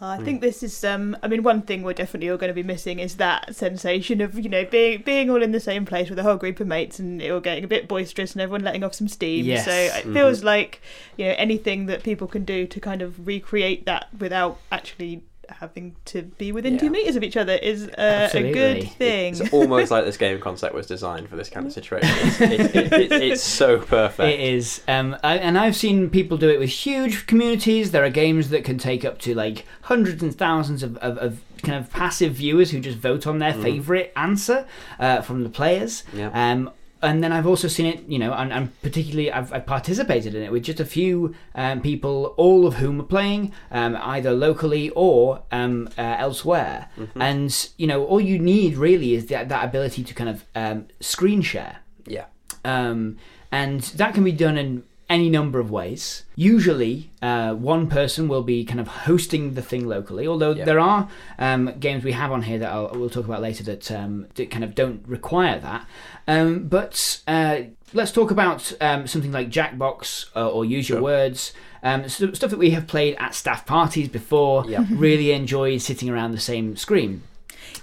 I 0.00 0.18
think 0.18 0.40
this 0.40 0.62
is 0.62 0.84
um 0.84 1.16
I 1.22 1.28
mean 1.28 1.42
one 1.42 1.62
thing 1.62 1.82
we're 1.82 1.92
definitely 1.92 2.30
all 2.30 2.36
going 2.36 2.48
to 2.48 2.54
be 2.54 2.62
missing 2.62 3.00
is 3.00 3.16
that 3.16 3.56
sensation 3.56 4.20
of 4.20 4.38
you 4.38 4.48
know 4.48 4.64
being 4.64 5.02
being 5.02 5.28
all 5.28 5.42
in 5.42 5.50
the 5.50 5.60
same 5.60 5.84
place 5.84 6.08
with 6.08 6.18
a 6.20 6.22
whole 6.22 6.36
group 6.36 6.60
of 6.60 6.68
mates 6.68 7.00
and 7.00 7.20
it 7.20 7.30
all 7.30 7.40
getting 7.40 7.64
a 7.64 7.68
bit 7.68 7.88
boisterous 7.88 8.32
and 8.32 8.40
everyone 8.40 8.62
letting 8.62 8.84
off 8.84 8.94
some 8.94 9.08
steam. 9.08 9.44
Yes. 9.44 9.64
So 9.64 9.72
it 9.72 10.12
feels 10.12 10.44
like 10.44 10.80
you 11.16 11.26
know 11.26 11.34
anything 11.36 11.86
that 11.86 12.04
people 12.04 12.28
can 12.28 12.44
do 12.44 12.66
to 12.66 12.80
kind 12.80 13.02
of 13.02 13.26
recreate 13.26 13.86
that 13.86 14.08
without 14.18 14.58
actually 14.70 15.22
having 15.50 15.96
to 16.06 16.22
be 16.22 16.52
within 16.52 16.74
Yeah. 16.74 16.80
two 16.80 16.90
meters 16.90 17.16
of 17.16 17.22
each 17.22 17.36
other 17.36 17.54
is 17.54 17.88
uh, 17.88 18.30
a 18.32 18.52
good 18.52 18.90
thing. 18.92 19.34
It's 19.36 19.52
almost 19.52 19.90
like 19.90 20.04
this 20.04 20.16
game 20.16 20.40
concept 20.40 20.74
was 20.74 20.86
designed 20.86 21.28
for 21.28 21.36
this 21.36 21.48
kind 21.50 21.66
of 21.66 21.72
situation. 21.72 22.10
It's, 22.20 22.40
it's, 22.40 22.74
it, 22.74 22.92
it, 22.92 23.12
it's 23.12 23.42
so 23.60 23.78
perfect. 23.78 24.28
It 24.28 24.40
is, 24.40 24.82
um, 24.88 25.16
I, 25.24 25.38
and 25.38 25.58
I've 25.58 25.76
seen 25.76 26.10
people 26.10 26.36
do 26.36 26.48
it 26.50 26.58
with 26.58 26.70
huge 26.70 27.26
communities. 27.26 27.90
There 27.90 28.04
are 28.04 28.10
games 28.10 28.50
that 28.50 28.64
can 28.64 28.78
take 28.78 29.04
up 29.04 29.18
to 29.20 29.34
like 29.34 29.64
hundreds 29.82 30.22
and 30.22 30.34
thousands 30.34 30.82
of, 30.82 30.96
of, 30.98 31.18
of 31.18 31.40
kind 31.62 31.78
of 31.82 31.90
passive 31.90 32.34
viewers 32.34 32.70
who 32.70 32.80
just 32.80 32.98
vote 32.98 33.26
on 33.26 33.38
their 33.38 33.54
favorite 33.54 34.12
answer 34.16 34.66
uh, 35.00 35.22
from 35.22 35.42
the 35.42 35.50
players. 35.50 36.04
Yeah. 36.12 36.30
Um, 36.32 36.70
and 37.02 37.22
then 37.22 37.32
I've 37.32 37.46
also 37.46 37.68
seen 37.68 37.86
it, 37.86 38.04
you 38.08 38.18
know, 38.18 38.32
and, 38.32 38.52
and 38.52 38.82
particularly 38.82 39.30
I've, 39.30 39.52
I've 39.52 39.66
participated 39.66 40.34
in 40.34 40.42
it 40.42 40.50
with 40.52 40.64
just 40.64 40.80
a 40.80 40.84
few 40.84 41.34
um, 41.54 41.80
people, 41.80 42.34
all 42.36 42.66
of 42.66 42.74
whom 42.74 43.00
are 43.00 43.04
playing 43.04 43.52
um, 43.70 43.96
either 44.00 44.32
locally 44.32 44.90
or 44.90 45.42
um, 45.52 45.88
uh, 45.96 46.16
elsewhere. 46.18 46.88
And 47.14 47.68
you 47.76 47.86
know, 47.86 48.04
all 48.04 48.20
you 48.20 48.38
need 48.38 48.76
really 48.76 49.14
is 49.14 49.26
that, 49.26 49.48
that 49.48 49.64
ability 49.64 50.02
to 50.04 50.14
kind 50.14 50.30
of 50.30 50.44
um, 50.54 50.86
screen 51.00 51.42
share 51.42 51.78
Yeah. 52.06 52.26
um, 52.64 53.16
and 53.50 53.80
that 53.82 54.14
can 54.14 54.24
be 54.24 54.32
done 54.32 54.58
in 54.58 54.82
any 55.08 55.30
number 55.30 55.58
of 55.58 55.70
ways. 55.70 56.24
Usually, 56.36 57.10
uh, 57.22 57.54
one 57.54 57.88
person 57.88 58.28
will 58.28 58.42
be 58.42 58.64
kind 58.64 58.80
of 58.80 58.88
hosting 58.88 59.54
the 59.54 59.62
thing 59.62 59.88
locally. 59.88 60.26
Although 60.26 60.52
Yeah. 60.54 60.64
there 60.64 60.80
are 60.80 61.08
um, 61.38 61.72
games 61.80 62.04
we 62.04 62.12
have 62.12 62.30
on 62.32 62.42
here 62.42 62.58
that 62.58 62.70
I'll, 62.70 62.90
we'll 62.94 63.10
talk 63.10 63.24
about 63.24 63.40
later 63.40 63.64
that, 63.64 63.90
um, 63.90 64.26
that 64.34 64.50
kind 64.50 64.64
of 64.64 64.74
don't 64.74 65.02
require 65.06 65.58
that. 65.60 65.86
Um, 66.26 66.68
but 66.68 67.20
uh, 67.26 67.60
let's 67.94 68.12
talk 68.12 68.30
about 68.30 68.72
um, 68.80 69.06
something 69.06 69.32
like 69.32 69.48
Jackbox 69.50 70.26
uh, 70.36 70.48
or 70.48 70.64
Use 70.64 70.88
Your 70.88 70.96
Sure. 70.98 71.02
Words. 71.04 71.52
Um, 71.82 72.08
st- 72.08 72.34
stuff 72.36 72.50
that 72.50 72.58
we 72.58 72.70
have 72.70 72.86
played 72.86 73.16
at 73.18 73.34
staff 73.34 73.64
parties 73.64 74.08
before. 74.08 74.64
Yep. 74.68 74.86
Really 74.90 75.30
enjoyed 75.32 75.80
sitting 75.80 76.08
around 76.10 76.32
the 76.32 76.40
same 76.40 76.76
screen. 76.76 77.22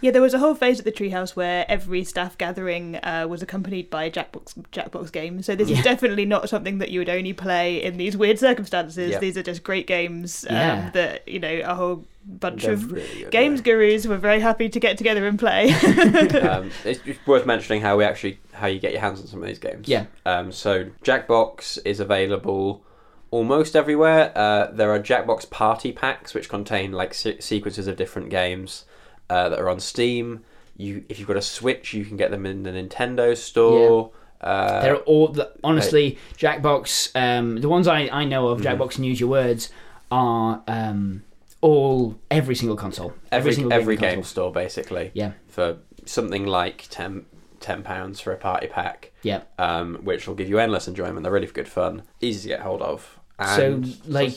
Yeah, 0.05 0.11
there 0.11 0.21
was 0.21 0.35
a 0.35 0.39
whole 0.39 0.53
phase 0.53 0.77
at 0.77 0.85
the 0.85 0.91
Treehouse 0.91 1.35
where 1.35 1.65
every 1.67 2.03
staff 2.03 2.37
gathering 2.37 2.97
uh, 2.97 3.25
was 3.27 3.41
accompanied 3.41 3.89
by 3.89 4.03
a 4.03 4.11
Jackbox 4.11 4.53
Jackbox 4.71 5.11
game. 5.11 5.41
So 5.41 5.55
this 5.55 5.67
Yeah. 5.67 5.79
is 5.79 5.83
definitely 5.83 6.25
not 6.25 6.47
something 6.47 6.77
that 6.77 6.91
you 6.91 6.99
would 6.99 7.09
only 7.09 7.33
play 7.33 7.81
in 7.81 7.97
these 7.97 8.15
weird 8.15 8.37
circumstances. 8.37 9.09
Yeah. 9.13 9.17
These 9.19 9.35
are 9.35 9.41
just 9.41 9.63
great 9.63 9.87
games 9.87 10.45
um, 10.47 10.55
Yeah. 10.55 10.89
that 10.91 11.27
you 11.27 11.39
know 11.39 11.59
a 11.65 11.73
whole 11.73 12.05
bunch 12.23 12.65
They're 12.65 12.73
of 12.73 12.91
really 12.91 13.07
good, 13.23 13.31
games 13.31 13.61
gurus 13.61 14.05
were 14.05 14.17
very 14.17 14.39
happy 14.41 14.69
to 14.69 14.79
get 14.79 14.95
together 14.99 15.25
and 15.25 15.39
play. 15.39 15.71
um, 16.41 16.69
it's 16.83 16.99
just 16.99 17.25
worth 17.25 17.47
mentioning 17.47 17.81
how 17.81 17.97
we 17.97 18.03
actually 18.03 18.37
how 18.53 18.67
you 18.67 18.79
get 18.79 18.91
your 18.91 19.01
hands 19.01 19.19
on 19.21 19.25
some 19.25 19.41
of 19.41 19.47
these 19.47 19.57
games. 19.57 19.87
Yeah. 19.87 20.05
Um, 20.23 20.51
so 20.51 20.85
Jackbox 21.03 21.79
is 21.83 21.99
available 21.99 22.83
almost 23.31 23.75
everywhere. 23.75 24.31
Uh, 24.35 24.69
there 24.71 24.91
are 24.91 24.99
Jackbox 24.99 25.49
party 25.49 25.91
packs 25.91 26.35
which 26.35 26.47
contain 26.47 26.91
like 26.91 27.15
se- 27.15 27.39
sequences 27.39 27.87
of 27.87 27.95
different 27.95 28.29
games 28.29 28.85
uh, 29.29 29.49
that 29.49 29.59
are 29.59 29.69
on 29.69 29.79
Steam. 29.79 30.41
You, 30.77 31.03
if 31.09 31.19
you've 31.19 31.27
got 31.27 31.37
a 31.37 31.41
Switch, 31.41 31.93
you 31.93 32.03
can 32.05 32.17
get 32.17 32.31
them 32.31 32.45
in 32.45 32.63
the 32.63 32.71
Nintendo 32.71 33.35
store. 33.37 34.11
Uh, 34.41 34.81
They're 34.81 34.97
all 34.97 35.29
the, 35.29 35.51
honestly 35.63 36.17
Jackbox. 36.37 37.11
Um, 37.15 37.61
the 37.61 37.69
ones 37.69 37.87
I, 37.87 38.09
I 38.11 38.25
know 38.25 38.49
of, 38.49 38.59
Mhm. 38.61 38.65
Jackbox 38.77 38.97
and 38.97 39.05
Use 39.05 39.19
Your 39.19 39.29
Words, 39.29 39.69
are 40.11 40.61
um, 40.67 41.23
all 41.61 42.15
every 42.29 42.55
single 42.55 42.75
console. 42.77 43.13
every 43.31 43.53
single 43.53 43.73
every 43.73 43.95
game 43.95 44.15
console. 44.17 44.23
store 44.23 44.51
basically 44.51 45.11
Yeah. 45.13 45.31
for 45.47 45.77
something 46.05 46.45
like 46.45 46.85
10 46.91 47.25
10 47.61 47.81
pounds 47.81 48.19
for 48.19 48.31
a 48.31 48.35
party 48.37 48.67
pack 48.67 49.11
Yeah. 49.23 49.41
um, 49.57 49.95
which 50.03 50.27
will 50.27 50.35
give 50.35 50.47
you 50.49 50.59
endless 50.59 50.87
enjoyment 50.87 51.23
they're 51.23 51.31
really 51.31 51.47
good 51.47 51.67
fun 51.67 52.03
easy 52.21 52.43
to 52.43 52.47
get 52.49 52.59
hold 52.61 52.83
of 52.83 53.17
and 53.39 53.87
so 53.87 53.93
like 54.07 54.33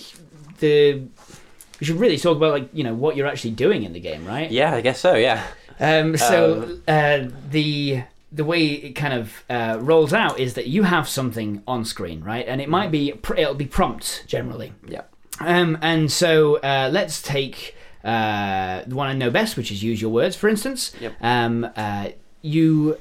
the 0.60 1.02
we 1.80 1.86
should 1.86 1.96
really 2.00 2.18
talk 2.18 2.36
about 2.36 2.52
like 2.52 2.68
you 2.72 2.84
know 2.84 2.94
what 2.94 3.16
you're 3.16 3.26
actually 3.26 3.52
doing 3.52 3.84
in 3.84 3.92
the 3.92 4.00
game, 4.00 4.24
right? 4.26 4.50
yeah 4.50 4.74
i 4.74 4.80
guess 4.80 4.98
so 5.00 5.14
yeah 5.14 5.44
Um, 5.80 6.16
so 6.16 6.78
uh, 6.88 7.28
the 7.50 8.02
the 8.32 8.44
way 8.44 8.64
it 8.66 8.92
kind 8.94 9.14
of 9.14 9.44
uh, 9.48 9.78
rolls 9.80 10.12
out 10.12 10.38
is 10.40 10.54
that 10.54 10.66
you 10.66 10.82
have 10.82 11.08
something 11.08 11.62
on 11.66 11.84
screen, 11.84 12.22
right? 12.24 12.44
And 12.48 12.60
it 12.60 12.68
might 12.68 12.90
be 12.90 13.12
pr- 13.12 13.36
it'll 13.36 13.54
be 13.54 13.64
prompt 13.66 14.24
generally. 14.26 14.72
Yeah. 14.86 15.02
Um, 15.40 15.78
and 15.80 16.10
so 16.10 16.56
uh, 16.56 16.90
let's 16.92 17.22
take 17.22 17.76
uh, 18.04 18.82
the 18.86 18.94
one 18.96 19.06
I 19.08 19.12
know 19.14 19.30
best, 19.30 19.56
which 19.56 19.70
is 19.70 19.82
use 19.84 20.02
your 20.02 20.10
words, 20.10 20.34
for 20.36 20.48
instance. 20.48 20.92
Yep. 21.00 21.14
Um, 21.22 21.70
uh, 21.76 22.08
you 22.42 22.98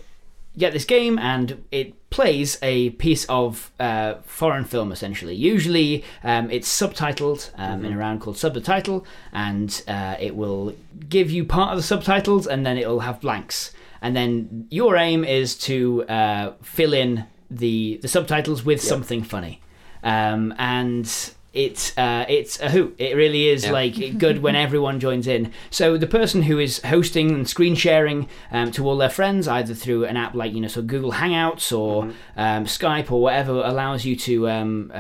get 0.58 0.72
this 0.72 0.86
game 0.86 1.18
and 1.20 1.64
it 1.72 2.07
plays 2.10 2.58
a 2.62 2.92
piece 2.92 3.26
of 3.30 3.72
uh, 3.80 4.16
foreign 4.26 4.64
film 4.64 4.92
essentially. 4.92 5.36
Usually 5.36 6.04
um, 6.24 6.50
it's 6.50 6.70
subtitled 6.70 7.52
um, 7.58 7.84
in 7.86 7.94
a 7.94 7.98
round 7.98 8.22
called 8.22 8.38
subtitle, 8.38 9.06
and 9.34 9.84
uh, 9.88 10.16
it 10.20 10.36
will 10.36 10.74
give 11.10 11.30
you 11.30 11.44
part 11.46 11.72
of 11.72 11.78
the 11.78 11.84
subtitles 11.84 12.48
and 12.48 12.66
then 12.66 12.78
it'll 12.78 13.02
have 13.02 13.20
blanks. 13.22 13.74
And 14.02 14.16
then 14.16 14.68
your 14.70 14.96
aim 14.96 15.24
is 15.26 15.58
to 15.60 16.06
uh, 16.08 16.54
fill 16.62 16.94
in 16.94 17.26
the 17.50 17.98
the 18.02 18.08
subtitles 18.08 18.64
with 18.64 18.80
Yep. 18.84 18.90
something 18.90 19.24
funny, 19.24 19.60
um, 20.04 20.54
and 20.58 21.34
it's 21.54 21.98
uh, 21.98 22.26
it's 22.30 22.60
a 22.60 22.70
hoot. 22.70 22.96
It 23.00 23.16
really 23.16 23.50
is 23.50 23.66
Yeah. 23.66 23.72
like 23.72 24.18
good 24.20 24.42
when 24.44 24.56
everyone 24.56 25.00
joins 25.00 25.26
in. 25.28 25.52
So 25.72 25.98
the 25.98 26.06
person 26.08 26.44
who 26.44 26.60
is 26.60 26.80
hosting 26.84 27.32
and 27.32 27.48
screen 27.50 27.74
sharing 27.76 28.28
um, 28.52 28.72
to 28.72 28.86
all 28.86 28.98
their 28.98 29.10
friends, 29.10 29.48
either 29.48 29.74
through 29.74 30.06
an 30.06 30.18
app 30.18 30.36
like 30.36 30.54
you 30.54 30.62
know 30.62 30.68
so 30.68 30.82
Google 30.82 31.14
Hangouts 31.14 31.76
or 31.78 32.04
Mm-hmm. 32.04 32.40
um, 32.40 32.66
Skype 32.66 33.12
or 33.12 33.22
whatever, 33.22 33.54
allows 33.64 34.06
you 34.06 34.16
to. 34.18 34.50
Um, 34.50 34.92
uh, 34.94 34.98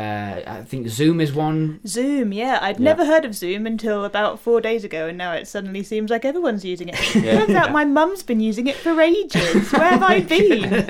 I 0.48 0.64
think 0.66 0.88
Zoom 0.88 1.22
is 1.22 1.32
one. 1.34 1.80
Zoom, 1.86 2.32
yeah, 2.34 2.58
I'd 2.62 2.80
Yeah. 2.80 2.86
never 2.86 3.06
heard 3.06 3.26
of 3.26 3.36
Zoom 3.36 3.68
until 3.68 4.04
about 4.06 4.40
four 4.40 4.60
days 4.62 4.84
ago, 4.84 5.08
and 5.08 5.18
now 5.18 5.34
it 5.34 5.48
suddenly 5.48 5.84
seems 5.84 6.10
like 6.10 6.26
everyone's 6.26 6.66
using 6.66 6.90
it. 6.90 6.96
Yeah. 7.28 7.40
Turns 7.46 7.56
out 7.56 7.72
my 7.72 7.84
mum's 7.86 8.24
been 8.24 8.40
using 8.40 8.68
it 8.68 8.76
for 8.76 9.00
ages. 9.02 9.72
Where 9.72 9.90
have 9.90 10.04
I 10.04 10.22
been? 10.36 10.86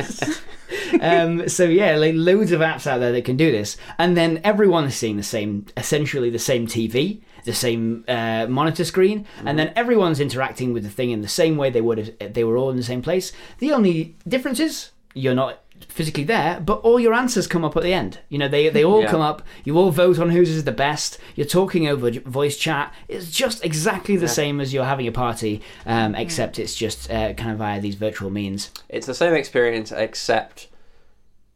um, 1.01 1.47
so 1.49 1.63
yeah, 1.63 1.95
like 1.95 2.13
loads 2.15 2.51
of 2.51 2.59
apps 2.61 2.85
out 2.87 2.99
there 2.99 3.11
that 3.11 3.25
can 3.25 3.37
do 3.37 3.51
this, 3.51 3.77
and 3.97 4.15
then 4.17 4.39
everyone 4.43 4.85
is 4.85 4.95
seeing 4.95 5.17
the 5.17 5.23
same, 5.23 5.46
essentially 5.75 6.29
the 6.29 6.39
same 6.51 6.67
TV, 6.67 7.21
the 7.45 7.53
same 7.53 8.03
uh, 8.07 8.45
monitor 8.49 8.85
screen, 8.85 9.25
and 9.45 9.57
then 9.59 9.71
everyone's 9.75 10.19
interacting 10.19 10.73
with 10.73 10.83
the 10.83 10.89
thing 10.97 11.11
in 11.11 11.21
the 11.21 11.27
same 11.27 11.55
way 11.57 11.69
they 11.69 11.81
would 11.81 11.99
if 12.19 12.33
they 12.33 12.43
were 12.43 12.57
all 12.57 12.69
in 12.69 12.77
the 12.77 12.83
same 12.91 13.01
place. 13.01 13.31
The 13.59 13.71
only 13.71 14.15
difference 14.27 14.59
is 14.59 14.91
you're 15.13 15.35
not 15.35 15.53
physically 15.89 16.23
there, 16.23 16.59
but 16.59 16.79
all 16.81 16.99
your 16.99 17.13
answers 17.13 17.45
come 17.47 17.63
up 17.63 17.77
at 17.77 17.83
the 17.83 17.93
end. 17.93 18.19
You 18.29 18.37
know, 18.39 18.47
they 18.47 18.69
they 18.69 18.83
all 18.83 19.01
Yeah. 19.03 19.11
come 19.11 19.21
up. 19.21 19.41
You 19.63 19.77
all 19.77 19.91
vote 19.91 20.17
on 20.19 20.29
whose 20.31 20.49
is 20.49 20.63
the 20.63 20.71
best. 20.71 21.19
You're 21.35 21.47
talking 21.59 21.87
over 21.87 22.09
voice 22.11 22.57
chat. 22.57 22.91
It's 23.07 23.29
just 23.31 23.63
exactly 23.63 24.15
the 24.17 24.25
Yeah. 24.25 24.31
same 24.41 24.59
as 24.59 24.73
you're 24.73 24.85
having 24.93 25.07
a 25.07 25.11
party, 25.11 25.61
um, 25.85 26.15
except 26.15 26.57
it's 26.59 26.75
just 26.75 27.09
uh, 27.11 27.33
kind 27.33 27.51
of 27.51 27.57
via 27.59 27.79
these 27.79 27.95
virtual 27.95 28.29
means. 28.31 28.71
it's 28.89 29.05
the 29.07 29.13
same 29.13 29.33
experience 29.33 29.91
except 29.91 30.67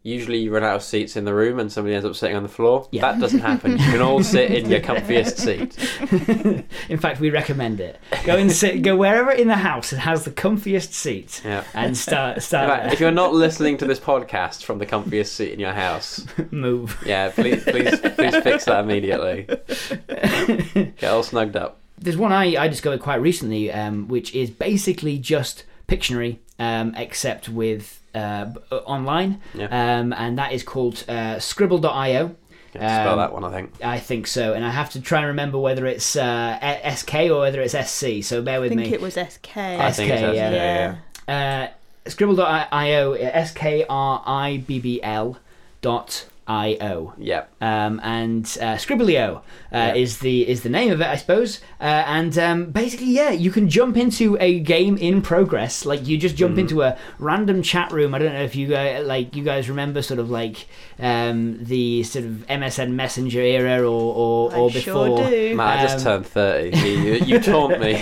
usually 0.03 0.39
you 0.39 0.51
run 0.53 0.63
out 0.63 0.75
of 0.75 0.81
seats 0.83 1.15
in 1.15 1.25
the 1.25 1.33
room 1.33 1.59
and 1.59 1.71
somebody 1.71 1.93
ends 1.95 2.05
up 2.05 2.15
sitting 2.15 2.35
on 2.35 2.41
the 2.43 2.49
floor 2.49 2.87
Yeah. 2.91 3.01
that 3.01 3.19
doesn't 3.19 3.39
happen 3.39 3.73
you 3.73 3.77
can 3.77 4.01
all 4.01 4.23
sit 4.23 4.49
in 4.51 4.69
your 4.69 4.79
comfiest 4.89 5.37
seat 5.37 5.77
In 6.89 6.97
fact, 6.99 7.19
we 7.19 7.29
recommend 7.29 7.79
it. 7.79 7.99
Go 8.25 8.35
and 8.37 8.51
sit. 8.51 8.81
Go 8.81 8.95
wherever 8.95 9.31
in 9.31 9.47
the 9.47 9.55
house 9.57 9.93
it 9.93 9.99
has 9.99 10.23
the 10.25 10.31
comfiest 10.31 10.93
seat, 10.93 11.41
yeah 11.45 11.63
and 11.73 11.95
start 11.97 12.41
start 12.41 12.69
fact, 12.69 12.93
if 12.93 12.99
you're 12.99 13.11
not 13.11 13.33
listening 13.33 13.77
to 13.77 13.85
this 13.85 13.99
podcast 13.99 14.63
from 14.63 14.79
the 14.79 14.85
comfiest 14.85 15.27
seat 15.27 15.53
in 15.53 15.59
your 15.59 15.73
house, 15.73 16.25
move. 16.51 16.97
yeah, 17.05 17.29
please, 17.29 17.63
please, 17.63 17.99
please 17.99 18.35
fix 18.37 18.65
that 18.65 18.83
immediately. 18.83 19.43
Get 20.97 21.03
all 21.05 21.23
snugged 21.23 21.55
up. 21.55 21.79
There's 21.97 22.17
one 22.17 22.31
I, 22.31 22.55
I 22.63 22.67
discovered 22.67 22.99
quite 23.01 23.21
recently, 23.21 23.71
um, 23.71 24.07
which 24.07 24.33
is 24.33 24.49
basically 24.49 25.17
just 25.19 25.65
Pictionary, 25.87 26.37
um, 26.61 26.93
except 26.95 27.49
with 27.49 27.99
uh, 28.13 28.45
uh, 28.71 28.75
online, 28.95 29.31
Yeah. 29.53 29.67
um, 29.99 30.13
and 30.13 30.37
that 30.37 30.51
is 30.51 30.63
called 30.63 31.03
uh, 31.07 31.35
Skribbl.io. 31.39 32.35
Yeah, 32.73 33.01
spell 33.03 33.13
Um, 33.13 33.17
that 33.19 33.33
one, 33.33 33.43
I 33.43 33.51
think. 33.51 33.67
I 33.83 33.99
think 33.99 34.27
so, 34.27 34.53
and 34.53 34.63
I 34.63 34.69
have 34.71 34.89
to 34.91 35.01
try 35.01 35.19
and 35.19 35.27
remember 35.27 35.57
whether 35.57 35.85
it's 35.85 36.15
uh, 36.15 36.79
SK 36.95 37.13
or 37.31 37.39
whether 37.39 37.61
it's 37.61 37.75
SC. 37.91 38.23
So 38.23 38.41
bear 38.41 38.61
with 38.61 38.71
me. 38.73 38.83
I 38.83 38.89
think 38.89 38.91
me. 38.91 38.95
it 38.95 39.01
was 39.01 39.13
SK. 39.15 39.57
I 39.57 39.91
think 39.91 40.11
it's 40.11 40.21
SK, 40.21 40.27
SK, 40.29 40.35
yeah. 40.35 40.95
yeah. 41.27 41.67
Uh, 42.07 42.09
Skribbl.io, 42.09 43.13
S 43.13 43.51
K 43.53 43.85
R 43.89 44.23
I 44.25 44.63
B 44.65 44.79
B 44.79 45.01
L 45.03 45.37
dot 45.81 46.25
I 46.47 46.77
O. 46.81 47.13
Yeah. 47.17 47.45
Um, 47.61 48.01
and 48.03 48.43
uh, 48.59 48.75
Scribblio 48.75 49.37
uh, 49.37 49.41
Yeah. 49.71 49.93
is 49.93 50.19
the 50.19 50.47
is 50.49 50.63
the 50.63 50.69
name 50.69 50.91
of 50.91 50.99
it, 50.99 51.07
I 51.07 51.15
suppose. 51.15 51.61
Uh, 51.79 51.83
and 52.07 52.37
um, 52.37 52.71
basically, 52.71 53.07
yeah, 53.11 53.29
you 53.29 53.51
can 53.51 53.69
jump 53.69 53.95
into 53.95 54.37
a 54.39 54.59
game 54.59 54.97
in 54.97 55.21
progress. 55.21 55.85
Like 55.85 56.07
you 56.07 56.17
just 56.17 56.35
jump 56.35 56.55
Mhm. 56.55 56.61
into 56.61 56.81
a 56.81 56.97
random 57.19 57.61
chat 57.61 57.91
room. 57.91 58.13
I 58.15 58.19
don't 58.19 58.33
know 58.33 58.41
if 58.43 58.55
you 58.55 58.67
guys 58.67 59.05
like 59.05 59.35
you 59.35 59.43
guys 59.43 59.69
remember 59.69 60.01
sort 60.01 60.19
of 60.19 60.29
like 60.29 60.67
um, 61.01 61.57
the 61.63 62.03
sort 62.03 62.25
of 62.25 62.31
MSN 62.47 62.91
Messenger 62.91 63.41
era 63.41 63.79
or 63.81 64.13
or, 64.15 64.53
I 64.53 64.57
or 64.57 64.71
sure 64.71 65.07
before. 65.09 65.29
do. 65.29 65.55
Matt, 65.55 65.79
I 65.79 65.81
just 65.83 66.05
Um, 66.05 66.23
turned 66.23 66.27
30. 66.27 66.77
You, 66.77 66.85
you, 66.85 67.13
you 67.25 67.39
taunt 67.39 67.79
me. 67.79 67.91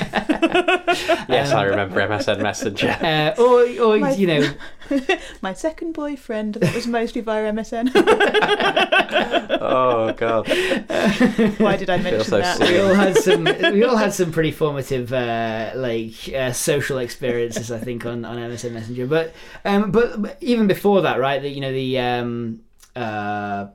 yes, 1.29 1.51
I 1.51 1.63
remember 1.63 1.99
MSN 2.01 2.41
Messenger. 2.41 2.89
Uh, 3.01 3.41
or 3.41 3.63
or 3.81 3.97
My- 3.99 4.11
you 4.13 4.27
know 4.27 4.51
My 5.41 5.53
second 5.53 5.93
boyfriend, 5.93 6.55
that 6.55 6.73
was 6.75 6.87
mostly 6.87 7.21
via 7.21 7.51
MSN. 7.53 7.91
Oh, 9.61 10.13
God. 10.13 10.47
Why 11.59 11.75
did 11.75 11.89
I 11.89 11.97
mention 11.97 12.23
so 12.23 12.37
that? 12.39 12.57
silly. 12.57 12.73
we 12.73 12.79
all 12.79 12.93
had 12.93 13.15
some 13.17 13.43
we 13.43 13.83
all 13.83 13.97
had 13.97 14.13
some 14.13 14.31
pretty 14.31 14.51
formative 14.51 15.11
uh, 15.11 15.71
like 15.75 16.13
uh, 16.33 16.51
social 16.53 16.97
experiences 16.99 17.71
I 17.71 17.79
think 17.79 18.05
on, 18.05 18.23
on 18.25 18.37
MSN 18.37 18.71
Messenger 18.73 19.07
but 19.07 19.33
um 19.65 19.91
but, 19.91 20.21
but 20.21 20.37
even 20.41 20.67
before 20.67 21.01
that 21.01 21.19
right 21.19 21.41
the, 21.41 21.49
you 21.49 21.61
know 21.61 21.71
the 21.71 21.99
um 21.99 22.61
uh 22.99 23.69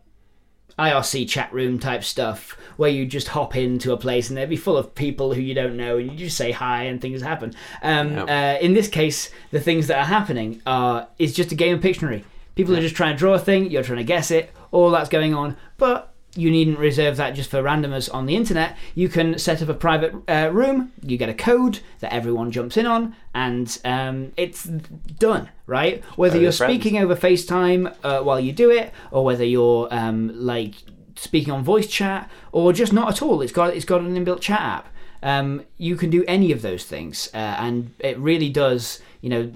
IRC 0.79 1.29
chat 1.29 1.53
room 1.53 1.79
type 1.79 2.03
stuff 2.03 2.59
where 2.77 2.91
you 2.91 3.07
just 3.07 3.29
hop 3.29 3.55
into 3.57 3.93
a 3.93 3.97
place 3.97 4.29
and 4.29 4.37
they'd 4.37 4.49
be 4.49 4.57
full 4.57 4.77
of 4.77 4.95
people 4.95 5.33
who 5.33 5.41
you 5.41 5.55
don't 5.55 5.77
know 5.77 5.99
and 5.99 6.11
you 6.11 6.17
just 6.17 6.37
say 6.37 6.51
hi 6.51 6.85
and 6.85 7.01
things 7.01 7.23
happen. 7.23 7.55
Um, 7.83 8.19
uh, 8.19 8.57
in 8.61 8.75
this 8.75 8.89
case, 8.89 9.31
the 9.51 9.61
things 9.61 9.87
that 9.87 9.99
are 9.99 10.05
happening 10.05 10.61
are 10.67 11.09
is 11.19 11.33
just 11.33 11.53
a 11.53 11.55
game 11.55 11.77
of 11.77 11.81
Pictionary. 11.81 12.25
People 12.57 12.77
are 12.77 12.81
just 12.81 12.97
trying 12.97 13.15
to 13.15 13.19
draw 13.19 13.35
a 13.35 13.39
thing, 13.39 13.71
you're 13.71 13.83
trying 13.83 13.99
to 13.99 14.05
guess 14.05 14.31
it, 14.31 14.53
all 14.71 14.91
that's 14.91 15.09
going 15.09 15.35
on, 15.35 15.57
but 15.77 16.13
you 16.37 16.51
needn't 16.51 16.79
reserve 16.79 17.16
that 17.16 17.35
just 17.35 17.51
for 17.51 17.62
randomers 17.62 18.12
on 18.12 18.27
the 18.27 18.37
internet. 18.37 18.77
You 18.94 19.09
can 19.09 19.38
set 19.38 19.62
up 19.62 19.68
a 19.68 19.75
private 19.75 20.14
uh, 20.29 20.51
room. 20.53 20.92
You 21.03 21.16
get 21.16 21.29
a 21.29 21.35
code 21.35 21.81
that 22.01 22.12
everyone 22.12 22.51
jumps 22.51 22.77
in 22.77 22.87
on, 22.87 23.14
and 23.35 23.79
um, 23.85 24.33
it's 24.37 24.64
done. 24.64 25.51
Right? 25.66 26.05
Whether 26.16 26.38
you're 26.38 26.53
friends. 26.53 26.73
speaking 26.73 26.99
over 26.99 27.16
FaceTime 27.16 27.94
uh, 28.03 28.23
while 28.23 28.40
you 28.40 28.53
do 28.53 28.70
it, 28.70 28.92
or 29.11 29.25
whether 29.25 29.44
you're 29.44 29.88
um, 29.92 30.31
like 30.35 30.75
speaking 31.16 31.53
on 31.53 31.62
voice 31.62 31.87
chat, 31.87 32.31
or 32.53 32.73
just 32.73 32.92
not 32.92 33.09
at 33.09 33.23
all. 33.23 33.40
It's 33.40 33.53
got 33.53 33.75
it's 33.75 33.85
got 33.85 34.01
an 34.01 34.15
inbuilt 34.15 34.40
chat 34.40 34.61
app. 34.61 34.88
Um, 35.23 35.65
you 35.79 35.96
can 35.96 36.11
do 36.11 36.25
any 36.29 36.52
of 36.52 36.63
those 36.63 36.85
things, 36.85 37.31
uh, 37.33 37.56
and 37.59 37.94
it 37.98 38.19
really 38.19 38.50
does. 38.50 39.00
You 39.21 39.31
know, 39.31 39.52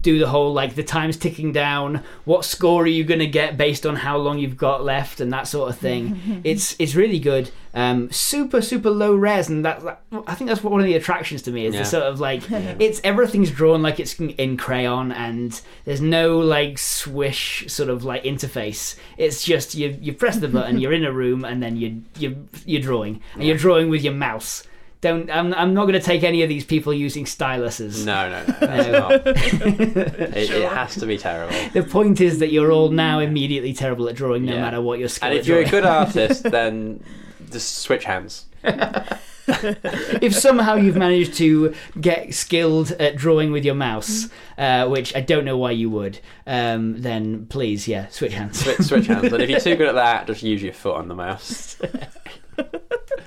do 0.00 0.18
the 0.18 0.28
whole 0.28 0.52
like 0.52 0.74
the 0.74 0.82
time's 0.82 1.16
ticking 1.16 1.52
down. 1.52 2.02
What 2.24 2.44
score 2.44 2.84
are 2.84 2.86
you 2.86 3.04
going 3.04 3.20
to 3.20 3.26
get 3.26 3.56
based 3.56 3.84
on 3.84 3.96
how 3.96 4.16
long 4.16 4.38
you've 4.38 4.56
got 4.56 4.84
left 4.84 5.20
and 5.20 5.32
that 5.32 5.46
sort 5.46 5.68
of 5.70 5.78
thing. 5.78 6.40
it's 6.44 6.74
it's 6.78 6.94
really 6.94 7.18
good. 7.18 7.50
Um, 7.74 8.10
super 8.12 8.60
super 8.60 8.90
low 8.90 9.14
res, 9.14 9.48
and 9.48 9.64
that, 9.64 9.82
that 9.82 10.02
I 10.26 10.34
think 10.34 10.48
that's 10.48 10.62
one 10.62 10.80
of 10.80 10.86
the 10.86 10.94
attractions 10.94 11.40
to 11.42 11.50
me 11.50 11.64
is 11.66 11.74
Yeah. 11.74 11.80
the 11.80 11.86
sort 11.86 12.02
of 12.04 12.20
like 12.20 12.42
it's 12.50 13.00
everything's 13.02 13.50
drawn 13.50 13.80
like 13.82 13.98
it's 13.98 14.18
in 14.20 14.56
crayon, 14.58 15.10
and 15.12 15.58
there's 15.84 16.00
no 16.02 16.38
like 16.38 16.78
swish 16.78 17.64
sort 17.68 17.88
of 17.88 18.04
like 18.04 18.24
interface. 18.24 18.96
It's 19.16 19.42
just 19.42 19.74
you 19.74 19.96
you 20.00 20.12
press 20.12 20.36
the 20.36 20.48
button, 20.48 20.78
you're 20.80 20.92
in 20.92 21.04
a 21.04 21.12
room, 21.12 21.44
and 21.44 21.62
then 21.62 21.76
you 21.76 22.02
you 22.18 22.46
you're 22.66 22.82
drawing, 22.82 23.20
and 23.34 23.44
you're 23.44 23.56
drawing 23.56 23.88
with 23.88 24.02
your 24.02 24.14
mouse. 24.14 24.64
Don't 25.02 25.28
I'm 25.30 25.52
I'm 25.54 25.74
not 25.74 25.82
going 25.86 25.94
to 25.94 26.00
take 26.00 26.22
any 26.22 26.42
of 26.44 26.48
these 26.48 26.64
people 26.64 26.94
using 26.94 27.24
styluses. 27.24 28.06
No, 28.06 28.30
no, 28.30 28.44
no. 28.46 28.52
That's 28.60 28.88
not. 28.92 29.12
It, 30.36 30.50
it 30.50 30.68
has 30.72 30.94
to 30.94 31.06
be 31.06 31.18
terrible. 31.18 31.54
The 31.72 31.82
point 31.82 32.20
is 32.20 32.38
that 32.38 32.52
you're 32.52 32.70
all 32.72 32.88
now 32.90 33.18
immediately 33.18 33.72
terrible 33.74 34.08
at 34.08 34.14
drawing, 34.14 34.44
no 34.46 34.54
Yeah. 34.54 34.60
matter 34.60 34.80
what 34.80 35.00
your 35.00 35.08
skill. 35.08 35.32
Is. 35.32 35.32
And 35.32 35.38
at 35.38 35.40
if 35.40 35.46
you're 35.48 35.58
a 35.58 35.64
drawing. 35.64 35.82
good 35.82 35.90
artist, 35.98 36.42
then 36.44 37.02
just 37.50 37.78
switch 37.78 38.04
hands. 38.04 38.46
if 39.48 40.32
somehow 40.36 40.76
you've 40.76 40.96
managed 40.96 41.34
to 41.34 41.74
get 42.00 42.32
skilled 42.32 42.92
at 42.92 43.16
drawing 43.16 43.50
with 43.50 43.64
your 43.64 43.74
mouse, 43.74 44.28
uh, 44.56 44.86
which 44.88 45.16
I 45.16 45.20
don't 45.20 45.44
know 45.44 45.58
why 45.58 45.72
you 45.72 45.90
would, 45.90 46.20
um, 46.46 47.02
then 47.02 47.46
please, 47.46 47.88
yeah, 47.88 48.06
switch 48.08 48.34
hands. 48.34 48.60
Switch, 48.60 48.78
switch 48.86 49.06
hands. 49.08 49.32
And 49.32 49.42
if 49.42 49.50
you're 49.50 49.58
too 49.58 49.74
good 49.74 49.88
at 49.88 49.96
that, 49.96 50.28
just 50.28 50.44
use 50.44 50.62
your 50.62 50.72
foot 50.72 50.94
on 50.96 51.08
the 51.08 51.16
mouse. 51.16 51.76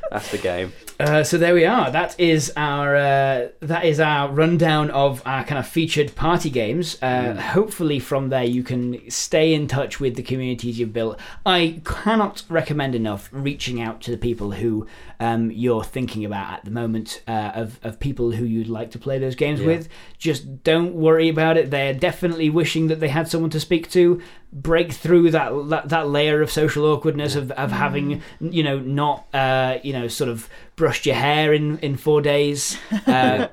That's 0.10 0.32
the 0.32 0.38
game. 0.38 0.72
Uh, 0.98 1.24
so 1.24 1.38
there 1.38 1.54
we 1.54 1.66
are. 1.66 1.92
That 1.92 2.18
is 2.18 2.54
our 2.56 2.96
uh, 2.96 3.48
that 3.60 3.84
is 3.84 4.00
our 4.00 4.32
rundown 4.32 4.90
of 4.92 5.22
our 5.26 5.44
kind 5.44 5.60
of 5.60 5.68
featured 5.68 6.16
party 6.16 6.50
games. 6.50 6.98
Uh, 7.02 7.34
Hopefully, 7.36 8.00
from 8.00 8.30
there 8.30 8.46
you 8.46 8.64
can 8.64 9.10
stay 9.12 9.54
in 9.54 9.68
touch 9.68 10.00
with 10.00 10.16
the 10.16 10.24
communities 10.24 10.80
you've 10.80 10.94
built. 10.94 11.20
I 11.46 11.82
cannot 11.84 12.44
recommend 12.48 12.96
enough 12.96 13.28
reaching 13.34 13.82
out 13.82 14.00
to 14.04 14.12
the 14.12 14.18
people 14.18 14.52
who 14.52 14.88
um, 15.20 15.52
you're 15.52 15.84
thinking 15.84 16.24
about 16.24 16.54
at 16.54 16.66
the 16.66 16.72
moment 16.72 17.22
uh, 17.28 17.52
of 17.54 17.78
of 17.84 18.00
people 18.00 18.32
who 18.32 18.46
you'd 18.46 18.70
like 18.70 18.92
to 18.92 19.00
play 19.00 19.20
those 19.20 19.36
games 19.36 19.60
Yeah. 19.60 19.68
with. 19.68 19.90
Just 20.18 20.64
don't 20.64 20.94
worry 20.96 21.28
about 21.28 21.58
it. 21.58 21.72
They're 21.72 21.94
definitely 21.94 22.50
wishing 22.50 22.88
that 22.88 23.02
they 23.02 23.10
had 23.10 23.28
someone 23.28 23.50
to 23.52 23.60
speak 23.60 23.90
to. 23.92 24.22
Break 24.54 24.94
through 24.94 25.32
that 25.32 25.52
that, 25.70 25.90
that 25.90 26.08
layer 26.08 26.42
of 26.42 26.50
social 26.50 26.86
awkwardness 26.86 27.36
of, 27.36 27.52
of 27.52 27.74
having 27.74 28.22
you 28.40 28.64
know 28.64 28.80
not 28.80 29.28
uh, 29.34 29.80
you 29.84 29.92
know 29.92 30.08
sort 30.08 30.30
of 30.30 30.48
brushed 30.76 31.06
your 31.06 31.16
hair 31.16 31.54
in 31.54 31.80
in 31.80 31.98
four 31.98 32.22
days. 32.22 32.78
Uh, 33.08 33.48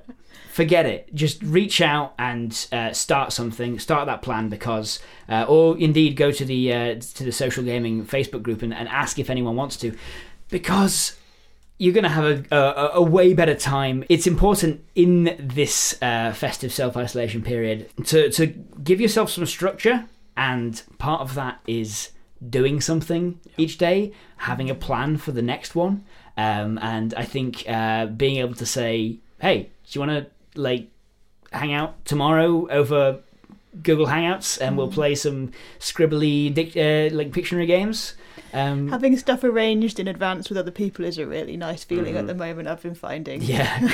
forget 0.53 0.87
it. 0.87 1.13
Just 1.15 1.43
reach 1.43 1.81
out 1.81 2.15
and 2.19 2.67
uh, 2.73 2.93
start 2.93 3.33
something. 3.33 3.79
Start 3.79 4.07
that 4.07 4.23
plan 4.23 4.49
because, 4.49 5.01
uh, 5.29 5.45
or 5.49 5.79
indeed 5.79 6.17
go 6.17 6.31
to 6.31 6.45
the 6.45 6.73
uh, 6.73 6.95
to 7.15 7.25
the 7.25 7.33
social 7.33 7.65
gaming 7.65 8.05
Facebook 8.05 8.43
group 8.43 8.63
and, 8.63 8.73
and 8.73 8.89
ask 8.89 9.19
if 9.19 9.31
anyone 9.31 9.57
wants 9.57 9.77
to, 9.79 9.97
because 10.49 11.17
you're 11.79 11.95
going 11.95 12.05
to 12.05 12.11
have 12.11 12.53
a, 12.53 12.57
a, 12.57 12.91
a 12.95 13.03
way 13.03 13.35
better 13.35 13.57
time. 13.57 14.05
It's 14.09 14.27
important 14.27 14.85
in 14.95 15.37
this 15.41 16.01
uh, 16.01 16.33
festive 16.33 16.73
self 16.73 16.97
isolation 16.97 17.43
period 17.43 17.91
to, 18.05 18.31
to 18.31 18.47
give 18.47 19.01
yourself 19.01 19.31
some 19.31 19.47
structure, 19.47 20.07
and 20.37 20.81
part 20.99 21.23
of 21.23 21.35
that 21.35 21.61
is 21.67 22.11
doing 22.49 22.81
something 22.81 23.41
each 23.57 23.79
day, 23.79 24.13
having 24.37 24.71
a 24.71 24.75
plan 24.75 25.17
for 25.17 25.33
the 25.33 25.43
next 25.43 25.75
one. 25.75 26.05
Um, 26.37 26.79
and 26.81 27.15
I 27.15 27.25
think 27.25 27.65
uh, 27.69 28.07
being 28.07 28.37
able 28.37 28.55
to 28.55 28.67
say, 28.67 29.19
hey, 29.41 29.63
do 29.63 29.69
you 29.91 30.07
want 30.07 30.11
to 30.13 30.61
like 30.61 30.89
hang 31.53 31.73
out 31.73 32.05
tomorrow 32.05 32.69
over 32.71 33.21
Google 33.83 34.07
Hangouts 34.07 34.61
and 34.61 34.77
we'll 34.77 34.91
play 34.91 35.15
some 35.15 35.53
scribbly 35.79 36.53
dic- 36.53 36.77
uh, 36.77 37.15
like 37.15 37.33
Pictionary 37.33 37.67
games? 37.67 38.15
Um, 38.55 38.89
Having 38.89 39.17
stuff 39.17 39.45
arranged 39.45 39.99
in 39.99 40.07
advance 40.09 40.49
with 40.49 40.59
other 40.59 40.71
people 40.71 41.05
is 41.05 41.17
a 41.19 41.27
really 41.27 41.57
nice 41.57 41.85
feeling 41.85 42.17
at 42.17 42.25
Mhm. 42.25 42.29
the 42.29 42.35
moment. 42.35 42.69
I've 42.69 42.83
been 42.83 42.95
finding. 42.95 43.41
yeah. 43.43 43.79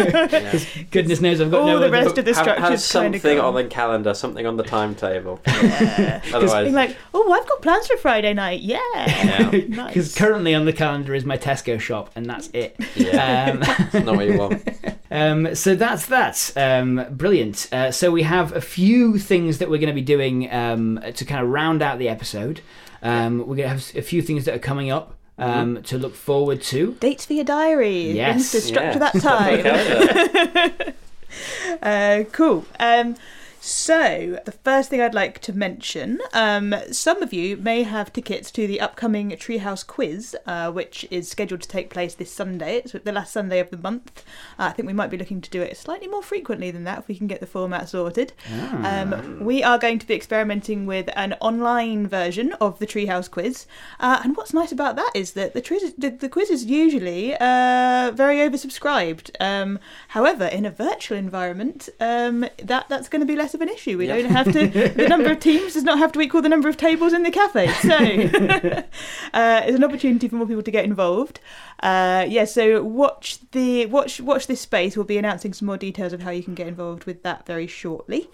Yeah. 0.00 0.58
Goodness 0.90 1.20
knows 1.20 1.40
I've 1.40 1.50
got 1.50 1.60
All 1.60 1.66
no 1.68 1.78
the 1.78 1.86
other- 1.86 1.92
rest 1.92 2.18
of 2.18 2.24
the 2.24 2.34
have, 2.34 2.46
have 2.58 2.80
something 2.80 3.38
of 3.38 3.44
on 3.44 3.54
the 3.54 3.64
calendar, 3.64 4.14
something 4.14 4.46
on 4.46 4.56
the 4.56 4.62
timetable. 4.64 5.40
Yeah. 5.46 6.20
Otherwise, 6.34 6.64
Being 6.64 6.74
like, 6.74 6.96
oh, 7.14 7.32
I've 7.32 7.48
got 7.48 7.62
plans 7.62 7.86
for 7.86 7.96
Friday 7.98 8.32
night. 8.34 8.60
Yeah. 8.60 8.78
Yeah. 8.96 9.50
Because 9.50 9.68
nice. 9.76 10.14
currently 10.14 10.54
on 10.54 10.64
the 10.64 10.72
calendar 10.72 11.14
is 11.14 11.24
my 11.24 11.36
Tesco 11.38 11.78
shop, 11.80 12.10
and 12.16 12.26
that's 12.26 12.48
it. 12.52 12.76
yeah, 12.94 13.52
Um, 13.52 13.58
it's 13.62 14.06
not 14.06 14.16
what 14.16 14.26
you 14.26 14.38
want. 14.38 14.68
um, 15.10 15.54
so 15.54 15.74
that's 15.74 16.06
that. 16.06 16.52
Um, 16.56 17.06
brilliant. 17.10 17.68
Uh, 17.72 17.90
so 17.90 18.10
we 18.10 18.22
have 18.22 18.54
a 18.54 18.60
few 18.60 19.18
things 19.18 19.58
that 19.58 19.68
we're 19.70 19.78
going 19.78 19.88
to 19.88 19.94
be 19.94 20.02
doing 20.02 20.52
um, 20.52 21.00
to 21.14 21.24
kind 21.24 21.42
of 21.44 21.50
round 21.50 21.82
out 21.82 21.98
the 21.98 22.08
episode. 22.08 22.60
Um, 23.02 23.38
we're 23.38 23.56
going 23.56 23.58
to 23.58 23.68
have 23.68 23.92
a 23.96 24.02
few 24.02 24.22
things 24.22 24.44
that 24.44 24.54
are 24.54 24.58
coming 24.58 24.90
up 24.90 25.16
um, 25.38 25.82
to 25.84 25.96
look 25.98 26.14
forward 26.14 26.60
to. 26.62 26.94
Dates 27.00 27.24
for 27.26 27.32
your 27.32 27.44
diary. 27.44 28.10
Yes. 28.12 28.52
To 28.52 28.60
structure 28.60 28.98
Yeah. 28.98 29.10
that 29.10 30.74
time. 30.82 30.94
Uh, 31.82 32.24
cool. 32.32 32.66
Um, 32.80 33.14
so, 33.62 34.40
the 34.46 34.52
first 34.52 34.88
thing 34.88 35.02
I'd 35.02 35.14
like 35.14 35.38
to 35.40 35.52
mention 35.52 36.18
um, 36.32 36.74
some 36.90 37.22
of 37.22 37.34
you 37.34 37.58
may 37.58 37.82
have 37.82 38.10
tickets 38.10 38.50
to 38.52 38.66
the 38.66 38.80
upcoming 38.80 39.30
Treehouse 39.32 39.86
quiz, 39.86 40.34
uh, 40.46 40.70
which 40.70 41.06
is 41.10 41.28
scheduled 41.28 41.60
to 41.60 41.68
take 41.68 41.90
place 41.90 42.14
this 42.14 42.32
Sunday. 42.32 42.78
It's 42.78 42.92
the 42.92 43.12
last 43.12 43.32
Sunday 43.32 43.58
of 43.58 43.68
the 43.68 43.76
month. 43.76 44.24
Uh, 44.58 44.64
I 44.64 44.70
think 44.70 44.86
we 44.86 44.94
might 44.94 45.10
be 45.10 45.18
looking 45.18 45.42
to 45.42 45.50
do 45.50 45.60
it 45.60 45.76
slightly 45.76 46.08
more 46.08 46.22
frequently 46.22 46.70
than 46.70 46.84
that 46.84 47.00
if 47.00 47.08
we 47.08 47.16
can 47.16 47.26
get 47.26 47.40
the 47.40 47.46
format 47.46 47.90
sorted. 47.90 48.32
Ah. 48.50 49.02
Um, 49.02 49.44
we 49.44 49.62
are 49.62 49.78
going 49.78 49.98
to 49.98 50.06
be 50.06 50.14
experimenting 50.14 50.86
with 50.86 51.10
an 51.14 51.34
online 51.40 52.06
version 52.06 52.54
of 52.54 52.78
the 52.78 52.86
Treehouse 52.86 53.30
quiz, 53.30 53.66
uh, 53.98 54.20
and 54.24 54.38
what's 54.38 54.54
nice 54.54 54.72
about 54.72 54.96
that 54.96 55.12
is 55.14 55.32
that 55.32 55.52
the, 55.52 55.60
tri- 55.60 55.78
the, 55.98 56.08
the 56.08 56.30
quiz 56.30 56.48
is 56.48 56.64
usually 56.64 57.34
uh, 57.34 58.10
very 58.14 58.36
oversubscribed. 58.36 59.30
Um, 59.38 59.78
however, 60.08 60.46
in 60.46 60.64
a 60.64 60.70
virtual 60.70 61.18
environment, 61.18 61.90
um, 62.00 62.46
that 62.62 62.88
that's 62.88 63.08
going 63.08 63.20
to 63.20 63.26
be 63.26 63.36
less 63.36 63.49
of 63.54 63.60
an 63.60 63.68
issue. 63.68 63.98
We 63.98 64.06
Yeah. 64.08 64.16
don't 64.16 64.30
have 64.30 64.52
to. 64.52 64.66
the 64.68 65.06
number 65.08 65.30
of 65.30 65.40
teams 65.48 65.74
does 65.74 65.84
not 65.84 65.98
have 65.98 66.12
to 66.12 66.20
equal 66.20 66.42
the 66.42 66.48
number 66.48 66.68
of 66.68 66.76
tables 66.76 67.12
in 67.12 67.22
the 67.22 67.30
cafe. 67.30 67.68
So 67.74 67.94
uh, 69.34 69.62
it's 69.64 69.76
an 69.76 69.84
opportunity 69.84 70.28
for 70.28 70.36
more 70.36 70.46
people 70.46 70.62
to 70.62 70.70
get 70.70 70.84
involved. 70.84 71.40
Uh, 71.82 72.26
yeah, 72.28 72.44
so 72.44 72.82
watch 72.82 73.38
the 73.52 73.86
watch 73.86 74.20
watch 74.20 74.46
this 74.46 74.60
space. 74.60 74.96
We'll 74.96 75.04
be 75.06 75.18
announcing 75.18 75.52
some 75.52 75.66
more 75.66 75.76
details 75.78 76.12
of 76.12 76.22
how 76.22 76.30
you 76.30 76.42
can 76.42 76.54
get 76.54 76.66
involved 76.68 77.04
with 77.04 77.22
that 77.22 77.46
very 77.46 77.66
shortly. 77.66 78.28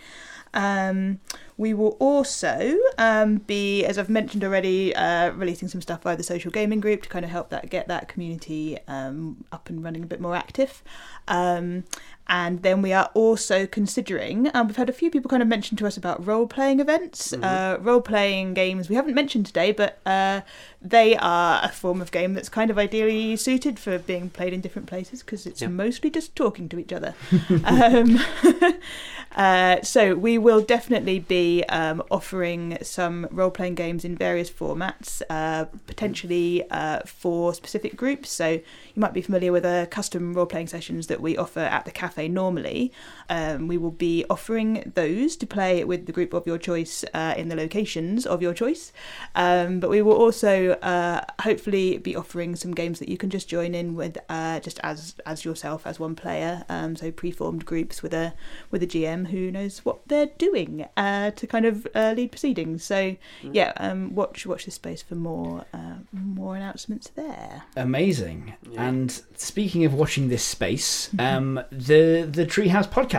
Um, 0.54 1.20
we 1.58 1.74
will 1.74 1.96
also 2.00 2.76
um, 2.96 3.36
be, 3.38 3.84
as 3.84 3.98
I've 3.98 4.08
mentioned 4.08 4.42
already, 4.42 4.94
uh, 4.94 5.32
releasing 5.32 5.68
some 5.68 5.82
stuff 5.82 6.02
via 6.02 6.16
the 6.16 6.22
social 6.22 6.50
gaming 6.50 6.80
group 6.80 7.02
to 7.02 7.08
kind 7.10 7.26
of 7.26 7.30
help 7.30 7.50
that 7.50 7.68
get 7.68 7.88
that 7.88 8.08
community 8.08 8.78
um, 8.88 9.44
up 9.52 9.68
and 9.68 9.84
running 9.84 10.02
a 10.02 10.06
bit 10.06 10.20
more 10.20 10.34
active. 10.34 10.82
Um, 11.28 11.84
and 12.28 12.62
then 12.62 12.82
we 12.82 12.92
are 12.92 13.10
also 13.14 13.66
considering, 13.66 14.50
um, 14.54 14.66
we've 14.66 14.76
had 14.76 14.88
a 14.88 14.92
few 14.92 15.10
people 15.10 15.28
kind 15.28 15.42
of 15.42 15.48
mention 15.48 15.76
to 15.76 15.86
us 15.86 15.96
about 15.96 16.26
role 16.26 16.46
playing 16.46 16.80
events, 16.80 17.32
uh, 17.32 17.76
role 17.80 18.00
playing 18.00 18.54
games 18.54 18.88
we 18.88 18.96
haven't 18.96 19.14
mentioned 19.14 19.46
today, 19.46 19.70
but 19.72 19.98
uh, 20.06 20.40
they 20.82 21.16
are 21.16 21.60
a 21.62 21.68
form 21.68 22.00
of 22.00 22.10
game 22.10 22.34
that's 22.34 22.48
kind 22.48 22.70
of 22.70 22.78
ideally 22.78 23.36
suited 23.36 23.78
for 23.78 23.98
being 23.98 24.30
played 24.30 24.52
in 24.52 24.60
different 24.60 24.88
places 24.88 25.22
because 25.22 25.46
it's 25.46 25.62
Yeah. 25.62 25.68
mostly 25.68 26.10
just 26.10 26.34
talking 26.34 26.68
to 26.70 26.78
each 26.78 26.92
other. 26.92 27.14
um, 27.64 28.18
uh, 29.36 29.82
so 29.82 30.14
we 30.14 30.38
will 30.38 30.60
definitely 30.60 31.18
be 31.18 31.62
um, 31.64 32.02
offering 32.10 32.78
some 32.82 33.28
role-playing 33.30 33.74
games 33.74 34.04
in 34.04 34.16
various 34.16 34.50
formats, 34.50 35.22
uh, 35.30 35.66
potentially 35.86 36.68
uh, 36.70 37.00
for 37.04 37.54
specific 37.54 37.96
groups. 37.96 38.30
So 38.30 38.48
you 38.50 38.62
might 38.96 39.12
be 39.12 39.20
familiar 39.22 39.52
with 39.52 39.62
the 39.64 39.86
custom 39.90 40.34
role-playing 40.34 40.68
sessions 40.68 41.06
that 41.08 41.20
we 41.20 41.36
offer 41.36 41.60
at 41.60 41.84
the 41.84 41.90
cafe 41.90 42.15
cafe 42.16 42.28
normally, 42.28 42.92
um, 43.28 43.68
we 43.68 43.76
will 43.76 43.90
be 43.90 44.24
offering 44.28 44.92
those 44.94 45.36
to 45.36 45.46
play 45.46 45.84
with 45.84 46.06
the 46.06 46.12
group 46.12 46.32
of 46.32 46.46
your 46.46 46.58
choice 46.58 47.04
uh, 47.14 47.34
in 47.36 47.48
the 47.48 47.56
locations 47.56 48.26
of 48.26 48.42
your 48.42 48.54
choice. 48.54 48.92
Um, 49.34 49.80
but 49.80 49.90
we 49.90 50.02
will 50.02 50.16
also 50.16 50.72
uh, 50.82 51.22
hopefully 51.42 51.98
be 51.98 52.14
offering 52.14 52.56
some 52.56 52.72
games 52.72 52.98
that 52.98 53.08
you 53.08 53.16
can 53.16 53.30
just 53.30 53.48
join 53.48 53.74
in 53.74 53.94
with, 53.94 54.18
uh, 54.28 54.60
just 54.60 54.80
as 54.82 55.14
as 55.24 55.44
yourself 55.44 55.86
as 55.86 55.98
one 55.98 56.14
player. 56.14 56.64
Um, 56.68 56.96
so 56.96 57.10
preformed 57.10 57.64
groups 57.64 58.02
with 58.02 58.14
a 58.14 58.34
with 58.70 58.82
a 58.82 58.86
GM 58.86 59.28
who 59.28 59.50
knows 59.50 59.84
what 59.84 60.06
they're 60.06 60.30
doing 60.38 60.86
uh, 60.96 61.30
to 61.32 61.46
kind 61.46 61.64
of 61.64 61.86
uh, 61.94 62.14
lead 62.16 62.30
proceedings. 62.30 62.84
So 62.84 63.16
yeah, 63.42 63.72
um, 63.78 64.14
watch 64.14 64.46
watch 64.46 64.64
this 64.64 64.74
space 64.74 65.02
for 65.02 65.14
more 65.14 65.64
uh, 65.72 65.96
more 66.12 66.56
announcements 66.56 67.08
there. 67.08 67.64
Amazing. 67.76 68.54
Yeah. 68.70 68.84
And 68.84 69.22
speaking 69.36 69.84
of 69.84 69.94
watching 69.94 70.28
this 70.28 70.44
space, 70.44 71.10
um, 71.18 71.60
the 71.70 72.28
the 72.30 72.46
Treehouse 72.46 72.88
podcast 72.88 73.15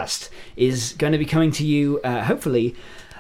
is 0.56 0.94
going 0.98 1.14
to 1.14 1.20
be 1.20 1.26
coming 1.26 1.52
to 1.52 1.66
you 1.66 2.00
uh, 2.04 2.24
hopefully 2.24 2.76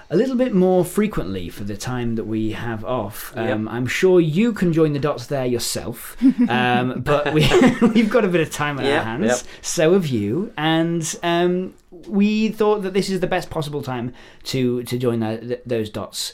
a 0.09 0.15
little 0.15 0.37
bit 0.37 0.53
more 0.53 0.85
frequently 0.85 1.49
for 1.49 1.65
the 1.65 1.75
time 1.75 2.15
that 2.15 2.23
we 2.23 2.51
have 2.53 2.85
off. 2.85 3.33
Um, 3.35 3.65
Yep. 3.65 3.73
I'm 3.75 3.87
sure 3.87 4.21
you 4.21 4.53
can 4.53 4.71
join 4.71 4.93
the 4.93 4.99
dots 4.99 5.27
there 5.27 5.45
yourself, 5.45 6.15
um, 6.49 7.01
but 7.11 7.33
we 7.33 7.41
we've 7.93 8.09
got 8.09 8.23
a 8.23 8.29
bit 8.29 8.39
of 8.39 8.49
time 8.49 8.77
on 8.79 8.85
Yep, 8.85 8.99
our 8.99 9.03
hands. 9.03 9.25
yep. 9.27 9.39
So 9.61 9.93
have 9.93 10.07
you, 10.07 10.53
and 10.55 11.03
um, 11.23 11.73
we 12.07 12.47
thought 12.49 12.83
that 12.83 12.93
this 12.93 13.09
is 13.09 13.19
the 13.19 13.27
best 13.27 13.49
possible 13.49 13.81
time 13.81 14.13
to 14.45 14.83
to 14.83 14.97
join 14.97 15.19
that, 15.19 15.67
those 15.67 15.89
dots. 15.89 16.33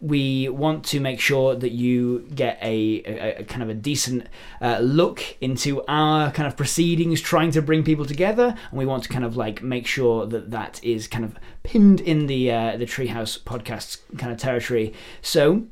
We 0.00 0.48
want 0.48 0.84
to 0.86 1.00
make 1.00 1.20
sure 1.20 1.54
that 1.54 1.72
you 1.72 2.26
get 2.34 2.58
a, 2.62 3.02
a, 3.04 3.40
a 3.40 3.44
kind 3.44 3.62
of 3.62 3.68
a 3.68 3.74
decent 3.74 4.26
uh, 4.60 4.78
look 4.78 5.22
into 5.40 5.84
our 5.86 6.30
kind 6.32 6.46
of 6.46 6.56
proceedings 6.56 7.20
trying 7.20 7.50
to 7.52 7.62
bring 7.62 7.84
people 7.84 8.04
together. 8.04 8.54
And 8.70 8.78
we 8.78 8.86
want 8.86 9.02
to 9.04 9.08
kind 9.08 9.24
of 9.24 9.36
like 9.36 9.62
make 9.62 9.86
sure 9.86 10.26
that 10.26 10.50
that 10.50 10.82
is 10.82 11.06
kind 11.06 11.24
of 11.24 11.36
pinned 11.62 12.00
in 12.00 12.26
the 12.26 12.50
uh, 12.50 12.76
the 12.76 12.86
treehouse 12.86 13.38
podcast 13.38 13.98
kind 14.18 14.32
of 14.32 14.38
territory. 14.38 14.94
So 15.22 15.64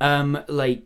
um 0.00 0.42
like 0.48 0.82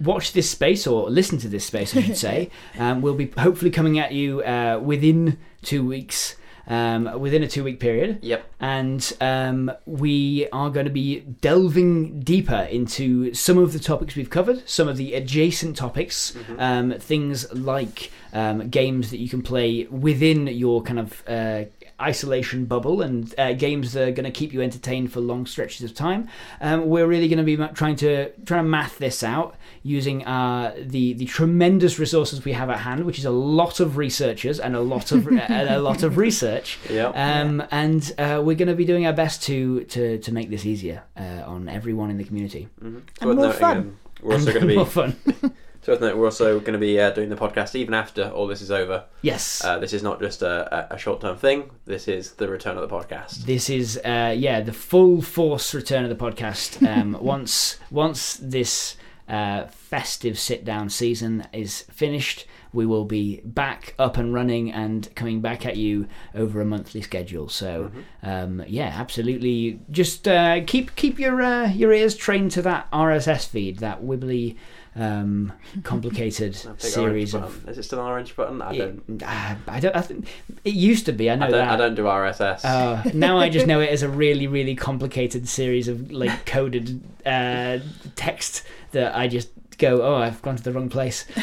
watch 0.00 0.32
this 0.32 0.50
space 0.50 0.86
or 0.86 1.08
listen 1.10 1.38
to 1.38 1.48
this 1.48 1.64
space 1.66 1.96
i 1.96 2.02
should 2.02 2.16
say. 2.28 2.50
Um, 2.78 3.02
we'll 3.02 3.14
be 3.14 3.32
hopefully 3.38 3.70
coming 3.70 3.98
at 3.98 4.12
you 4.12 4.42
uh, 4.42 4.80
within 4.82 5.38
two 5.62 5.86
weeks 5.86 6.36
um, 6.66 7.20
within 7.20 7.42
a 7.42 7.48
two 7.48 7.64
week 7.64 7.80
period 7.80 8.18
Yep. 8.22 8.44
and 8.60 9.12
um, 9.20 9.70
we 9.86 10.48
are 10.52 10.70
going 10.70 10.86
to 10.86 10.92
be 10.92 11.20
delving 11.20 12.20
deeper 12.20 12.66
into 12.70 13.32
some 13.34 13.58
of 13.58 13.72
the 13.72 13.78
topics 13.78 14.14
we've 14.16 14.30
covered, 14.30 14.68
some 14.68 14.88
of 14.88 14.96
the 14.96 15.14
adjacent 15.14 15.76
topics, 15.76 16.34
um, 16.58 16.92
things 16.98 17.52
like 17.52 18.10
um, 18.32 18.68
games 18.68 19.10
that 19.10 19.18
you 19.18 19.28
can 19.28 19.42
play 19.42 19.84
within 19.90 20.46
your 20.46 20.82
kind 20.82 20.98
of 20.98 21.22
uh, 21.28 21.64
isolation 22.02 22.64
bubble, 22.64 23.00
and 23.00 23.34
uh, 23.38 23.52
games 23.52 23.92
that 23.92 24.08
are 24.08 24.12
going 24.12 24.24
to 24.24 24.30
keep 24.30 24.52
you 24.52 24.60
entertained 24.60 25.12
for 25.12 25.20
long 25.20 25.46
stretches 25.46 25.82
of 25.82 25.94
time. 25.94 26.28
Um, 26.60 26.86
we're 26.86 27.06
really 27.06 27.28
going 27.28 27.38
to 27.38 27.44
be 27.44 27.56
trying 27.74 27.96
to 27.96 28.30
trying 28.44 28.64
to 28.64 28.68
math 28.68 28.98
this 28.98 29.22
out 29.22 29.56
using 29.82 30.26
uh, 30.26 30.74
the 30.78 31.14
the 31.14 31.26
tremendous 31.26 31.98
resources 31.98 32.44
we 32.44 32.52
have 32.52 32.68
at 32.70 32.78
hand, 32.78 33.04
which 33.04 33.18
is 33.18 33.24
a 33.24 33.30
lot 33.30 33.80
of 33.80 33.96
researchers 33.96 34.60
and 34.60 34.76
a 34.76 34.80
lot 34.80 35.12
of 35.12 35.26
and 35.48 35.68
a 35.68 35.80
lot 35.80 36.02
of 36.02 36.16
research. 36.16 36.78
Yep. 36.90 37.12
Um, 37.16 37.62
and 37.70 38.12
uh, 38.18 38.42
we're 38.44 38.56
going 38.56 38.68
to 38.68 38.74
be 38.74 38.84
doing 38.84 39.06
our 39.06 39.12
best 39.12 39.42
to 39.44 39.84
to, 39.84 40.18
to 40.18 40.32
make 40.32 40.50
this 40.50 40.66
easier 40.66 41.04
uh, 41.16 41.42
on 41.46 41.68
everyone 41.68 42.10
in 42.10 42.18
the 42.18 42.24
community. 42.24 42.68
Mm-hmm. 42.82 42.98
And 43.20 43.38
more 43.38 43.52
fun. 43.52 43.76
um, 43.76 43.98
we're 44.22 44.34
also 44.34 44.52
going 44.52 44.62
to 44.62 44.66
be 44.66 44.76
more 44.76 44.86
fun. 44.86 45.16
So 45.82 45.98
we're 45.98 46.24
also 46.24 46.60
going 46.60 46.74
to 46.74 46.78
be 46.78 47.00
uh, 47.00 47.10
doing 47.10 47.28
the 47.28 47.36
podcast 47.36 47.74
even 47.74 47.92
after 47.92 48.30
all 48.30 48.46
this 48.46 48.62
is 48.62 48.70
over. 48.70 49.04
yes. 49.22 49.64
Uh, 49.64 49.78
this 49.78 49.92
is 49.92 50.02
not 50.02 50.20
just 50.20 50.40
a, 50.42 50.92
a, 50.92 50.94
a 50.94 50.98
short-term 50.98 51.36
thing. 51.36 51.70
This 51.86 52.06
is 52.06 52.32
the 52.32 52.48
return 52.48 52.76
of 52.78 52.88
the 52.88 52.94
podcast. 52.94 53.44
this 53.46 53.68
is 53.68 53.98
uh, 54.04 54.32
yeah 54.36 54.60
the 54.60 54.72
full 54.72 55.20
force 55.22 55.74
return 55.74 56.04
of 56.04 56.10
the 56.10 56.24
podcast. 56.24 56.78
Um, 56.92 57.16
once 57.20 57.78
once 57.90 58.34
this 58.36 58.96
uh, 59.28 59.66
festive 59.68 60.38
sit 60.38 60.62
down 60.64 60.90
season 60.90 61.46
is 61.52 61.82
finished, 61.90 62.46
we 62.74 62.84
will 62.84 63.04
be 63.06 63.40
back 63.44 63.94
up 63.98 64.18
and 64.18 64.34
running 64.34 64.70
and 64.72 65.08
coming 65.14 65.40
back 65.40 65.64
at 65.64 65.76
you 65.76 66.06
over 66.34 66.60
a 66.60 66.64
monthly 66.66 67.00
schedule. 67.00 67.48
So 67.48 67.90
um, 68.22 68.62
yeah, 68.66 68.92
absolutely. 68.94 69.80
Just 69.90 70.28
uh, 70.28 70.60
keep 70.66 70.94
keep 70.96 71.18
your 71.18 71.40
uh, 71.40 71.70
your 71.70 71.92
ears 71.92 72.14
trained 72.14 72.50
to 72.52 72.62
that 72.62 72.90
RSS 72.90 73.48
feed, 73.48 73.78
that 73.78 74.02
wibbly, 74.02 74.56
um, 74.96 75.52
complicated 75.82 76.54
series 76.78 77.34
of. 77.34 77.68
Is 77.68 77.78
it 77.78 77.82
still 77.84 78.00
an 78.00 78.06
orange 78.06 78.36
button? 78.36 78.60
I 78.60 78.76
don't. 78.76 79.22
Uh, 79.22 79.54
I 79.66 79.80
don't. 79.80 79.96
I 79.96 80.00
think 80.00 80.28
it 80.64 80.74
used 80.74 81.06
to 81.06 81.12
be. 81.12 81.30
I 81.30 81.34
know 81.36 81.46
I 81.46 81.50
don't, 81.50 81.58
that. 81.58 81.70
I 81.70 81.76
don't 81.76 81.94
do 81.94 82.04
RSS. 82.04 82.64
Uh, 82.64 83.10
now 83.14 83.38
I 83.38 83.48
just 83.48 83.66
know 83.66 83.80
it 83.80 83.90
as 83.90 84.02
a 84.02 84.08
really, 84.22 84.46
really 84.46 84.74
complicated 84.74 85.48
series 85.48 85.88
of 85.88 86.10
like 86.10 86.46
coded 86.46 87.02
uh, 87.24 87.78
text 88.16 88.64
that 88.92 89.16
I 89.16 89.28
just 89.28 89.48
go, 89.78 90.02
oh, 90.02 90.14
I've 90.16 90.40
gone 90.42 90.56
to 90.56 90.62
the 90.62 90.72
wrong 90.72 90.88
place. 90.88 91.24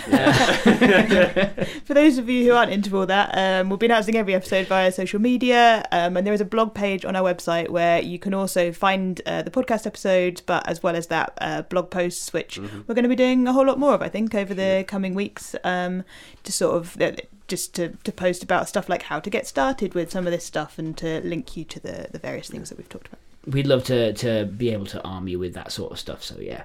For 1.86 1.93
those 1.93 2.17
of 2.17 2.30
you 2.30 2.45
who 2.45 2.51
aren't 2.55 2.71
into 2.71 2.95
all 2.97 3.05
that, 3.05 3.32
um, 3.38 3.69
we'll 3.69 3.77
be 3.77 3.86
announcing 3.86 4.15
every 4.15 4.34
episode 4.36 4.67
via 4.67 4.91
social 4.91 5.19
media, 5.19 5.86
um, 5.91 6.17
and 6.17 6.25
there 6.25 6.34
is 6.34 6.41
a 6.41 6.45
blog 6.45 6.73
page 6.73 7.05
on 7.05 7.15
our 7.15 7.23
website 7.34 7.69
where 7.69 8.01
you 8.01 8.19
can 8.19 8.34
also 8.34 8.71
find 8.71 9.21
uh, 9.25 9.41
the 9.41 9.51
podcast 9.51 9.86
episodes, 9.86 10.41
but 10.41 10.67
as 10.67 10.82
well 10.84 10.95
as 10.95 11.07
that, 11.07 11.38
uh, 11.41 11.61
blog 11.63 11.89
posts, 11.89 12.32
which 12.34 12.59
Mhm. 12.59 12.88
we're 12.88 12.95
going 12.95 13.03
to 13.03 13.09
be 13.09 13.15
doing 13.15 13.47
a 13.47 13.53
whole 13.53 13.65
lot 13.65 13.80
more 13.80 13.93
of, 13.93 14.01
I 14.01 14.09
think, 14.09 14.34
over 14.36 14.53
the 14.53 14.84
coming 14.88 15.13
weeks, 15.13 15.55
um, 15.63 16.03
to 16.43 16.51
sort 16.51 16.75
of 16.75 17.01
uh, 17.01 17.11
just 17.47 17.73
to, 17.75 17.89
to 18.03 18.11
post 18.11 18.43
about 18.43 18.67
stuff 18.69 18.88
like 18.89 19.03
how 19.03 19.19
to 19.19 19.30
get 19.30 19.47
started 19.47 19.93
with 19.95 20.11
some 20.11 20.27
of 20.27 20.32
this 20.32 20.45
stuff 20.45 20.77
and 20.77 20.95
to 20.97 21.19
link 21.21 21.57
you 21.57 21.63
to 21.65 21.80
the, 21.80 22.07
the 22.11 22.19
various 22.19 22.47
things 22.47 22.69
that 22.69 22.77
we've 22.77 22.89
talked 22.89 23.07
about. 23.07 23.19
We'd 23.47 23.65
love 23.65 23.84
to, 23.86 24.13
to 24.13 24.45
be 24.45 24.69
able 24.69 24.86
to 24.88 25.01
arm 25.03 25.27
you 25.27 25.39
with 25.39 25.53
that 25.55 25.71
sort 25.71 25.91
of 25.91 25.97
stuff. 25.99 26.21
So, 26.23 26.36
yeah. 26.39 26.63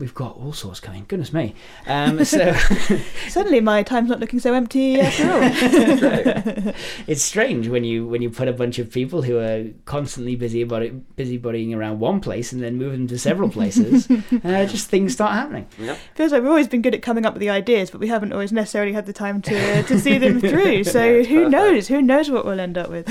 Absolutely. 0.00 0.06
We've 0.06 0.14
got 0.14 0.36
all 0.36 0.52
sorts 0.52 0.80
coming. 0.80 1.04
Goodness 1.08 1.32
me. 1.32 1.54
Um, 1.86 2.24
so 2.24 2.52
Suddenly, 3.28 3.60
my 3.60 3.82
time's 3.82 4.08
not 4.08 4.20
looking 4.20 4.38
so 4.40 4.54
empty 4.54 5.00
after 5.00 5.30
all. 5.30 5.40
it's 7.06 7.22
strange 7.22 7.68
when 7.68 7.84
you 7.84 8.06
when 8.06 8.22
you 8.22 8.30
put 8.30 8.48
a 8.48 8.52
bunch 8.52 8.78
of 8.78 8.90
people 8.90 9.22
who 9.22 9.38
are 9.38 9.66
constantly 9.84 10.36
busy 10.36 10.62
about 10.62 10.82
it, 10.82 11.16
busybodying 11.16 11.74
around 11.76 12.00
one 12.00 12.20
place 12.20 12.52
and 12.52 12.62
then 12.62 12.76
move 12.76 12.92
them 12.92 13.06
to 13.08 13.18
several 13.18 13.48
places. 13.50 14.08
uh, 14.10 14.66
just 14.66 14.88
things 14.88 15.12
start 15.12 15.32
happening. 15.32 15.66
Yep. 15.78 15.98
feels 16.14 16.32
like 16.32 16.42
we've 16.42 16.50
always 16.50 16.68
been 16.68 16.82
good 16.82 16.94
at 16.94 17.02
coming 17.02 17.26
up 17.26 17.34
with 17.34 17.40
the 17.40 17.50
ideas, 17.50 17.90
but 17.90 18.00
we 18.00 18.08
haven't 18.08 18.32
always 18.32 18.52
necessarily 18.52 18.92
had 18.92 19.06
the 19.06 19.12
time 19.12 19.42
to 19.42 19.82
to 19.84 19.98
see 20.00 20.18
them 20.18 20.40
through. 20.40 20.84
So 20.84 21.04
Yeah, 21.04 21.22
who 21.24 21.34
perfect. 21.44 21.50
knows? 21.50 21.88
Who 21.88 22.02
knows 22.02 22.30
what 22.30 22.44
we'll 22.44 22.60
end 22.60 22.78
up 22.78 22.90
with? 22.90 23.08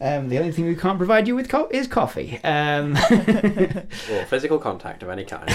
Um, 0.00 0.28
the 0.28 0.38
only 0.38 0.52
thing 0.52 0.66
we 0.66 0.74
can't 0.76 0.98
provide 0.98 1.26
you 1.28 1.34
with 1.36 1.48
co- 1.48 1.68
is 1.70 1.86
coffee. 1.86 2.40
Um, 2.44 2.96
Or 4.10 4.24
physical 4.26 4.58
contact 4.58 5.02
of 5.02 5.08
any 5.08 5.24
kind. 5.24 5.48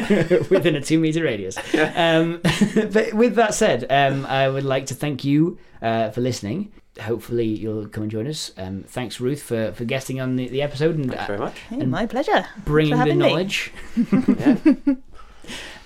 within 0.50 0.76
a 0.76 0.80
two 0.80 0.98
meter 0.98 1.22
radius. 1.24 1.56
Um, 1.94 2.40
but 2.92 3.14
with 3.14 3.34
that 3.36 3.54
said, 3.54 3.86
um, 3.90 4.26
I 4.26 4.48
would 4.48 4.64
like 4.64 4.86
to 4.86 4.94
thank 4.94 5.24
you 5.24 5.58
uh, 5.82 6.10
for 6.10 6.20
listening. 6.20 6.72
Hopefully, 7.02 7.44
you'll 7.46 7.86
come 7.88 8.04
and 8.04 8.10
join 8.10 8.26
us. 8.26 8.52
Um, 8.56 8.84
thanks, 8.86 9.20
Ruth, 9.20 9.42
for, 9.42 9.72
for 9.72 9.84
guesting 9.84 10.18
on 10.20 10.36
the, 10.36 10.48
the 10.48 10.62
episode 10.62 10.94
and 10.94 11.08
Thanks 11.10 11.24
uh, 11.24 11.26
very 11.26 11.38
much. 11.38 11.58
Hey, 11.68 11.80
And- 11.80 11.90
my 11.90 12.06
pleasure. 12.06 12.46
bringing 12.64 12.98
the 12.98 13.14
knowledge. 13.14 13.72
Yeah. 14.38 14.56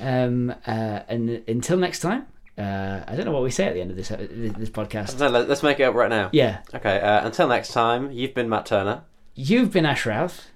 Um, 0.01 0.55
uh, 0.67 1.01
and 1.09 1.43
until 1.47 1.77
next 1.77 1.99
time, 2.01 2.27
uh, 2.57 3.01
I 3.07 3.15
don't 3.17 3.27
know 3.27 3.33
what 3.33 3.43
we 3.43 3.51
say 3.51 3.67
at 3.67 3.75
the 3.75 3.81
end 3.83 3.91
of 3.91 3.97
this 3.97 4.11
uh, 4.11 4.17
this 4.31 4.71
podcast. 4.71 5.19
No, 5.21 5.29
let- 5.29 5.49
let's 5.49 5.63
make 5.63 5.79
it 5.81 5.83
up 5.83 5.95
right 5.95 6.09
now. 6.09 6.31
Yeah, 6.33 6.61
Okay. 6.75 6.99
Uh, 7.01 7.27
until 7.27 7.49
next 7.49 7.73
time, 7.73 8.11
you've 8.11 8.33
been 8.35 8.49
Matt 8.49 8.67
Turner. 8.67 9.03
you've 9.35 9.73
been 9.73 9.85
Ash 9.85 10.07
Routh. 10.07 10.47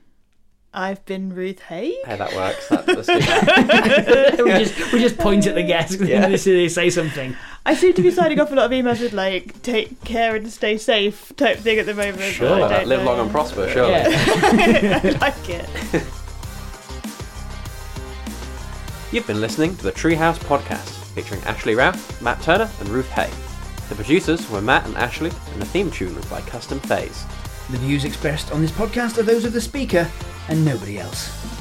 I've 0.76 1.04
been 1.06 1.32
Ruth 1.32 1.60
Hay. 1.60 1.96
Hey, 2.04 2.16
that 2.16 2.34
works. 2.34 2.68
That, 2.68 2.88
let's 2.88 3.06
do 3.06 3.18
that. 3.20 4.36
we 4.44 4.50
just 4.64 4.92
we 4.92 4.98
just 4.98 5.16
point 5.18 5.46
at 5.46 5.54
the 5.54 5.62
guest 5.62 6.00
and 6.00 6.08
Yeah. 6.08 6.26
they 6.36 6.68
say- 6.68 6.90
something. 6.90 7.36
I 7.64 7.74
seem 7.74 7.94
to 7.94 8.02
be 8.02 8.10
signing 8.10 8.40
off 8.40 8.50
a 8.50 8.54
lot 8.56 8.66
of 8.66 8.70
emails 8.72 9.00
with 9.00 9.12
like 9.12 9.62
"take 9.62 10.02
care 10.04 10.34
and 10.34 10.50
stay 10.52 10.76
safe" 10.76 11.32
type 11.36 11.58
thing 11.58 11.78
at 11.78 11.86
the 11.86 11.94
moment. 11.94 12.20
Sure. 12.20 12.60
I 12.64 12.68
don't 12.68 12.88
live 12.88 13.00
know. 13.00 13.06
long 13.06 13.20
and 13.20 13.30
prosper. 13.30 13.68
Surely. 13.70 13.92
Yeah. 13.92 14.08
I 15.14 15.18
like 15.20 15.48
it. 15.48 15.68
You've 19.12 19.26
been 19.28 19.40
listening 19.40 19.76
to 19.76 19.82
the 19.84 19.92
Treehouse 19.92 20.38
Podcast, 20.40 20.88
featuring 21.14 21.40
Ashley 21.42 21.76
Routh, 21.76 22.20
Matt 22.20 22.42
Turner, 22.42 22.68
and 22.80 22.88
Ruth 22.88 23.08
Hay. 23.10 23.30
The 23.88 23.94
producers 23.94 24.50
were 24.50 24.60
Matt 24.60 24.86
and 24.86 24.96
Ashley, 24.96 25.30
and 25.52 25.62
the 25.62 25.66
theme 25.66 25.90
tune 25.90 26.16
was 26.16 26.24
by 26.26 26.40
Custom 26.40 26.80
Phase. 26.80 27.24
The 27.70 27.78
views 27.78 28.04
expressed 28.04 28.50
on 28.50 28.60
this 28.60 28.72
podcast 28.72 29.18
are 29.18 29.22
those 29.22 29.44
of 29.44 29.52
the 29.52 29.60
speaker 29.60 30.10
and 30.48 30.64
nobody 30.64 30.98
else. 30.98 31.53